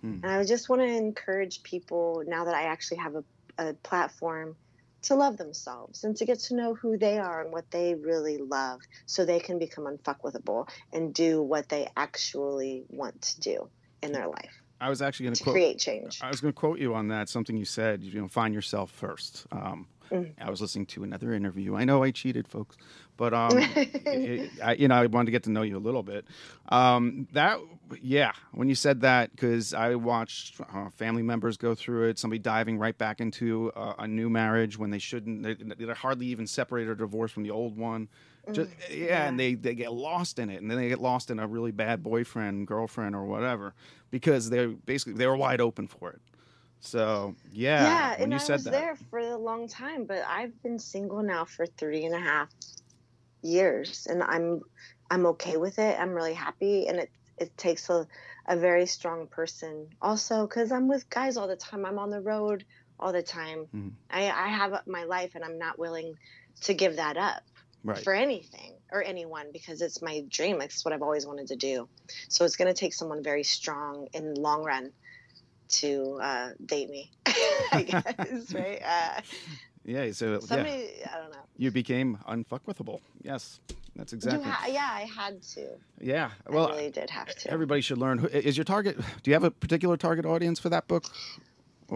Hmm. 0.00 0.20
And 0.22 0.26
I 0.26 0.44
just 0.44 0.68
want 0.68 0.82
to 0.82 0.86
encourage 0.86 1.62
people 1.62 2.22
now 2.26 2.44
that 2.44 2.54
I 2.54 2.62
actually 2.62 2.98
have 2.98 3.16
a, 3.16 3.24
a 3.58 3.74
platform 3.74 4.56
to 5.02 5.14
love 5.14 5.36
themselves 5.36 6.04
and 6.04 6.16
to 6.16 6.24
get 6.24 6.40
to 6.40 6.54
know 6.56 6.74
who 6.74 6.98
they 6.98 7.18
are 7.18 7.42
and 7.42 7.52
what 7.52 7.70
they 7.70 7.94
really 7.94 8.38
love 8.38 8.80
so 9.06 9.24
they 9.24 9.38
can 9.38 9.58
become 9.58 9.84
unfuckwithable 9.84 10.68
and 10.92 11.14
do 11.14 11.40
what 11.42 11.68
they 11.68 11.88
actually 11.96 12.84
want 12.88 13.20
to 13.22 13.40
do 13.40 13.68
in 14.02 14.12
their 14.12 14.26
life 14.26 14.62
I 14.80 14.90
was 14.90 15.00
actually 15.02 15.24
going 15.24 15.34
to 15.34 15.38
to 15.38 15.44
quote. 15.44 15.54
create 15.54 15.78
change. 15.78 16.20
I 16.22 16.28
was 16.28 16.40
going 16.40 16.52
to 16.52 16.58
quote 16.58 16.78
you 16.78 16.94
on 16.94 17.08
that. 17.08 17.28
Something 17.28 17.56
you 17.56 17.64
said. 17.64 18.02
You 18.02 18.20
know, 18.20 18.28
find 18.28 18.52
yourself 18.52 18.90
first. 18.90 19.46
Um, 19.50 19.86
Mm. 20.10 20.32
I 20.40 20.50
was 20.50 20.60
listening 20.60 20.86
to 20.86 21.02
another 21.04 21.32
interview. 21.32 21.74
I 21.76 21.84
know 21.84 22.02
I 22.02 22.10
cheated, 22.10 22.46
folks, 22.48 22.76
but 23.16 23.34
um, 23.34 23.50
it- 23.58 24.50
I, 24.62 24.74
you 24.74 24.88
know, 24.88 24.94
I 24.96 25.06
wanted 25.06 25.26
to 25.26 25.32
get 25.32 25.42
to 25.44 25.50
know 25.50 25.62
you 25.62 25.76
a 25.76 25.78
little 25.78 26.02
bit. 26.02 26.24
Um, 26.68 27.26
that, 27.32 27.58
yeah, 28.00 28.32
when 28.52 28.68
you 28.68 28.74
said 28.74 29.00
that, 29.02 29.30
because 29.32 29.74
I 29.74 29.94
watched 29.94 30.60
uh, 30.72 30.90
family 30.90 31.22
members 31.22 31.56
go 31.56 31.74
through 31.74 32.08
it. 32.10 32.18
Somebody 32.18 32.38
diving 32.38 32.78
right 32.78 32.96
back 32.96 33.20
into 33.20 33.72
uh, 33.76 33.94
a 33.98 34.06
new 34.08 34.28
marriage 34.30 34.78
when 34.78 34.90
they 34.90 34.98
shouldn't. 34.98 35.42
They, 35.42 35.54
they're 35.54 35.94
hardly 35.94 36.26
even 36.26 36.46
separated 36.46 36.90
or 36.90 36.94
divorced 36.94 37.34
from 37.34 37.42
the 37.42 37.50
old 37.50 37.76
one. 37.76 38.08
Just, 38.52 38.70
yeah, 38.88 39.26
and 39.26 39.40
they, 39.40 39.54
they 39.54 39.74
get 39.74 39.92
lost 39.92 40.38
in 40.38 40.50
it, 40.50 40.62
and 40.62 40.70
then 40.70 40.78
they 40.78 40.88
get 40.88 41.00
lost 41.00 41.32
in 41.32 41.40
a 41.40 41.46
really 41.48 41.72
bad 41.72 42.04
boyfriend, 42.04 42.68
girlfriend, 42.68 43.16
or 43.16 43.24
whatever, 43.24 43.74
because 44.12 44.50
they're 44.50 44.68
basically 44.68 45.14
they 45.14 45.26
were 45.26 45.36
wide 45.36 45.60
open 45.60 45.88
for 45.88 46.10
it. 46.10 46.20
So 46.80 47.36
yeah, 47.50 48.08
yeah, 48.08 48.16
when 48.16 48.30
and 48.30 48.32
you 48.32 48.38
I 48.38 48.38
said 48.38 48.64
was 48.64 48.64
that, 48.64 48.86
there 48.86 48.96
for 48.96 49.18
a 49.18 49.36
long 49.36 49.68
time, 49.68 50.06
but 50.06 50.24
I've 50.26 50.60
been 50.62 50.78
single 50.78 51.22
now 51.22 51.44
for 51.44 51.66
three 51.66 52.04
and 52.04 52.14
a 52.14 52.18
half 52.20 52.50
years, 53.42 54.06
and 54.06 54.22
I'm 54.22 54.62
I'm 55.10 55.26
okay 55.26 55.56
with 55.56 55.78
it. 55.78 55.98
I'm 55.98 56.10
really 56.12 56.34
happy, 56.34 56.88
and 56.88 56.98
it 57.00 57.10
it 57.38 57.56
takes 57.56 57.90
a 57.90 58.06
a 58.48 58.56
very 58.58 58.86
strong 58.86 59.28
person 59.30 59.90
also 60.02 60.46
because 60.46 60.72
I'm 60.72 60.88
with 60.88 61.08
guys 61.10 61.36
all 61.36 61.48
the 61.48 61.56
time. 61.56 61.84
I'm 61.86 61.98
on 61.98 62.10
the 62.10 62.22
road 62.22 62.64
all 62.98 63.12
the 63.12 63.22
time. 63.22 63.68
Mhm. 63.72 63.96
I 64.10 64.30
I 64.30 64.48
have 64.48 64.82
my 64.86 65.04
life, 65.04 65.32
and 65.34 65.44
I'm 65.44 65.58
not 65.58 65.78
willing 65.78 66.16
to 66.62 66.74
give 66.74 66.96
that 66.96 67.16
up 67.16 67.42
right? 67.84 68.04
for 68.04 68.12
anything 68.14 68.78
or 68.92 69.02
anyone 69.02 69.50
because 69.52 69.80
it's 69.80 70.02
my 70.02 70.22
dream. 70.30 70.60
It's 70.60 70.84
what 70.84 70.92
I've 70.94 71.02
always 71.02 71.26
wanted 71.26 71.48
to 71.48 71.56
do. 71.56 71.88
So 72.28 72.44
it's 72.44 72.56
going 72.56 72.72
to 72.72 72.78
take 72.78 72.94
someone 72.94 73.22
very 73.22 73.42
strong 73.42 74.08
in 74.12 74.34
the 74.34 74.40
long 74.40 74.62
run 74.64 74.92
to 75.68 76.18
uh, 76.22 76.50
date 76.64 76.90
me, 76.90 77.10
I 77.26 77.82
guess, 78.18 78.52
right? 78.54 78.80
Uh, 78.84 79.20
Yeah, 79.88 80.10
so 80.10 80.32
yeah, 80.32 80.38
somebody, 80.40 80.88
I 81.08 81.16
don't 81.18 81.30
know. 81.30 81.38
you 81.56 81.70
became 81.70 82.18
unfuckwithable. 82.28 82.98
Yes, 83.22 83.60
that's 83.94 84.12
exactly. 84.12 84.42
Ha- 84.50 84.66
yeah, 84.68 84.88
I 84.90 85.02
had 85.02 85.40
to. 85.54 85.68
yeah, 86.00 86.30
well, 86.48 86.66
I 86.66 86.70
really 86.70 86.90
did 86.90 87.08
have 87.08 87.28
to. 87.28 87.50
everybody 87.52 87.82
should 87.82 87.98
learn. 87.98 88.24
Is 88.32 88.56
your 88.56 88.64
target? 88.64 88.96
Do 88.98 89.30
you 89.30 89.34
have 89.34 89.44
a 89.44 89.50
particular 89.52 89.96
target 89.96 90.26
audience 90.26 90.58
for 90.58 90.70
that 90.70 90.88
book? 90.88 91.04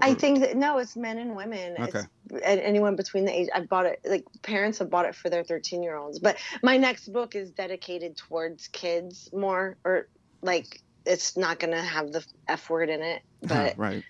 I 0.02 0.14
think 0.14 0.38
that 0.38 0.56
no, 0.56 0.78
it's 0.78 0.96
men 0.96 1.18
and 1.18 1.34
women. 1.34 1.74
Okay. 1.80 2.02
It's 2.30 2.44
anyone 2.44 2.94
between 2.94 3.24
the 3.24 3.36
age. 3.36 3.48
I 3.52 3.62
bought 3.62 3.86
it. 3.86 3.98
Like 4.04 4.24
parents 4.42 4.78
have 4.78 4.88
bought 4.88 5.06
it 5.06 5.16
for 5.16 5.28
their 5.28 5.42
thirteen 5.42 5.82
year 5.82 5.96
olds. 5.96 6.20
But 6.20 6.36
my 6.62 6.76
next 6.76 7.12
book 7.12 7.34
is 7.34 7.50
dedicated 7.50 8.16
towards 8.16 8.68
kids 8.68 9.28
more, 9.32 9.78
or 9.82 10.06
like 10.42 10.80
it's 11.10 11.36
not 11.36 11.58
going 11.58 11.72
to 11.72 11.82
have 11.82 12.12
the 12.12 12.24
f 12.48 12.70
word 12.70 12.88
in 12.88 13.02
it, 13.02 13.22
but 13.42 13.76
right. 13.76 14.04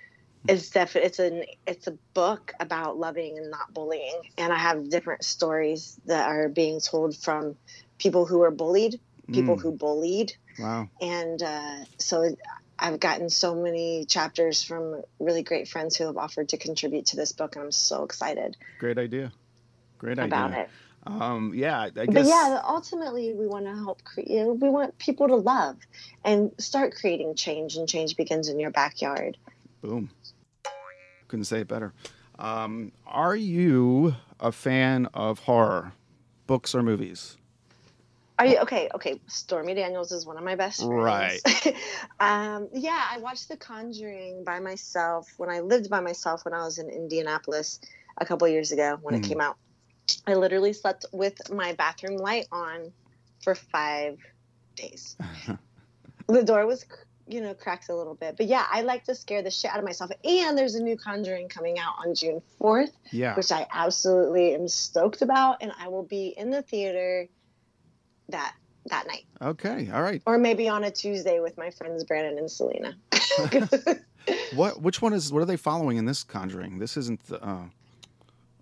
it's 0.48 0.70
definitely 0.70 1.08
it's 1.08 1.18
an 1.18 1.44
it's 1.66 1.86
a 1.86 1.98
book 2.14 2.52
about 2.60 2.98
loving 2.98 3.38
and 3.38 3.50
not 3.50 3.72
bullying. 3.72 4.20
And 4.38 4.52
I 4.52 4.58
have 4.58 4.90
different 4.90 5.24
stories 5.24 5.98
that 6.06 6.28
are 6.28 6.48
being 6.48 6.80
told 6.80 7.16
from 7.16 7.56
people 7.98 8.26
who 8.26 8.38
were 8.40 8.50
bullied, 8.50 9.00
people 9.32 9.56
Mm, 9.56 9.62
who 9.62 9.72
bullied, 9.72 10.32
wow. 10.58 10.88
and 11.00 11.42
uh, 11.42 11.76
so 11.98 12.34
I've 12.78 13.00
gotten 13.00 13.30
so 13.30 13.54
many 13.54 14.06
chapters 14.06 14.62
from 14.62 15.02
really 15.18 15.42
great 15.42 15.68
friends 15.68 15.96
who 15.96 16.06
have 16.06 16.16
offered 16.16 16.50
to 16.50 16.58
contribute 16.58 17.06
to 17.06 17.16
this 17.16 17.32
book, 17.32 17.56
and 17.56 17.64
I'm 17.64 17.72
so 17.72 18.04
excited 18.04 18.56
Great 18.78 18.98
idea. 18.98 19.32
Great 19.98 20.18
idea. 20.18 20.26
about 20.26 20.52
it. 20.52 20.70
Um, 21.18 21.52
yeah, 21.54 21.80
I 21.80 21.86
I 21.86 22.06
But 22.06 22.26
yeah, 22.26 22.60
ultimately, 22.64 23.32
we 23.34 23.46
want 23.46 23.66
to 23.66 23.74
help 23.74 24.04
create. 24.04 24.46
We 24.46 24.68
want 24.68 24.96
people 24.98 25.28
to 25.28 25.36
love 25.36 25.76
and 26.24 26.52
start 26.58 26.94
creating 26.94 27.34
change, 27.34 27.76
and 27.76 27.88
change 27.88 28.16
begins 28.16 28.48
in 28.48 28.60
your 28.60 28.70
backyard. 28.70 29.36
Boom. 29.82 30.10
Couldn't 31.28 31.44
say 31.44 31.60
it 31.60 31.68
better. 31.68 31.92
Um, 32.38 32.92
are 33.06 33.36
you 33.36 34.14
a 34.38 34.52
fan 34.52 35.06
of 35.14 35.40
horror, 35.40 35.92
books 36.46 36.74
or 36.74 36.82
movies? 36.82 37.36
Are 38.38 38.46
you 38.46 38.58
okay? 38.60 38.88
Okay, 38.94 39.20
Stormy 39.26 39.74
Daniels 39.74 40.12
is 40.12 40.24
one 40.24 40.38
of 40.38 40.44
my 40.44 40.54
best 40.54 40.80
friends. 40.80 41.42
Right. 41.44 41.74
um, 42.20 42.70
yeah, 42.72 43.04
I 43.10 43.18
watched 43.18 43.50
The 43.50 43.58
Conjuring 43.58 44.44
by 44.44 44.60
myself 44.60 45.28
when 45.36 45.50
I 45.50 45.60
lived 45.60 45.90
by 45.90 46.00
myself 46.00 46.46
when 46.46 46.54
I 46.54 46.64
was 46.64 46.78
in 46.78 46.88
Indianapolis 46.88 47.80
a 48.16 48.24
couple 48.24 48.48
years 48.48 48.72
ago 48.72 48.98
when 49.02 49.14
Mhm. 49.14 49.24
it 49.24 49.28
came 49.28 49.40
out. 49.42 49.56
I 50.26 50.34
literally 50.34 50.72
slept 50.72 51.06
with 51.12 51.50
my 51.52 51.72
bathroom 51.74 52.16
light 52.16 52.46
on 52.52 52.92
for 53.42 53.54
five 53.54 54.18
days. 54.76 55.16
the 56.28 56.42
door 56.42 56.66
was, 56.66 56.84
you 57.26 57.40
know, 57.40 57.54
cracked 57.54 57.88
a 57.88 57.94
little 57.94 58.14
bit, 58.14 58.36
but 58.36 58.46
yeah, 58.46 58.66
I 58.70 58.82
like 58.82 59.04
to 59.04 59.14
scare 59.14 59.42
the 59.42 59.50
shit 59.50 59.70
out 59.70 59.78
of 59.78 59.84
myself. 59.84 60.10
And 60.24 60.56
there's 60.58 60.74
a 60.74 60.82
new 60.82 60.96
Conjuring 60.96 61.48
coming 61.48 61.78
out 61.78 61.94
on 61.98 62.14
June 62.14 62.42
4th 62.60 62.92
Yeah. 63.10 63.34
which 63.36 63.50
I 63.52 63.66
absolutely 63.72 64.54
am 64.54 64.68
stoked 64.68 65.22
about, 65.22 65.58
and 65.60 65.72
I 65.78 65.88
will 65.88 66.04
be 66.04 66.34
in 66.36 66.50
the 66.50 66.62
theater 66.62 67.28
that 68.28 68.54
that 68.86 69.06
night, 69.06 69.24
Okay. 69.42 69.90
All 69.92 70.02
right. 70.02 70.22
or 70.24 70.38
maybe 70.38 70.66
on 70.68 70.84
a 70.84 70.90
Tuesday 70.90 71.38
with 71.40 71.58
my 71.58 71.70
friends 71.70 72.02
Brandon 72.04 72.38
and 72.38 72.50
Selena. 72.50 72.94
What? 74.54 74.80
Which 74.82 75.00
one 75.02 75.12
is? 75.12 75.32
What 75.32 75.42
are 75.42 75.46
they 75.46 75.56
following 75.56 75.96
in 75.96 76.04
this 76.04 76.22
Conjuring? 76.22 76.78
This 76.78 76.96
isn't 76.96 77.24
the. 77.26 77.42
Uh, 77.42 77.64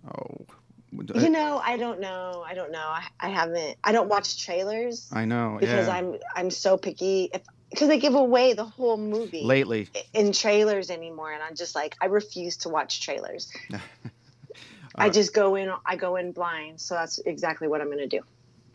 oh. 0.07 0.45
You 0.91 1.29
know, 1.29 1.61
I 1.63 1.77
don't 1.77 1.99
know. 1.99 2.43
I 2.45 2.53
don't 2.53 2.71
know. 2.71 2.79
I, 2.79 3.05
I 3.19 3.29
haven't. 3.29 3.77
I 3.83 3.91
don't 3.91 4.09
watch 4.09 4.43
trailers 4.43 5.09
I 5.11 5.25
know. 5.25 5.57
because 5.59 5.87
yeah. 5.87 5.93
I'm 5.93 6.15
I'm 6.35 6.51
so 6.51 6.77
picky. 6.77 7.29
If 7.33 7.41
because 7.69 7.87
they 7.87 7.99
give 7.99 8.15
away 8.15 8.53
the 8.53 8.65
whole 8.65 8.97
movie 8.97 9.43
Lately. 9.43 9.89
in 10.13 10.31
trailers 10.31 10.89
anymore, 10.89 11.31
and 11.31 11.43
I'm 11.43 11.55
just 11.55 11.75
like 11.75 11.95
I 12.01 12.07
refuse 12.07 12.57
to 12.57 12.69
watch 12.69 13.01
trailers. 13.01 13.51
I 14.95 15.09
just 15.09 15.33
go 15.33 15.55
in. 15.55 15.71
I 15.85 15.95
go 15.95 16.15
in 16.15 16.31
blind, 16.31 16.81
so 16.81 16.95
that's 16.95 17.19
exactly 17.19 17.67
what 17.67 17.81
I'm 17.81 17.87
going 17.87 17.99
to 17.99 18.07
do. 18.07 18.21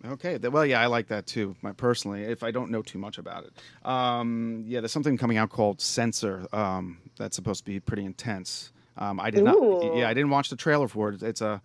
Okay. 0.06 0.36
Well, 0.38 0.66
yeah, 0.66 0.80
I 0.80 0.86
like 0.86 1.08
that 1.08 1.26
too. 1.26 1.56
My 1.62 1.72
personally, 1.72 2.22
if 2.22 2.42
I 2.42 2.50
don't 2.50 2.70
know 2.70 2.82
too 2.82 2.98
much 2.98 3.18
about 3.18 3.44
it, 3.44 3.88
um, 3.88 4.62
yeah, 4.66 4.80
there's 4.80 4.92
something 4.92 5.16
coming 5.16 5.38
out 5.38 5.50
called 5.50 5.80
Censor 5.80 6.46
um, 6.52 6.98
that's 7.16 7.36
supposed 7.36 7.64
to 7.64 7.70
be 7.70 7.80
pretty 7.80 8.04
intense. 8.04 8.70
Um, 8.96 9.18
I 9.18 9.30
did 9.30 9.44
not. 9.44 9.56
Yeah, 9.96 10.08
I 10.08 10.14
didn't 10.14 10.30
watch 10.30 10.50
the 10.50 10.56
trailer 10.56 10.88
for 10.88 11.10
it. 11.10 11.22
It's 11.22 11.40
a 11.40 11.60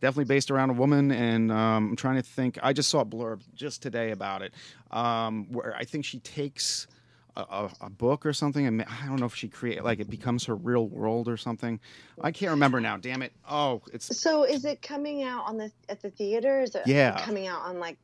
definitely 0.00 0.24
based 0.24 0.50
around 0.50 0.70
a 0.70 0.74
woman, 0.74 1.10
and 1.10 1.50
um, 1.50 1.90
I'm 1.90 1.96
trying 1.96 2.16
to 2.16 2.22
think. 2.22 2.58
I 2.62 2.72
just 2.72 2.88
saw 2.88 3.00
a 3.00 3.06
blurb 3.06 3.40
just 3.54 3.82
today 3.82 4.10
about 4.10 4.42
it, 4.42 4.52
um, 4.90 5.46
where 5.52 5.74
I 5.76 5.84
think 5.84 6.04
she 6.04 6.20
takes. 6.20 6.86
A, 7.36 7.70
a, 7.82 7.88
book 7.88 8.26
or 8.26 8.32
something, 8.32 8.66
and 8.66 8.82
I 8.82 9.06
don't 9.06 9.20
know 9.20 9.26
if 9.26 9.34
she 9.36 9.46
create 9.46 9.84
like 9.84 10.00
it 10.00 10.10
becomes 10.10 10.46
her 10.46 10.56
real 10.56 10.88
world 10.88 11.28
or 11.28 11.36
something. 11.36 11.78
I 12.20 12.32
can't 12.32 12.50
remember 12.50 12.80
now. 12.80 12.96
Damn 12.96 13.22
it! 13.22 13.32
Oh, 13.48 13.80
it's 13.92 14.18
So 14.18 14.42
is 14.42 14.64
it 14.64 14.82
coming 14.82 15.22
out 15.22 15.46
on 15.46 15.56
the 15.56 15.70
at 15.88 16.02
the 16.02 16.10
theater? 16.10 16.62
Is 16.62 16.74
it 16.74 16.82
Yeah. 16.84 17.16
coming 17.20 17.46
out 17.46 17.62
on 17.62 17.78
like 17.78 17.96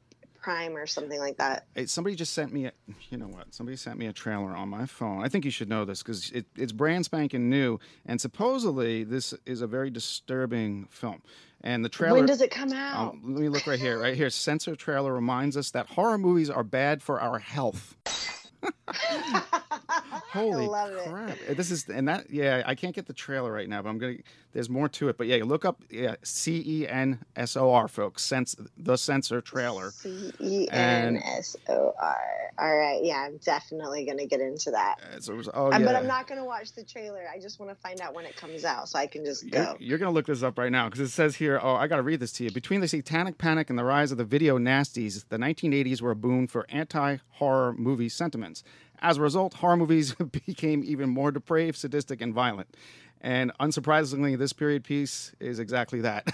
Prime 0.44 0.76
or 0.76 0.86
something 0.86 1.18
like 1.18 1.38
that? 1.38 1.66
Hey, 1.74 1.86
somebody 1.86 2.14
just 2.14 2.34
sent 2.34 2.52
me 2.52 2.66
a, 2.66 2.72
you 3.08 3.16
know 3.16 3.26
what? 3.26 3.54
Somebody 3.54 3.76
sent 3.76 3.98
me 3.98 4.06
a 4.06 4.12
trailer 4.12 4.54
on 4.54 4.68
my 4.68 4.84
phone. 4.84 5.24
I 5.24 5.28
think 5.28 5.46
you 5.46 5.50
should 5.50 5.70
know 5.70 5.86
this 5.86 6.02
because 6.02 6.30
it, 6.32 6.44
it's 6.54 6.70
brand 6.70 7.06
spanking 7.06 7.48
new, 7.48 7.80
and 8.04 8.20
supposedly 8.20 9.04
this 9.04 9.32
is 9.46 9.62
a 9.62 9.66
very 9.66 9.88
disturbing 9.88 10.86
film. 10.90 11.22
And 11.64 11.82
the 11.82 11.88
trailer. 11.88 12.18
When 12.18 12.26
does 12.26 12.42
it 12.42 12.50
come 12.50 12.70
um, 12.72 12.78
out? 12.78 13.14
Oh, 13.14 13.18
let 13.24 13.40
me 13.40 13.48
look 13.48 13.66
right 13.66 13.80
here. 13.80 13.98
Right 13.98 14.14
here, 14.14 14.28
censor 14.30 14.76
trailer 14.76 15.12
reminds 15.12 15.56
us 15.56 15.70
that 15.70 15.86
horror 15.88 16.18
movies 16.18 16.50
are 16.50 16.62
bad 16.62 17.02
for 17.02 17.20
our 17.20 17.38
health. 17.38 17.96
Holy 20.32 20.66
love 20.66 20.92
it. 20.92 21.08
crap! 21.08 21.36
Uh, 21.48 21.54
This 21.54 21.70
is 21.70 21.88
and 21.88 22.08
that 22.08 22.30
yeah. 22.30 22.62
I 22.66 22.74
can't 22.74 22.94
get 22.94 23.06
the 23.06 23.12
trailer 23.12 23.52
right 23.52 23.68
now, 23.68 23.82
but 23.82 23.88
I'm 23.88 23.98
gonna. 23.98 24.16
There's 24.52 24.70
more 24.70 24.88
to 24.90 25.08
it, 25.08 25.18
but 25.18 25.26
yeah, 25.26 25.42
look 25.44 25.64
up 25.64 25.82
yeah 25.90 26.14
C 26.22 26.62
E 26.64 26.88
N 26.88 27.18
S 27.34 27.56
O 27.56 27.72
R 27.72 27.88
folks. 27.88 28.22
Sense 28.22 28.54
the 28.78 28.96
censor 28.96 29.40
trailer. 29.40 29.90
C 29.90 30.32
E 30.40 30.68
N 30.70 31.16
S 31.16 31.56
O 31.68 31.92
R. 32.00 32.20
All 32.56 32.76
right, 32.76 33.00
yeah, 33.02 33.16
I'm 33.26 33.38
definitely 33.38 34.06
gonna 34.06 34.26
get 34.26 34.40
into 34.40 34.70
that. 34.70 34.96
Uh, 35.02 35.20
So 35.20 35.34
was, 35.34 35.48
oh 35.52 35.72
Um, 35.72 35.80
yeah. 35.82 35.86
But 35.86 35.96
I'm 35.96 36.06
not 36.06 36.28
gonna 36.28 36.44
watch 36.44 36.72
the 36.72 36.84
trailer. 36.84 37.24
I 37.34 37.40
just 37.40 37.58
want 37.58 37.70
to 37.70 37.74
find 37.76 38.00
out 38.00 38.14
when 38.14 38.24
it 38.26 38.36
comes 38.36 38.64
out 38.64 38.88
so 38.88 38.98
I 38.98 39.06
can 39.08 39.24
just 39.24 39.42
You're, 39.42 39.64
go. 39.64 39.76
you're 39.80 39.98
going 39.98 40.10
to 40.10 40.14
look 40.14 40.26
this 40.26 40.42
up 40.42 40.56
right 40.58 40.70
now 40.70 40.84
because 40.88 41.00
it 41.00 41.08
says 41.08 41.36
here, 41.36 41.58
oh, 41.62 41.74
I 41.74 41.86
got 41.88 41.96
to 41.96 42.02
read 42.02 42.20
this 42.20 42.32
to 42.34 42.44
you. 42.44 42.50
Between 42.52 42.80
the 42.80 42.86
satanic 42.88 43.38
panic 43.38 43.70
and 43.70 43.78
the 43.78 43.84
rise 43.84 44.12
of 44.12 44.18
the 44.18 44.24
video 44.24 44.58
nasties, 44.58 45.24
the 45.28 45.36
1980s 45.38 46.00
were 46.00 46.12
a 46.12 46.16
boon 46.16 46.46
for 46.46 46.64
anti 46.68 47.16
horror 47.32 47.72
movie 47.74 48.08
sentiments. 48.08 48.62
As 49.04 49.18
a 49.18 49.20
result, 49.20 49.52
horror 49.54 49.76
movies 49.76 50.14
became 50.46 50.82
even 50.84 51.10
more 51.10 51.30
depraved, 51.30 51.76
sadistic, 51.76 52.20
and 52.22 52.32
violent. 52.32 52.74
And 53.20 53.52
unsurprisingly, 53.58 54.36
this 54.36 54.52
period 54.52 54.84
piece 54.84 55.32
is 55.40 55.58
exactly 55.58 56.00
that. 56.02 56.26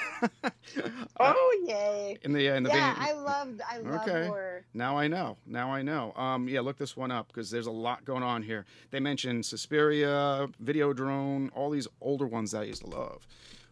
Oh 1.19 1.65
yay! 1.67 2.17
in 2.23 2.33
the 2.33 2.47
in 2.47 2.63
the 2.63 2.71
Yeah, 2.71 2.95
vein- 2.95 3.03
I 3.09 3.13
love 3.13 3.61
I 3.69 3.79
love 3.79 4.01
Okay. 4.09 4.27
horror. 4.27 4.65
Now 4.73 4.97
I 4.97 5.09
know. 5.09 5.37
Now 5.47 5.71
I 5.73 5.83
know. 5.83 6.13
Um, 6.17 6.49
yeah, 6.49 6.61
look 6.61 6.79
this 6.79 6.97
one 6.97 7.11
up 7.11 7.29
because 7.29 7.51
there's 7.51 7.67
a 7.67 7.71
lot 7.73 8.05
going 8.05 8.23
on 8.23 8.43
here. 8.43 8.65
They 8.91 9.01
mentioned 9.01 9.45
Suspiria, 9.45 10.49
Videodrome, 10.65 11.51
all 11.55 11.71
these 11.71 11.89
older 12.01 12.27
ones 12.27 12.53
that 12.53 12.61
I 12.63 12.65
used 12.65 12.83
to 12.83 12.89
love. 12.91 13.27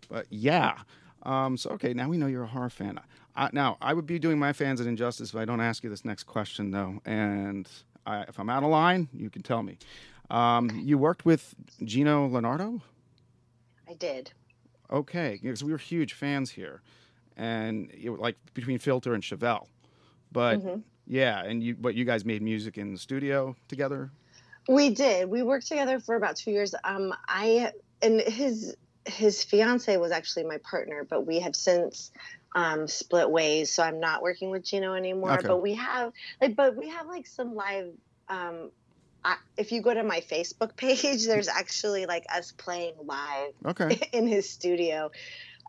But 0.09 0.27
yeah. 0.31 0.79
Um, 1.23 1.57
so 1.57 1.71
okay, 1.71 1.95
now 1.95 2.09
we 2.09 2.17
know 2.19 2.27
you're 2.27 2.45
a 2.45 2.49
horror 2.49 2.71
fan. 2.71 3.01
I, 3.37 3.51
now 3.53 3.77
I 3.81 3.95
would 3.95 4.07
be 4.07 4.19
doing 4.19 4.39
my 4.39 4.53
fans 4.53 4.81
an 4.81 4.89
injustice 4.89 5.31
if 5.31 5.37
I 5.37 5.45
don't 5.45 5.61
ask 5.61 5.83
you 5.85 5.91
this 5.91 6.05
next 6.05 6.25
question 6.25 6.71
though. 6.73 7.01
And 7.07 7.69
I, 8.09 8.23
if 8.23 8.41
I'm 8.41 8.49
out 8.49 8.63
of 8.63 8.71
line, 8.71 9.09
you 9.13 9.29
can 9.29 9.43
tell 9.43 9.63
me. 9.63 9.79
Um, 10.31 10.71
you 10.75 10.99
worked 10.99 11.25
with 11.25 11.55
Geno 11.85 12.29
Lenardo. 12.29 12.81
I 13.89 13.95
did. 13.95 14.33
Okay, 14.91 15.39
because 15.43 15.63
we 15.63 15.71
were 15.71 15.79
huge 15.79 16.15
fans 16.15 16.51
here, 16.51 16.81
and 17.37 17.93
were 18.05 18.17
like 18.17 18.37
between 18.55 18.79
Filter 18.79 19.13
and 19.15 19.23
Chevelle, 19.23 19.67
but 20.33 20.61
Mhm. 20.61 20.83
yeah, 21.07 21.45
and 21.45 21.63
you 21.63 21.75
but 21.77 21.95
you 21.95 22.07
guys 22.07 22.25
made 22.25 22.41
music 22.43 22.79
in 22.79 22.93
the 22.93 22.99
studio 22.99 23.55
together. 23.69 24.11
We 24.67 24.91
did. 24.91 25.29
We 25.31 25.43
worked 25.43 25.67
together 25.67 26.01
for 26.01 26.15
about 26.15 26.37
two 26.37 26.51
years. 26.51 26.75
Um, 26.85 27.13
I 27.29 27.73
and 28.01 28.21
his 28.23 28.75
his 29.07 29.43
fiance 29.45 29.97
was 29.97 30.11
actually 30.11 30.45
my 30.45 30.59
partner, 30.59 31.07
but 31.09 31.27
we 31.27 31.41
have 31.41 31.57
since 31.57 32.11
um, 32.55 32.89
split 32.89 33.31
ways. 33.31 33.71
So 33.71 33.83
I'm 33.83 34.01
not 34.01 34.23
working 34.23 34.51
with 34.51 34.65
Geno 34.65 34.95
anymore. 34.95 35.33
Okay. 35.39 35.47
But 35.49 35.63
we 35.63 35.75
have 35.75 36.13
like, 36.41 36.57
but 36.57 36.77
we 36.77 36.89
have 36.89 37.07
like 37.07 37.27
some 37.27 37.55
live. 37.55 37.93
Um, 38.29 38.71
I, 39.25 39.37
if 39.57 39.73
you 39.73 39.83
go 39.83 39.93
to 39.93 40.03
my 40.03 40.21
Facebook 40.21 40.77
page, 40.77 41.27
there's 41.27 41.49
actually 41.49 42.07
like 42.07 42.25
us 42.35 42.53
playing 42.53 42.95
live 43.05 43.53
Okay, 43.67 44.01
in 44.13 44.27
his 44.27 44.49
studio. 44.49 45.11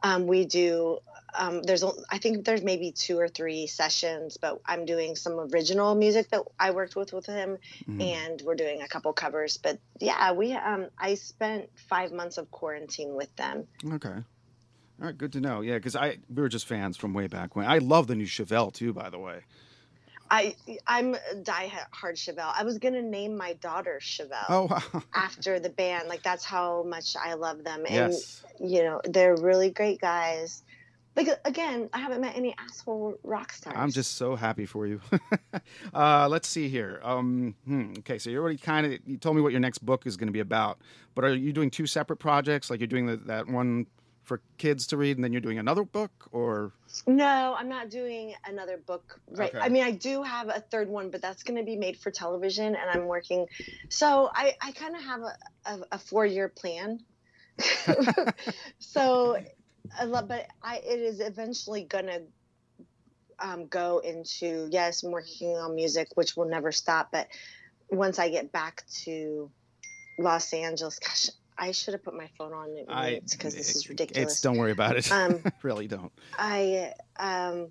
Um, 0.02 0.28
we 0.28 0.46
do. 0.46 1.00
Um, 1.38 1.62
there's, 1.62 1.84
I 2.10 2.18
think 2.18 2.44
there's 2.46 2.64
maybe 2.64 2.92
two 2.92 3.20
or 3.20 3.28
three 3.28 3.68
sessions, 3.68 4.38
but 4.38 4.60
I'm 4.66 4.86
doing 4.86 5.16
some 5.16 5.34
original 5.54 5.94
music 5.94 6.30
that 6.32 6.42
I 6.60 6.72
worked 6.72 6.96
with 6.96 7.14
with 7.14 7.26
him, 7.28 7.58
Mhm. 7.88 8.02
and 8.02 8.42
we're 8.42 8.56
doing 8.56 8.82
a 8.82 8.88
couple 8.88 9.12
covers. 9.14 9.58
But 9.58 9.78
yeah, 10.00 10.32
we. 10.32 10.54
Um, 10.54 10.88
I 10.98 11.16
spent 11.16 11.70
five 11.90 12.12
months 12.12 12.38
of 12.38 12.50
quarantine 12.50 13.14
with 13.14 13.36
them. 13.36 13.68
okay, 13.94 14.24
all 15.00 15.06
right, 15.06 15.18
good 15.18 15.32
to 15.34 15.40
know. 15.40 15.62
Yeah, 15.62 15.76
because 15.76 15.96
I 15.96 16.18
we 16.34 16.42
were 16.42 16.50
just 16.50 16.66
fans 16.66 16.98
from 16.98 17.14
way 17.14 17.28
back 17.28 17.56
when. 17.56 17.66
I 17.66 17.78
love 17.78 18.08
the 18.08 18.16
new 18.16 18.26
Chevelle 18.26 18.74
too, 18.74 18.94
by 18.94 19.10
the 19.10 19.20
way. 19.20 19.42
I, 20.32 20.56
I'm 20.86 21.16
a 21.16 21.36
die-hard 21.42 22.16
Chevelle. 22.16 22.54
I 22.56 22.64
was 22.64 22.78
gonna 22.78 23.02
name 23.02 23.36
my 23.36 23.54
daughter 23.54 24.00
Chevelle 24.02 24.46
Oh 24.50 24.68
wow, 24.70 25.04
after 25.16 25.60
the 25.60 25.70
band. 25.70 26.08
Like 26.08 26.22
that's 26.22 26.44
how 26.44 26.84
much 26.84 27.16
I 27.16 27.34
love 27.34 27.64
them, 27.64 27.86
and 27.88 28.14
yes, 28.14 28.44
you 28.60 28.84
know 28.84 29.02
they're 29.06 29.36
really 29.36 29.70
great 29.70 30.02
guys. 30.02 30.64
Like 31.16 31.30
again, 31.46 31.90
I 31.94 32.00
haven't 32.00 32.22
met 32.22 32.36
any 32.36 32.54
asshole 32.60 33.16
rock 33.24 33.52
stars. 33.54 33.76
I'm 33.78 33.92
just 33.92 34.18
so 34.18 34.36
happy 34.36 34.66
for 34.66 34.86
you. 34.86 35.02
uh, 35.94 36.28
let's 36.30 36.48
see 36.48 36.70
here. 36.70 37.00
Um, 37.04 37.56
hmm, 37.66 37.94
okay, 38.00 38.20
so 38.20 38.30
you 38.30 38.40
already 38.40 38.58
kind 38.58 38.86
of 38.86 39.00
you 39.06 39.18
told 39.18 39.36
me 39.36 39.42
what 39.42 39.52
your 39.52 39.62
next 39.62 39.80
book 39.80 40.06
is 40.06 40.18
going 40.18 40.28
to 40.28 40.34
be 40.34 40.40
about, 40.42 40.80
but 41.16 41.24
are 41.24 41.34
you 41.34 41.54
doing 41.54 41.72
two 41.72 41.88
separate 41.88 42.18
projects? 42.18 42.70
Like 42.70 42.80
you're 42.80 42.88
doing 42.88 43.08
the, 43.08 43.18
that 43.18 43.48
one 43.48 43.88
for 44.30 44.42
kids 44.60 44.86
to 44.86 44.96
read, 44.96 45.18
and 45.18 45.24
then 45.24 45.34
you're 45.34 45.42
doing 45.42 45.58
another 45.58 45.84
book, 45.84 46.12
or 46.32 46.72
No, 47.08 47.56
I'm 47.58 47.68
not 47.68 47.90
doing 47.90 48.36
another 48.46 48.78
book 48.78 49.20
right. 49.32 49.50
Okay. 49.50 49.60
I 49.60 49.70
mean, 49.70 49.84
I 49.84 49.90
do 49.90 50.22
have 50.22 50.50
a 50.50 50.60
third 50.60 50.88
one, 50.88 51.10
but 51.10 51.20
that's 51.20 51.42
going 51.42 51.58
to 51.58 51.66
be 51.66 51.76
made 51.76 51.98
for 51.98 52.12
television, 52.12 52.76
and 52.76 52.90
I'm 52.94 53.08
working. 53.08 53.48
So 53.90 54.30
I, 54.32 54.56
I 54.62 54.72
kind 54.74 54.96
of 54.96 55.02
have 55.02 55.22
a, 55.22 55.34
a, 55.66 55.80
a 55.94 55.98
four 55.98 56.28
year 56.28 56.48
plan. 56.48 57.00
so, 58.80 59.40
I 60.00 60.04
love, 60.04 60.28
but 60.28 60.46
I 60.62 60.76
it 60.78 61.00
is 61.00 61.22
eventually 61.22 61.86
going 61.86 62.06
to 62.06 62.22
um, 63.40 63.66
go 63.66 63.98
into 63.98 64.70
yes, 64.72 65.02
I'm 65.02 65.12
working 65.12 65.58
on 65.58 65.74
music, 65.74 66.10
which 66.14 66.38
will 66.38 66.48
never 66.48 66.72
stop. 66.72 67.10
But 67.12 67.30
once 67.90 68.20
I 68.20 68.30
get 68.30 68.52
back 68.52 68.84
to 69.06 69.50
Los 70.20 70.54
Angeles, 70.54 71.00
gosh, 71.00 71.30
I 71.60 71.72
should 71.72 71.94
have 71.94 72.04
put 72.04 72.16
my 72.16 72.30
phone 72.38 72.54
on 72.54 72.76
I 72.88 73.20
because 73.30 73.54
this 73.54 73.76
is 73.76 73.90
ridiculous. 73.90 74.34
It's 74.34 74.42
don't 74.42 74.58
worry 74.58 74.72
about 74.72 74.96
it. 74.96 75.12
Um, 75.12 75.44
really 75.64 75.88
don't. 75.88 76.12
I 76.38 76.94
um 77.18 77.68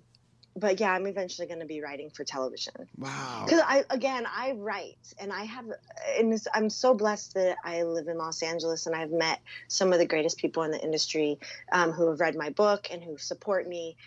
but 0.55 0.79
yeah, 0.79 0.91
I'm 0.91 1.07
eventually 1.07 1.47
going 1.47 1.61
to 1.61 1.65
be 1.65 1.81
writing 1.81 2.09
for 2.09 2.23
television. 2.23 2.73
Wow. 2.97 3.45
Cuz 3.47 3.59
I 3.63 3.85
again, 3.89 4.27
I 4.27 4.51
write 4.51 4.97
and 5.19 5.31
I 5.33 5.43
have 5.43 5.65
and 6.17 6.39
I'm 6.53 6.69
so 6.69 6.93
blessed 6.93 7.33
that 7.35 7.57
I 7.63 7.83
live 7.83 8.07
in 8.07 8.17
Los 8.17 8.43
Angeles 8.43 8.85
and 8.85 8.95
I've 8.95 9.11
met 9.11 9.39
some 9.67 9.93
of 9.93 9.99
the 9.99 10.05
greatest 10.05 10.37
people 10.37 10.63
in 10.63 10.71
the 10.71 10.81
industry 10.81 11.39
um, 11.71 11.91
who 11.91 12.09
have 12.09 12.19
read 12.19 12.35
my 12.35 12.49
book 12.49 12.87
and 12.91 13.03
who 13.03 13.17
support 13.17 13.67
me. 13.67 13.97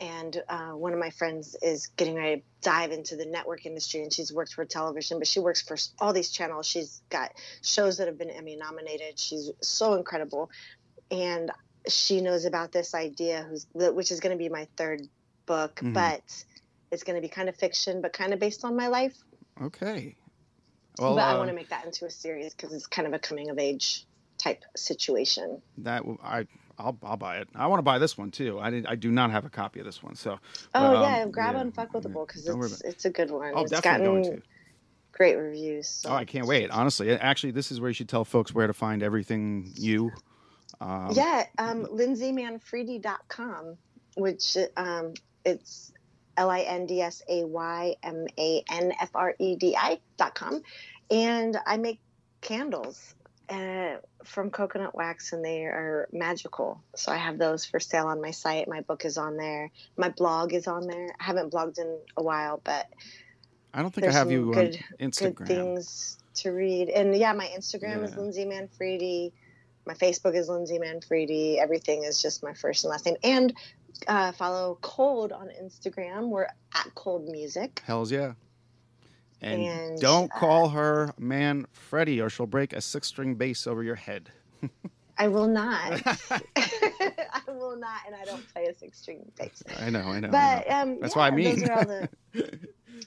And 0.00 0.40
uh, 0.48 0.70
one 0.70 0.92
of 0.92 0.98
my 1.00 1.10
friends 1.10 1.56
is 1.60 1.88
getting 1.96 2.14
ready 2.14 2.36
to 2.36 2.42
dive 2.62 2.92
into 2.92 3.16
the 3.16 3.26
network 3.26 3.66
industry, 3.66 4.02
and 4.02 4.12
she's 4.12 4.32
worked 4.32 4.52
for 4.54 4.64
television, 4.64 5.18
but 5.18 5.26
she 5.26 5.40
works 5.40 5.60
for 5.60 5.76
all 5.98 6.12
these 6.12 6.30
channels. 6.30 6.66
She's 6.66 7.02
got 7.10 7.32
shows 7.62 7.98
that 7.98 8.06
have 8.06 8.16
been 8.16 8.30
Emmy 8.30 8.56
nominated. 8.56 9.18
She's 9.18 9.50
so 9.60 9.94
incredible, 9.94 10.50
and 11.10 11.50
she 11.88 12.20
knows 12.20 12.44
about 12.44 12.70
this 12.70 12.94
idea, 12.94 13.44
who's 13.48 13.66
which 13.72 14.12
is 14.12 14.20
going 14.20 14.36
to 14.36 14.38
be 14.38 14.48
my 14.48 14.68
third 14.76 15.02
book, 15.46 15.76
Mhm. 15.76 15.94
but 15.94 16.22
it's 16.92 17.02
going 17.02 17.16
to 17.16 17.22
be 17.22 17.28
kind 17.28 17.48
of 17.48 17.56
fiction, 17.56 18.00
but 18.00 18.12
kind 18.12 18.32
of 18.32 18.38
based 18.38 18.64
on 18.64 18.76
my 18.76 18.86
life. 18.86 19.16
Okay. 19.60 20.16
Well, 20.98 21.16
but 21.16 21.24
I 21.24 21.34
uh, 21.34 21.38
want 21.38 21.50
to 21.50 21.56
make 21.56 21.70
that 21.70 21.84
into 21.84 22.06
a 22.06 22.10
series 22.10 22.54
because 22.54 22.72
it's 22.72 22.86
kind 22.86 23.06
of 23.08 23.14
a 23.14 23.18
coming 23.18 23.50
of 23.50 23.58
age 23.58 24.06
type 24.38 24.64
situation. 24.76 25.60
that 25.78 26.02
I 26.22 26.46
I'll 26.78 26.96
I'll 27.02 27.16
buy 27.16 27.38
it. 27.38 27.48
I 27.54 27.66
want 27.66 27.78
to 27.78 27.82
buy 27.82 27.98
this 27.98 28.16
one 28.16 28.30
too. 28.30 28.58
I 28.60 28.70
did, 28.70 28.86
I 28.86 28.94
do 28.94 29.10
not 29.10 29.30
have 29.30 29.44
a 29.44 29.50
copy 29.50 29.80
of 29.80 29.86
this 29.86 30.02
one, 30.02 30.14
so. 30.14 30.38
Oh 30.74 30.96
um, 30.96 31.02
yeah, 31.02 31.26
grab 31.26 31.56
yeah, 31.56 31.64
Unfuckwithable 31.64 32.26
because 32.26 32.46
worry 32.46 32.68
it's 32.68 32.80
it's 32.82 33.04
a 33.04 33.10
good 33.10 33.30
one. 33.30 33.52
Oh, 33.54 33.62
it's 33.62 33.70
definitely 33.70 34.06
gotten 34.06 34.22
going 34.22 34.40
to. 34.40 34.42
great 35.12 35.36
reviews. 35.36 35.88
So. 35.88 36.10
Oh, 36.10 36.14
I 36.14 36.24
can't 36.24 36.46
wait. 36.46 36.70
Honestly, 36.70 37.10
actually, 37.12 37.50
this 37.52 37.72
is 37.72 37.80
where 37.80 37.90
you 37.90 37.94
should 37.94 38.08
tell 38.08 38.24
folks 38.24 38.54
where 38.54 38.66
to 38.66 38.72
find 38.72 39.02
everything 39.02 39.72
you. 39.74 40.12
Um, 40.80 41.10
yeah, 41.12 41.46
um, 41.58 41.86
lindsaymanfredi.com, 41.86 43.76
which 44.16 44.56
um, 44.76 45.14
it's 45.44 45.92
L 46.36 46.50
I 46.50 46.60
N 46.60 46.86
D 46.86 47.00
S 47.00 47.22
A 47.28 47.44
Y 47.44 47.96
M 48.02 48.26
A 48.38 48.62
N 48.70 48.92
F 49.00 49.10
R 49.14 49.34
E 49.38 49.56
D 49.56 49.76
I 49.76 49.98
dot 50.16 50.34
com, 50.36 50.62
and 51.10 51.58
I 51.66 51.76
make 51.76 52.00
candles 52.40 53.14
uh, 53.48 53.96
from 54.24 54.50
coconut 54.50 54.94
wax, 54.94 55.32
and 55.32 55.44
they 55.44 55.64
are 55.64 56.08
magical. 56.12 56.82
So 56.94 57.12
I 57.12 57.16
have 57.16 57.38
those 57.38 57.64
for 57.64 57.80
sale 57.80 58.06
on 58.06 58.20
my 58.20 58.30
site. 58.30 58.68
My 58.68 58.82
book 58.82 59.04
is 59.04 59.16
on 59.16 59.36
there. 59.36 59.70
My 59.96 60.10
blog 60.10 60.52
is 60.52 60.66
on 60.66 60.86
there. 60.86 61.14
I 61.18 61.24
haven't 61.24 61.52
blogged 61.52 61.78
in 61.78 61.98
a 62.16 62.22
while, 62.22 62.60
but 62.62 62.86
I 63.72 63.82
don't 63.82 63.92
think 63.94 64.06
I 64.06 64.12
have 64.12 64.30
you 64.30 64.52
good- 64.52 64.78
on 65.00 65.08
Instagram. 65.10 65.34
good 65.36 65.46
things 65.46 66.18
to 66.34 66.50
read. 66.50 66.88
And 66.88 67.16
yeah, 67.16 67.32
my 67.32 67.46
Instagram 67.46 68.04
is 68.04 68.16
Lindsay 68.16 68.44
Manfredi. 68.44 69.32
My 69.86 69.94
Facebook 69.94 70.34
is 70.34 70.48
Lindsay 70.48 70.78
Manfredi. 70.78 71.58
Everything 71.58 72.04
is 72.04 72.20
just 72.20 72.42
my 72.42 72.52
first 72.52 72.84
and 72.84 72.90
last 72.90 73.06
name. 73.06 73.16
And 73.24 73.54
uh, 74.06 74.32
follow 74.32 74.78
Cold 74.82 75.32
on 75.32 75.48
Instagram. 75.48 76.28
We're 76.28 76.48
at 76.74 76.94
Cold 76.94 77.28
Music. 77.28 77.82
Hells 77.86 78.12
yeah. 78.12 78.34
And, 79.40 79.64
And, 79.64 80.00
don't 80.00 80.32
uh, 80.34 80.38
call 80.38 80.68
her 80.70 81.12
man 81.18 81.66
Freddie 81.72 82.20
or 82.20 82.28
she'll 82.28 82.46
break 82.46 82.72
a 82.72 82.80
six 82.80 83.06
string 83.08 83.34
bass 83.36 83.66
over 83.66 83.82
your 83.82 83.94
head. 83.94 84.30
I 85.18 85.28
will 85.28 85.48
not. 85.48 86.00
I 86.56 87.42
will 87.48 87.76
not, 87.76 88.00
and 88.06 88.14
I 88.14 88.24
don't 88.24 88.46
play 88.52 88.66
a 88.66 88.74
six 88.74 88.98
string 89.00 89.30
bass. 89.36 89.62
I 89.80 89.90
know, 89.90 90.00
I 90.00 90.20
know. 90.20 90.28
I 90.28 90.30
But 90.30 90.68
know. 90.68 90.76
um, 90.76 90.98
That's 91.00 91.14
yeah, 91.14 91.18
what 91.22 91.32
I 91.32 91.36
mean. 91.36 91.60
Those 91.60 91.68
are 91.68 91.72
all 91.72 91.86
the 91.86 92.08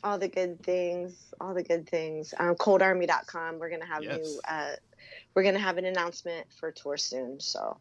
all 0.03 0.17
the 0.19 0.27
good 0.27 0.61
things. 0.63 1.33
All 1.39 1.53
the 1.53 1.63
good 1.63 1.89
things. 1.89 2.33
Um, 2.37 2.55
coldarmy.com. 2.55 3.59
We're 3.59 3.69
gonna 3.69 3.85
have 3.85 4.03
Yes. 4.03 4.17
new. 4.17 4.41
Uh, 4.47 4.71
we're 5.35 5.43
gonna 5.43 5.59
have 5.59 5.77
an 5.77 5.85
announcement 5.85 6.47
for 6.51 6.71
tour 6.71 6.97
soon. 6.97 7.39
So 7.39 7.77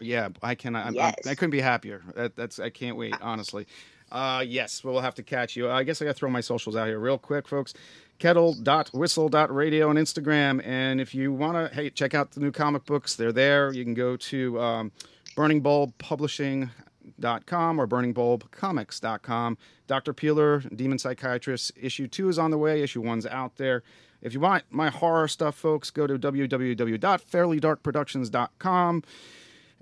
yeah, 0.00 0.28
I 0.42 0.54
cannot. 0.54 0.86
I'm, 0.86 0.94
Yes. 0.94 1.14
I'm, 1.24 1.30
I 1.30 1.34
couldn't 1.34 1.50
be 1.50 1.60
happier. 1.60 2.02
That, 2.14 2.36
that's 2.36 2.58
I 2.58 2.70
can't 2.70 2.96
wait. 2.96 3.14
Honestly. 3.20 3.66
Uh, 4.12 4.44
yes, 4.46 4.84
we'll 4.84 5.00
have 5.00 5.14
to 5.14 5.22
catch 5.22 5.56
you. 5.56 5.70
I 5.70 5.84
guess 5.84 6.02
I 6.02 6.04
got 6.04 6.10
to 6.10 6.18
throw 6.18 6.28
my 6.28 6.42
socials 6.42 6.76
out 6.76 6.86
here 6.86 6.98
real 6.98 7.16
quick, 7.16 7.48
folks. 7.48 7.72
Kettle.whistle.radio 8.18 9.88
on 9.88 9.96
Instagram. 9.96 10.60
And 10.64 11.00
if 11.00 11.14
you 11.14 11.32
want 11.32 11.56
to, 11.56 11.74
hey, 11.74 11.88
check 11.88 12.12
out 12.14 12.32
the 12.32 12.40
new 12.40 12.52
comic 12.52 12.84
books. 12.84 13.16
They're 13.16 13.32
there. 13.32 13.72
You 13.72 13.84
can 13.84 13.94
go 13.94 14.18
to 14.18 14.60
um, 14.60 14.92
burningbulbpublishing.com 15.34 17.80
or 17.80 17.86
burningbulbcomics.com. 17.86 19.58
Dr. 19.86 20.12
Peeler, 20.12 20.58
Demon 20.60 20.98
Psychiatrist, 20.98 21.72
issue 21.80 22.06
two 22.06 22.28
is 22.28 22.38
on 22.38 22.50
the 22.50 22.58
way. 22.58 22.82
Issue 22.82 23.00
one's 23.00 23.24
out 23.26 23.56
there. 23.56 23.82
If 24.20 24.34
you 24.34 24.40
want 24.40 24.64
my 24.70 24.90
horror 24.90 25.26
stuff, 25.26 25.54
folks, 25.56 25.88
go 25.90 26.06
to 26.06 26.18
www.fairlydarkproductions.com. 26.18 29.04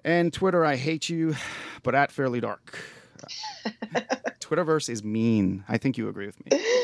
And 0.02 0.32
Twitter, 0.32 0.64
I 0.64 0.76
hate 0.76 1.10
you, 1.10 1.34
but 1.82 1.94
at 1.96 2.12
Fairly 2.12 2.40
Dark. 2.40 2.78
Twitterverse 4.51 4.88
is 4.88 5.05
mean. 5.05 5.64
I 5.68 5.78
think 5.78 5.96
you 5.96 6.09
agree 6.09 6.26
with 6.26 6.44
me. 6.44 6.64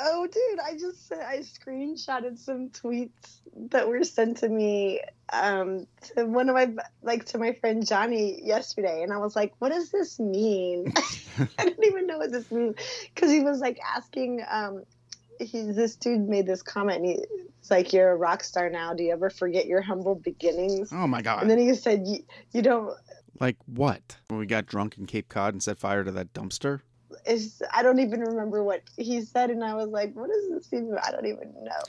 Oh, 0.00 0.28
dude, 0.28 0.60
I 0.60 0.74
just 0.78 1.12
I 1.12 1.38
screenshotted 1.38 2.38
some 2.38 2.68
tweets 2.68 3.40
that 3.70 3.88
were 3.88 4.04
sent 4.04 4.36
to 4.38 4.48
me 4.48 5.00
um, 5.32 5.88
to 6.14 6.24
one 6.24 6.48
of 6.48 6.54
my 6.54 6.72
like 7.02 7.24
to 7.26 7.38
my 7.38 7.52
friend 7.54 7.84
Johnny 7.84 8.40
yesterday, 8.44 9.02
and 9.02 9.12
I 9.12 9.16
was 9.16 9.34
like, 9.34 9.54
"What 9.58 9.70
does 9.70 9.90
this 9.90 10.20
mean?" 10.20 10.92
I 11.58 11.64
don't 11.64 11.84
even 11.84 12.06
know 12.06 12.18
what 12.18 12.30
this 12.30 12.48
means 12.52 12.76
because 13.12 13.32
he 13.32 13.40
was 13.40 13.58
like 13.58 13.80
asking. 13.84 14.44
Um, 14.48 14.84
he 15.40 15.62
this 15.62 15.96
dude 15.96 16.28
made 16.28 16.46
this 16.46 16.62
comment. 16.62 16.98
And 16.98 17.06
he, 17.06 17.24
it's 17.58 17.70
like, 17.70 17.92
"You're 17.92 18.12
a 18.12 18.16
rock 18.16 18.44
star 18.44 18.70
now. 18.70 18.94
Do 18.94 19.02
you 19.02 19.12
ever 19.12 19.30
forget 19.30 19.66
your 19.66 19.80
humble 19.80 20.14
beginnings?" 20.14 20.92
Oh 20.92 21.08
my 21.08 21.22
God. 21.22 21.42
And 21.42 21.50
then 21.50 21.58
he 21.58 21.74
said, 21.74 22.06
"You, 22.06 22.24
you 22.52 22.62
don't." 22.62 22.96
Like 23.40 23.56
what? 23.66 24.16
When 24.28 24.38
we 24.38 24.46
got 24.46 24.66
drunk 24.66 24.98
in 24.98 25.06
Cape 25.06 25.28
Cod 25.28 25.54
and 25.54 25.62
set 25.62 25.78
fire 25.78 26.04
to 26.04 26.10
that 26.12 26.32
dumpster? 26.32 26.80
It's, 27.24 27.62
I 27.72 27.82
don't 27.82 27.98
even 28.00 28.20
remember 28.20 28.62
what 28.62 28.82
he 28.96 29.22
said, 29.22 29.50
and 29.50 29.64
I 29.64 29.74
was 29.74 29.88
like, 29.88 30.14
"What 30.14 30.28
does 30.28 30.48
this 30.50 30.72
mean?" 30.72 30.94
I 31.02 31.10
don't 31.10 31.26
even 31.26 31.52
know. 31.62 31.82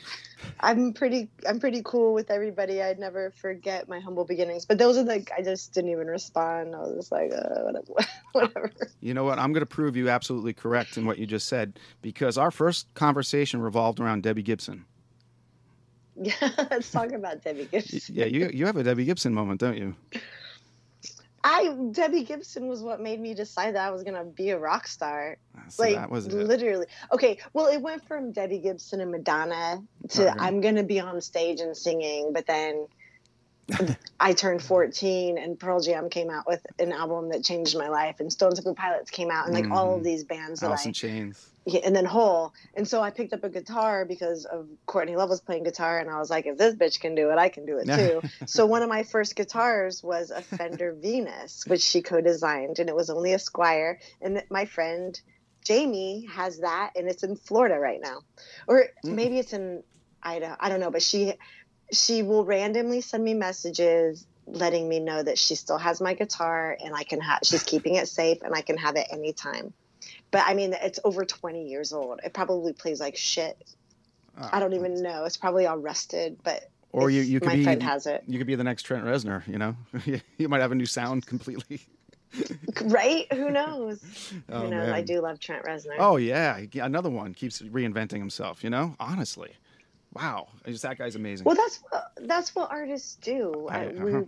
I'm 0.61 0.93
pretty, 0.93 1.29
I'm 1.47 1.59
pretty 1.59 1.81
cool 1.83 2.13
with 2.13 2.31
everybody. 2.31 2.81
I'd 2.81 2.99
never 2.99 3.31
forget 3.31 3.87
my 3.87 3.99
humble 3.99 4.25
beginnings. 4.25 4.65
But 4.65 4.77
those 4.77 4.97
are 4.97 5.03
like, 5.03 5.31
I 5.37 5.41
just 5.41 5.73
didn't 5.73 5.91
even 5.91 6.07
respond. 6.07 6.75
I 6.75 6.79
was 6.79 6.95
just 6.95 7.11
like, 7.11 7.31
uh, 7.33 7.61
whatever, 7.61 7.93
whatever. 8.31 8.71
You 9.01 9.13
know 9.13 9.23
what? 9.23 9.39
I'm 9.39 9.53
going 9.53 9.61
to 9.61 9.65
prove 9.65 9.95
you 9.95 10.09
absolutely 10.09 10.53
correct 10.53 10.97
in 10.97 11.05
what 11.05 11.17
you 11.17 11.25
just 11.25 11.47
said 11.47 11.79
because 12.01 12.37
our 12.37 12.51
first 12.51 12.93
conversation 12.93 13.61
revolved 13.61 13.99
around 13.99 14.23
Debbie 14.23 14.43
Gibson. 14.43 14.85
Yeah, 16.21 16.33
let's 16.71 16.91
talk 16.91 17.11
about 17.11 17.43
Debbie 17.43 17.67
Gibson. 17.71 18.01
Yeah, 18.13 18.25
you 18.25 18.49
you 18.53 18.65
have 18.65 18.77
a 18.77 18.83
Debbie 18.83 19.05
Gibson 19.05 19.33
moment, 19.33 19.59
don't 19.59 19.77
you? 19.77 19.95
I 21.43 21.75
Debbie 21.91 22.23
Gibson 22.23 22.67
was 22.67 22.81
what 22.81 22.99
made 23.01 23.19
me 23.19 23.33
decide 23.33 23.75
that 23.75 23.87
I 23.87 23.91
was 23.91 24.03
gonna 24.03 24.25
be 24.25 24.49
a 24.49 24.59
rock 24.59 24.87
star. 24.87 25.37
So 25.69 25.83
like 25.83 25.95
that 25.95 26.09
was 26.09 26.27
it. 26.27 26.33
literally. 26.33 26.87
Okay, 27.11 27.39
well, 27.53 27.67
it 27.67 27.81
went 27.81 28.07
from 28.07 28.31
Debbie 28.31 28.59
Gibson 28.59 29.01
and 29.01 29.11
Madonna 29.11 29.81
to. 30.09 30.33
I'm 30.39 30.61
gonna 30.61 30.83
be 30.83 30.99
on 30.99 31.21
stage 31.21 31.59
and 31.59 31.75
singing, 31.75 32.31
but 32.33 32.45
then 32.47 32.87
I 34.19 34.33
turned 34.33 34.61
14 34.61 35.37
and 35.37 35.59
Pearl 35.59 35.79
Jam 35.79 36.09
came 36.09 36.29
out 36.29 36.45
with 36.47 36.61
an 36.77 36.91
album 36.91 37.29
that 37.29 37.43
changed 37.43 37.77
my 37.77 37.89
life, 37.89 38.17
and 38.19 38.31
Stone 38.31 38.55
Temple 38.55 38.75
Pilots 38.75 39.11
came 39.11 39.31
out, 39.31 39.45
and 39.45 39.53
like 39.53 39.71
all 39.71 39.95
of 39.95 40.01
Mhm. 40.01 40.03
these 40.03 40.23
bands 40.25 40.59
that 40.61 40.67
Alice 40.67 40.85
I 40.85 40.89
in 40.89 40.93
Chains. 40.93 41.47
yeah, 41.65 41.81
and 41.85 41.95
then 41.95 42.05
Hole. 42.05 42.51
And 42.75 42.87
so 42.87 43.01
I 43.01 43.11
picked 43.11 43.31
up 43.33 43.43
a 43.43 43.49
guitar 43.49 44.05
because 44.05 44.45
of 44.45 44.67
Courtney 44.87 45.15
Love 45.15 45.29
was 45.29 45.41
playing 45.41 45.63
guitar, 45.63 45.99
and 45.99 46.09
I 46.09 46.17
was 46.19 46.29
like, 46.29 46.45
if 46.47 46.57
this 46.57 46.75
bitch 46.75 46.99
can 46.99 47.15
do 47.15 47.29
it, 47.31 47.37
I 47.37 47.49
can 47.49 47.65
do 47.65 47.77
it 47.77 47.85
too. 47.95 48.21
so 48.47 48.65
one 48.65 48.81
of 48.81 48.89
my 48.89 49.03
first 49.03 49.35
guitars 49.35 50.01
was 50.03 50.31
a 50.31 50.41
Fender 50.41 50.95
Venus, 50.99 51.63
which 51.67 51.81
she 51.81 52.01
co-designed, 52.01 52.79
and 52.79 52.89
it 52.89 52.95
was 52.95 53.09
only 53.09 53.33
a 53.33 53.37
Squier. 53.37 53.95
And 54.21 54.43
my 54.49 54.65
friend 54.65 55.19
Jamie 55.65 56.25
has 56.31 56.59
that, 56.59 56.91
and 56.95 57.07
it's 57.07 57.23
in 57.23 57.35
Florida 57.35 57.77
right 57.77 57.99
now, 58.01 58.21
or 58.67 58.85
Mm. 59.05 59.13
maybe 59.15 59.37
it's 59.39 59.53
in 59.53 59.83
Idaho. 60.23 60.55
I 60.59 60.67
don't 60.69 60.79
know, 60.79 60.91
but 60.91 61.01
she 61.03 61.33
she 61.91 62.23
will 62.23 62.45
randomly 62.45 63.01
send 63.01 63.23
me 63.23 63.33
messages 63.33 64.25
letting 64.45 64.89
me 64.89 64.99
know 64.99 65.21
that 65.21 65.37
she 65.37 65.55
still 65.55 65.77
has 65.77 66.01
my 66.01 66.13
guitar 66.15 66.75
and 66.83 66.95
I 66.95 67.03
can 67.03 67.21
have 67.21 67.39
she's 67.43 67.63
keeping 67.63 67.95
it 67.95 68.07
safe 68.07 68.41
and 68.41 68.55
I 68.55 68.61
can 68.61 68.77
have 68.77 68.95
it 68.95 69.07
anytime. 69.11 69.73
But 70.31 70.43
I 70.45 70.53
mean 70.53 70.73
it's 70.73 70.99
over 71.03 71.25
20 71.25 71.67
years 71.67 71.93
old. 71.93 72.19
It 72.23 72.33
probably 72.33 72.73
plays 72.73 72.99
like 72.99 73.15
shit. 73.15 73.57
Ah, 74.37 74.49
I 74.53 74.59
don't 74.59 74.73
even 74.73 75.01
know. 75.01 75.25
It's 75.25 75.37
probably 75.37 75.65
all 75.67 75.77
rusted, 75.77 76.37
but 76.43 76.69
Or 76.91 77.09
you 77.11 77.21
you 77.21 77.39
could 77.39 77.47
my 77.49 77.55
be 77.55 77.63
friend 77.63 77.83
has 77.83 78.07
it. 78.07 78.23
you 78.27 78.37
could 78.39 78.47
be 78.47 78.55
the 78.55 78.63
next 78.63 78.83
Trent 78.83 79.05
Reznor. 79.05 79.47
You 79.47 79.57
know, 79.59 79.75
you 80.37 80.49
might 80.49 80.61
have 80.61 80.71
a 80.71 80.75
new 80.75 80.85
sound 80.87 81.25
completely. 81.25 81.81
Right? 82.83 83.25
Who 83.33 83.51
knows? 83.51 83.99
Oh, 84.51 84.61
Who 84.61 84.69
knows? 84.69 84.89
I 84.93 85.01
do 85.01 85.21
love 85.21 85.39
Trent 85.39 85.63
Reznor. 85.65 85.95
Oh 85.97 86.17
yeah, 86.17 86.59
another 86.75 87.09
one 87.09 87.33
keeps 87.33 87.61
reinventing 87.61 88.17
himself. 88.19 88.63
You 88.63 88.69
know, 88.69 88.95
honestly, 88.99 89.51
wow, 90.13 90.47
just 90.65 90.83
that 90.83 90.97
guy's 90.97 91.15
amazing. 91.15 91.45
Well, 91.45 91.55
that's 91.55 91.79
what 91.89 92.11
that's 92.21 92.55
what 92.55 92.71
artists 92.71 93.15
do. 93.21 93.67
I- 93.69 93.87
uh-huh. 93.87 94.23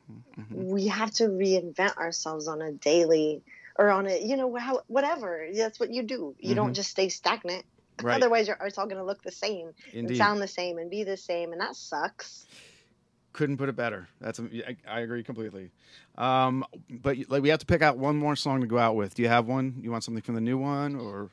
we 0.52 0.64
we 0.64 0.88
have 0.88 1.12
to 1.12 1.26
reinvent 1.26 1.98
ourselves 1.98 2.48
on 2.48 2.62
a 2.62 2.72
daily 2.72 3.42
or 3.78 3.90
on 3.90 4.08
a 4.08 4.20
you 4.24 4.38
know 4.38 4.56
how 4.56 4.82
whatever. 4.88 5.48
That's 5.56 5.80
what 5.80 5.92
you 5.92 6.04
do. 6.04 6.36
You 6.40 6.56
don't 6.56 6.72
Mhm. 6.72 6.76
just 6.76 6.92
stay 6.92 7.10
stagnant. 7.10 7.66
Right. 8.02 8.16
Otherwise, 8.16 8.48
your 8.48 8.58
art's 8.60 8.80
all 8.80 8.86
going 8.88 8.98
to 8.98 9.04
look 9.04 9.22
the 9.22 9.32
same 9.32 9.74
Indeed. 9.94 10.08
and 10.10 10.18
sound 10.18 10.42
the 10.42 10.48
same 10.48 10.80
and 10.80 10.90
be 10.90 11.04
the 11.04 11.18
same, 11.18 11.52
and 11.52 11.62
that 11.62 11.76
sucks. 11.76 12.48
Couldn't 13.34 13.58
put 13.58 13.70
it 13.70 13.76
better. 13.76 14.08
That's 14.20 14.40
I, 14.40 14.76
I 14.88 15.00
agree 15.02 15.22
completely. 15.24 15.70
Um, 16.18 16.66
but 16.90 17.18
like 17.30 17.44
we 17.44 17.50
have 17.50 17.60
to 17.60 17.66
pick 17.66 17.84
out 17.84 17.98
one 18.00 18.18
more 18.18 18.36
song 18.36 18.62
to 18.62 18.66
go 18.68 18.80
out 18.80 18.96
with. 18.96 19.14
Do 19.14 19.22
you 19.22 19.28
have 19.28 19.46
one? 19.48 19.76
You 19.82 19.92
want 19.92 20.04
something 20.04 20.24
from 20.24 20.34
the 20.36 20.42
new 20.42 20.58
one 20.58 20.96
or? 20.96 21.30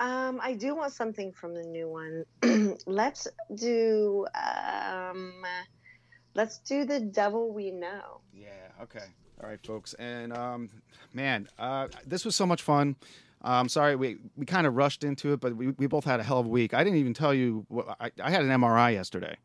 Um, 0.00 0.40
I 0.42 0.54
do 0.54 0.74
want 0.74 0.94
something 0.94 1.30
from 1.30 1.54
the 1.54 1.62
new 1.62 1.86
one. 1.86 2.24
let's 2.86 3.28
do 3.54 4.26
um, 4.34 5.44
let's 6.34 6.58
do 6.58 6.86
the 6.86 7.00
devil 7.00 7.52
we 7.52 7.70
know. 7.70 8.22
Yeah. 8.32 8.48
Okay. 8.82 9.04
All 9.42 9.48
right, 9.48 9.64
folks. 9.64 9.92
And 9.94 10.32
um, 10.32 10.70
man, 11.12 11.48
uh, 11.58 11.88
this 12.06 12.24
was 12.24 12.34
so 12.34 12.46
much 12.46 12.62
fun. 12.62 12.96
I'm 13.42 13.60
um, 13.62 13.68
sorry, 13.70 13.96
we, 13.96 14.18
we 14.36 14.44
kind 14.44 14.66
of 14.66 14.76
rushed 14.76 15.02
into 15.02 15.32
it, 15.32 15.40
but 15.40 15.56
we, 15.56 15.68
we 15.68 15.86
both 15.86 16.04
had 16.04 16.20
a 16.20 16.22
hell 16.22 16.38
of 16.38 16.46
a 16.46 16.50
week. 16.50 16.74
I 16.74 16.84
didn't 16.84 16.98
even 16.98 17.14
tell 17.14 17.32
you. 17.32 17.64
What, 17.68 17.96
I, 17.98 18.10
I 18.22 18.30
had 18.30 18.42
an 18.42 18.48
MRI 18.48 18.92
yesterday. 18.92 19.36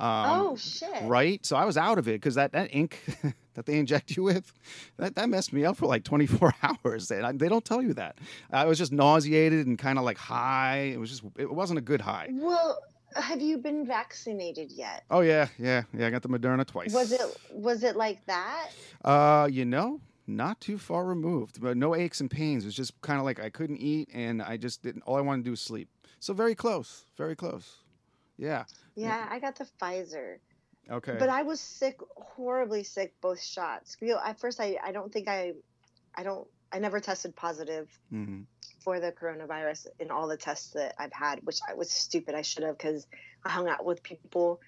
Um, 0.00 0.26
oh 0.28 0.56
shit! 0.56 1.02
Right. 1.02 1.44
So 1.46 1.56
I 1.56 1.64
was 1.64 1.76
out 1.76 1.98
of 1.98 2.08
it 2.08 2.12
because 2.12 2.34
that, 2.34 2.52
that 2.52 2.74
ink 2.74 2.98
that 3.54 3.66
they 3.66 3.78
inject 3.78 4.16
you 4.16 4.24
with, 4.24 4.52
that, 4.96 5.14
that 5.14 5.28
messed 5.28 5.52
me 5.52 5.64
up 5.64 5.76
for 5.76 5.86
like 5.86 6.04
24 6.04 6.52
hours. 6.62 7.10
And 7.10 7.24
I, 7.24 7.32
they 7.32 7.48
don't 7.48 7.64
tell 7.64 7.80
you 7.80 7.94
that. 7.94 8.18
I 8.52 8.64
was 8.66 8.78
just 8.78 8.92
nauseated 8.92 9.66
and 9.66 9.78
kind 9.78 9.98
of 9.98 10.04
like 10.04 10.18
high. 10.18 10.90
It 10.92 10.98
was 10.98 11.10
just, 11.10 11.22
it 11.38 11.52
wasn't 11.52 11.78
a 11.78 11.82
good 11.82 12.00
high. 12.00 12.28
Well, 12.32 12.80
have 13.14 13.40
you 13.40 13.58
been 13.58 13.86
vaccinated 13.86 14.72
yet? 14.72 15.04
Oh, 15.10 15.20
yeah. 15.20 15.48
Yeah. 15.58 15.84
Yeah. 15.96 16.08
I 16.08 16.10
got 16.10 16.22
the 16.22 16.28
Moderna 16.28 16.66
twice. 16.66 16.92
Was 16.92 17.12
it 17.12 17.20
was 17.52 17.84
it 17.84 17.94
like 17.96 18.24
that? 18.26 18.70
Uh, 19.04 19.48
you 19.50 19.64
know, 19.64 20.00
not 20.26 20.60
too 20.60 20.78
far 20.78 21.04
removed, 21.04 21.60
but 21.60 21.76
no 21.76 21.94
aches 21.94 22.20
and 22.20 22.30
pains. 22.30 22.64
It 22.64 22.68
was 22.68 22.74
just 22.74 23.00
kind 23.02 23.18
of 23.18 23.24
like 23.24 23.38
I 23.40 23.50
couldn't 23.50 23.78
eat 23.78 24.08
and 24.12 24.42
I 24.42 24.56
just 24.56 24.82
didn't, 24.82 25.02
all 25.02 25.16
I 25.16 25.20
wanted 25.20 25.42
to 25.42 25.44
do 25.44 25.50
was 25.52 25.60
sleep. 25.60 25.88
So 26.18 26.34
very 26.34 26.54
close. 26.54 27.04
Very 27.16 27.36
close. 27.36 27.83
Yeah. 28.38 28.64
Yeah, 28.96 29.26
I 29.30 29.38
got 29.38 29.56
the 29.56 29.66
Pfizer. 29.80 30.36
Okay. 30.90 31.16
But 31.18 31.28
I 31.28 31.42
was 31.42 31.60
sick, 31.60 31.98
horribly 32.16 32.84
sick, 32.84 33.14
both 33.20 33.42
shots. 33.42 33.96
You 34.00 34.08
know, 34.08 34.20
at 34.24 34.38
first, 34.38 34.60
I, 34.60 34.76
I 34.82 34.92
don't 34.92 35.12
think 35.12 35.28
I, 35.28 35.52
I 36.14 36.22
don't, 36.22 36.46
I 36.72 36.78
never 36.78 37.00
tested 37.00 37.34
positive 37.36 37.88
hmm 38.10 38.42
for 38.84 39.00
the 39.00 39.10
coronavirus 39.10 39.86
in 39.98 40.10
all 40.10 40.28
the 40.28 40.36
tests 40.36 40.72
that 40.72 40.94
I've 40.98 41.12
had, 41.12 41.40
which 41.42 41.58
I 41.66 41.72
was 41.72 41.90
stupid. 41.90 42.34
I 42.34 42.42
should 42.42 42.64
have 42.64 42.76
because 42.76 43.06
I 43.42 43.48
hung 43.48 43.66
out 43.66 43.82
with 43.84 44.02
people 44.02 44.60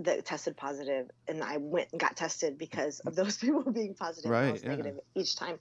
that 0.00 0.26
tested 0.26 0.54
positive, 0.56 1.10
and 1.26 1.42
I 1.42 1.56
went 1.56 1.88
and 1.92 2.00
got 2.00 2.16
tested 2.16 2.58
because 2.58 3.00
of 3.00 3.16
those 3.16 3.36
people 3.38 3.70
being 3.72 3.94
positive. 3.94 4.30
and 4.30 4.32
Right, 4.32 4.48
I 4.48 4.52
was 4.52 4.62
yeah. 4.62 4.68
negative 4.70 5.00
each 5.14 5.36
time. 5.36 5.58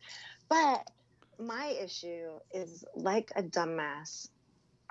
But 0.50 0.86
my 1.40 1.68
issue 1.82 2.28
is 2.54 2.84
like 2.94 3.32
a 3.36 3.44
dumbass. 3.44 4.28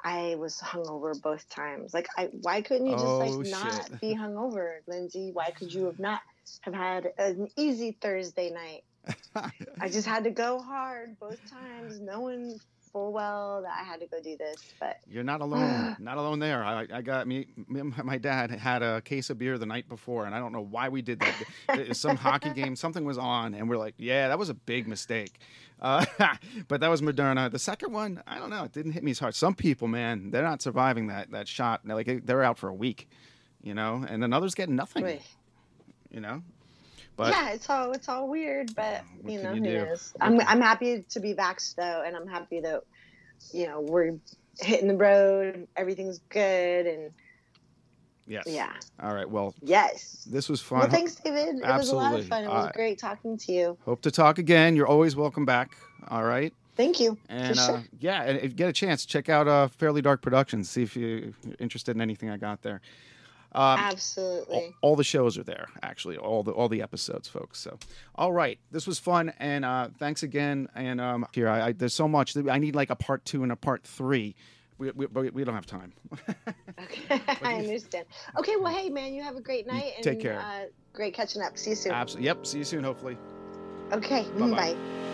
I 0.05 0.37
was 0.37 0.59
hungover 0.59 1.21
both 1.21 1.49
times. 1.49 1.95
Like, 1.95 2.09
I 2.17 2.27
why 2.33 2.63
couldn't 2.63 2.87
you 2.87 2.99
just 2.99 3.19
Oh, 3.19 3.19
like 3.19 3.33
not 3.51 3.91
shit. 3.91 4.01
be 4.01 4.15
hungover, 4.15 4.79
Lindsay? 4.87 5.31
Why 5.33 5.51
could 5.53 5.73
you 5.73 5.87
have 5.87 5.99
not 6.01 6.21
have 6.63 6.75
had 6.75 7.13
an 7.19 7.49
easy 7.57 7.99
Thursday 8.01 8.51
night? 8.51 8.83
I 9.81 9.89
just 9.89 10.07
had 10.07 10.25
to 10.25 10.31
go 10.31 10.63
hard 10.63 11.19
both 11.21 11.41
times, 11.51 12.01
knowing 12.01 12.61
full 12.95 13.13
well 13.13 13.61
that 13.63 13.77
I 13.79 13.83
had 13.83 14.01
to 14.01 14.07
go 14.07 14.21
do 14.23 14.37
this. 14.39 14.73
But 14.81 15.01
You're 15.11 15.25
not 15.25 15.41
alone. 15.43 15.97
not 15.99 16.17
alone 16.17 16.39
there. 16.39 16.65
I, 16.65 16.87
I 16.91 17.03
got 17.03 17.27
me, 17.27 17.49
me. 17.69 17.83
My 18.03 18.17
dad 18.17 18.51
had 18.51 18.83
a 18.83 19.03
case 19.03 19.29
of 19.29 19.39
beer 19.39 19.59
the 19.59 19.67
night 19.67 19.89
before, 19.89 20.25
and 20.25 20.35
I 20.35 20.39
don't 20.39 20.53
know 20.53 20.63
why 20.63 20.89
we 20.89 21.03
did 21.03 21.21
that. 21.21 21.97
Some 21.97 22.17
hockey 22.17 22.51
game, 22.55 22.77
something 22.77 23.05
was 23.05 23.19
on, 23.19 23.53
and 23.53 23.69
we're 23.69 23.77
like, 23.77 23.95
"Yeah, 23.99 24.29
that 24.29 24.39
was 24.39 24.49
a 24.49 24.55
big 24.55 24.89
mistake." 24.89 25.39
Uh, 25.83 26.07
but 26.69 26.81
that 26.81 26.89
was 26.89 27.03
Moderna. 27.03 27.51
The 27.51 27.59
second 27.59 27.93
one, 27.93 28.23
I 28.27 28.39
don't 28.39 28.49
know. 28.51 28.65
It 28.65 28.73
didn't 28.73 28.93
hit 28.93 29.03
me 29.03 29.11
as 29.11 29.19
hard. 29.19 29.35
Some 29.35 29.55
people, 29.55 29.89
man, 29.89 30.31
they're 30.31 30.45
not 30.45 30.63
surviving 30.63 31.09
that 31.09 31.33
that 31.33 31.49
shot. 31.49 31.81
They're 31.85 31.97
like 31.97 32.25
they're 32.25 32.45
out 32.45 32.57
for 32.59 32.69
a 32.69 32.75
week, 32.75 33.09
you 33.63 33.75
know, 33.75 34.07
and 34.09 34.23
then 34.23 34.33
others 34.33 34.55
get 34.55 34.69
nothing, 34.69 35.03
wait. 35.05 35.23
you 36.11 36.21
know. 36.21 36.43
But 37.17 37.33
yeah, 37.33 37.51
it's 37.51 37.71
all 37.71 37.93
it's 37.93 38.09
all 38.09 38.29
weird, 38.29 38.75
but 38.75 39.03
you 39.25 39.43
know 39.43 39.53
you 39.53 39.63
who 39.63 39.69
do? 39.69 39.85
knows. 39.87 40.13
I'm 40.21 40.41
I'm 40.41 40.61
happy 40.61 41.05
to 41.11 41.21
be 41.21 41.35
vaxxed 41.35 41.77
though, 41.77 42.03
and 42.05 42.17
I'm 42.17 42.27
happy 42.27 42.61
that 42.61 42.83
you 43.53 43.67
know 43.67 43.81
we're 43.81 44.19
hitting 44.59 44.89
the 44.89 44.97
road, 44.97 45.69
everything's 45.77 46.19
good, 46.29 46.87
and 46.87 47.11
yes, 48.27 48.45
yeah, 48.47 48.73
All 49.03 49.15
right. 49.15 49.29
Well, 49.29 49.55
yes. 49.63 50.27
this 50.31 50.49
was 50.49 50.61
fun. 50.61 50.81
Well, 50.81 50.91
thanks, 50.91 51.15
David. 51.17 51.57
It 51.57 51.63
was 51.67 51.91
a 51.91 51.97
lot 51.97 52.15
of 52.19 52.27
fun. 52.27 52.45
It 52.45 52.49
was 52.49 52.67
Uh, 52.67 52.73
great 52.73 52.99
talking 52.99 53.37
to 53.39 53.53
you. 53.53 53.79
Hope 53.85 54.03
to 54.03 54.11
talk 54.11 54.39
again. 54.39 54.77
You're 54.77 54.87
always 54.87 55.15
welcome 55.17 55.45
back. 55.45 55.77
All 56.09 56.25
right. 56.25 56.53
Thank 56.77 56.99
you. 56.99 57.17
And 57.29 57.57
sure. 57.57 57.77
uh, 57.77 57.81
yeah, 58.01 58.23
and 58.23 58.39
if 58.39 58.45
you 58.45 58.51
get 58.51 58.69
a 58.69 58.73
chance, 58.73 59.07
check 59.07 59.29
out 59.29 59.47
uh, 59.47 59.69
Fairly 59.69 60.03
Dark 60.03 60.23
Productions. 60.23 60.69
See 60.69 60.83
if 60.83 60.97
you're 60.97 61.31
interested 61.61 61.95
in 61.95 62.01
anything 62.01 62.31
I 62.31 62.37
got 62.37 62.63
there. 62.63 62.81
Um, 63.55 63.79
Absolutely. 63.79 64.75
all 64.83 64.97
the 64.97 65.05
shows 65.05 65.39
are 65.39 65.45
there, 65.45 65.69
actually, 65.83 66.17
all 66.17 66.43
the 66.43 66.51
all 66.51 66.69
the 66.69 66.83
episodes, 66.83 67.29
folks. 67.29 67.61
So, 67.61 67.79
all 68.17 68.33
right, 68.33 68.59
this 68.73 68.87
was 68.87 68.99
fun, 68.99 69.33
and 69.39 69.65
uh, 69.65 69.89
thanks 69.99 70.23
again. 70.25 70.69
And 70.75 71.01
um, 71.01 71.27
here, 71.33 71.49
I, 71.49 71.69
I, 71.69 71.73
there's 71.73 71.95
so 71.95 72.09
much. 72.09 72.37
I 72.37 72.59
need 72.59 72.75
like 72.75 72.91
a 72.91 72.97
part 72.97 73.25
two 73.25 73.43
and 73.45 73.53
a 73.53 73.57
part 73.57 73.85
three. 73.85 74.35
We, 74.77 74.91
we, 74.91 75.07
but 75.07 75.33
we 75.33 75.45
don't 75.45 75.55
have 75.55 75.67
time. 75.67 75.93
Okay, 76.83 77.21
I 77.43 77.55
understand. 77.55 78.05
Okay, 78.37 78.57
well, 78.57 78.75
hey, 78.75 78.91
man, 78.91 79.15
you 79.15 79.23
have 79.23 79.37
a 79.37 79.41
great 79.41 79.67
night. 79.67 79.93
And, 79.95 80.05
take 80.05 80.21
care. 80.21 80.41
Uh, 80.41 80.65
great 80.93 81.15
catching 81.15 81.41
up. 81.41 81.57
See 81.57 81.71
you 81.71 81.77
soon. 81.77 81.93
Absolutely. 81.93 82.27
Yep. 82.27 82.47
See 82.47 82.59
you 82.59 82.65
soon, 82.65 82.83
hopefully. 82.85 83.17
Okay, 83.93 84.25
Bye-bye. 84.37 84.75
bye. 84.75 85.14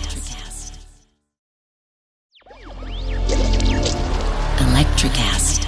Electrocast. 5.01 5.60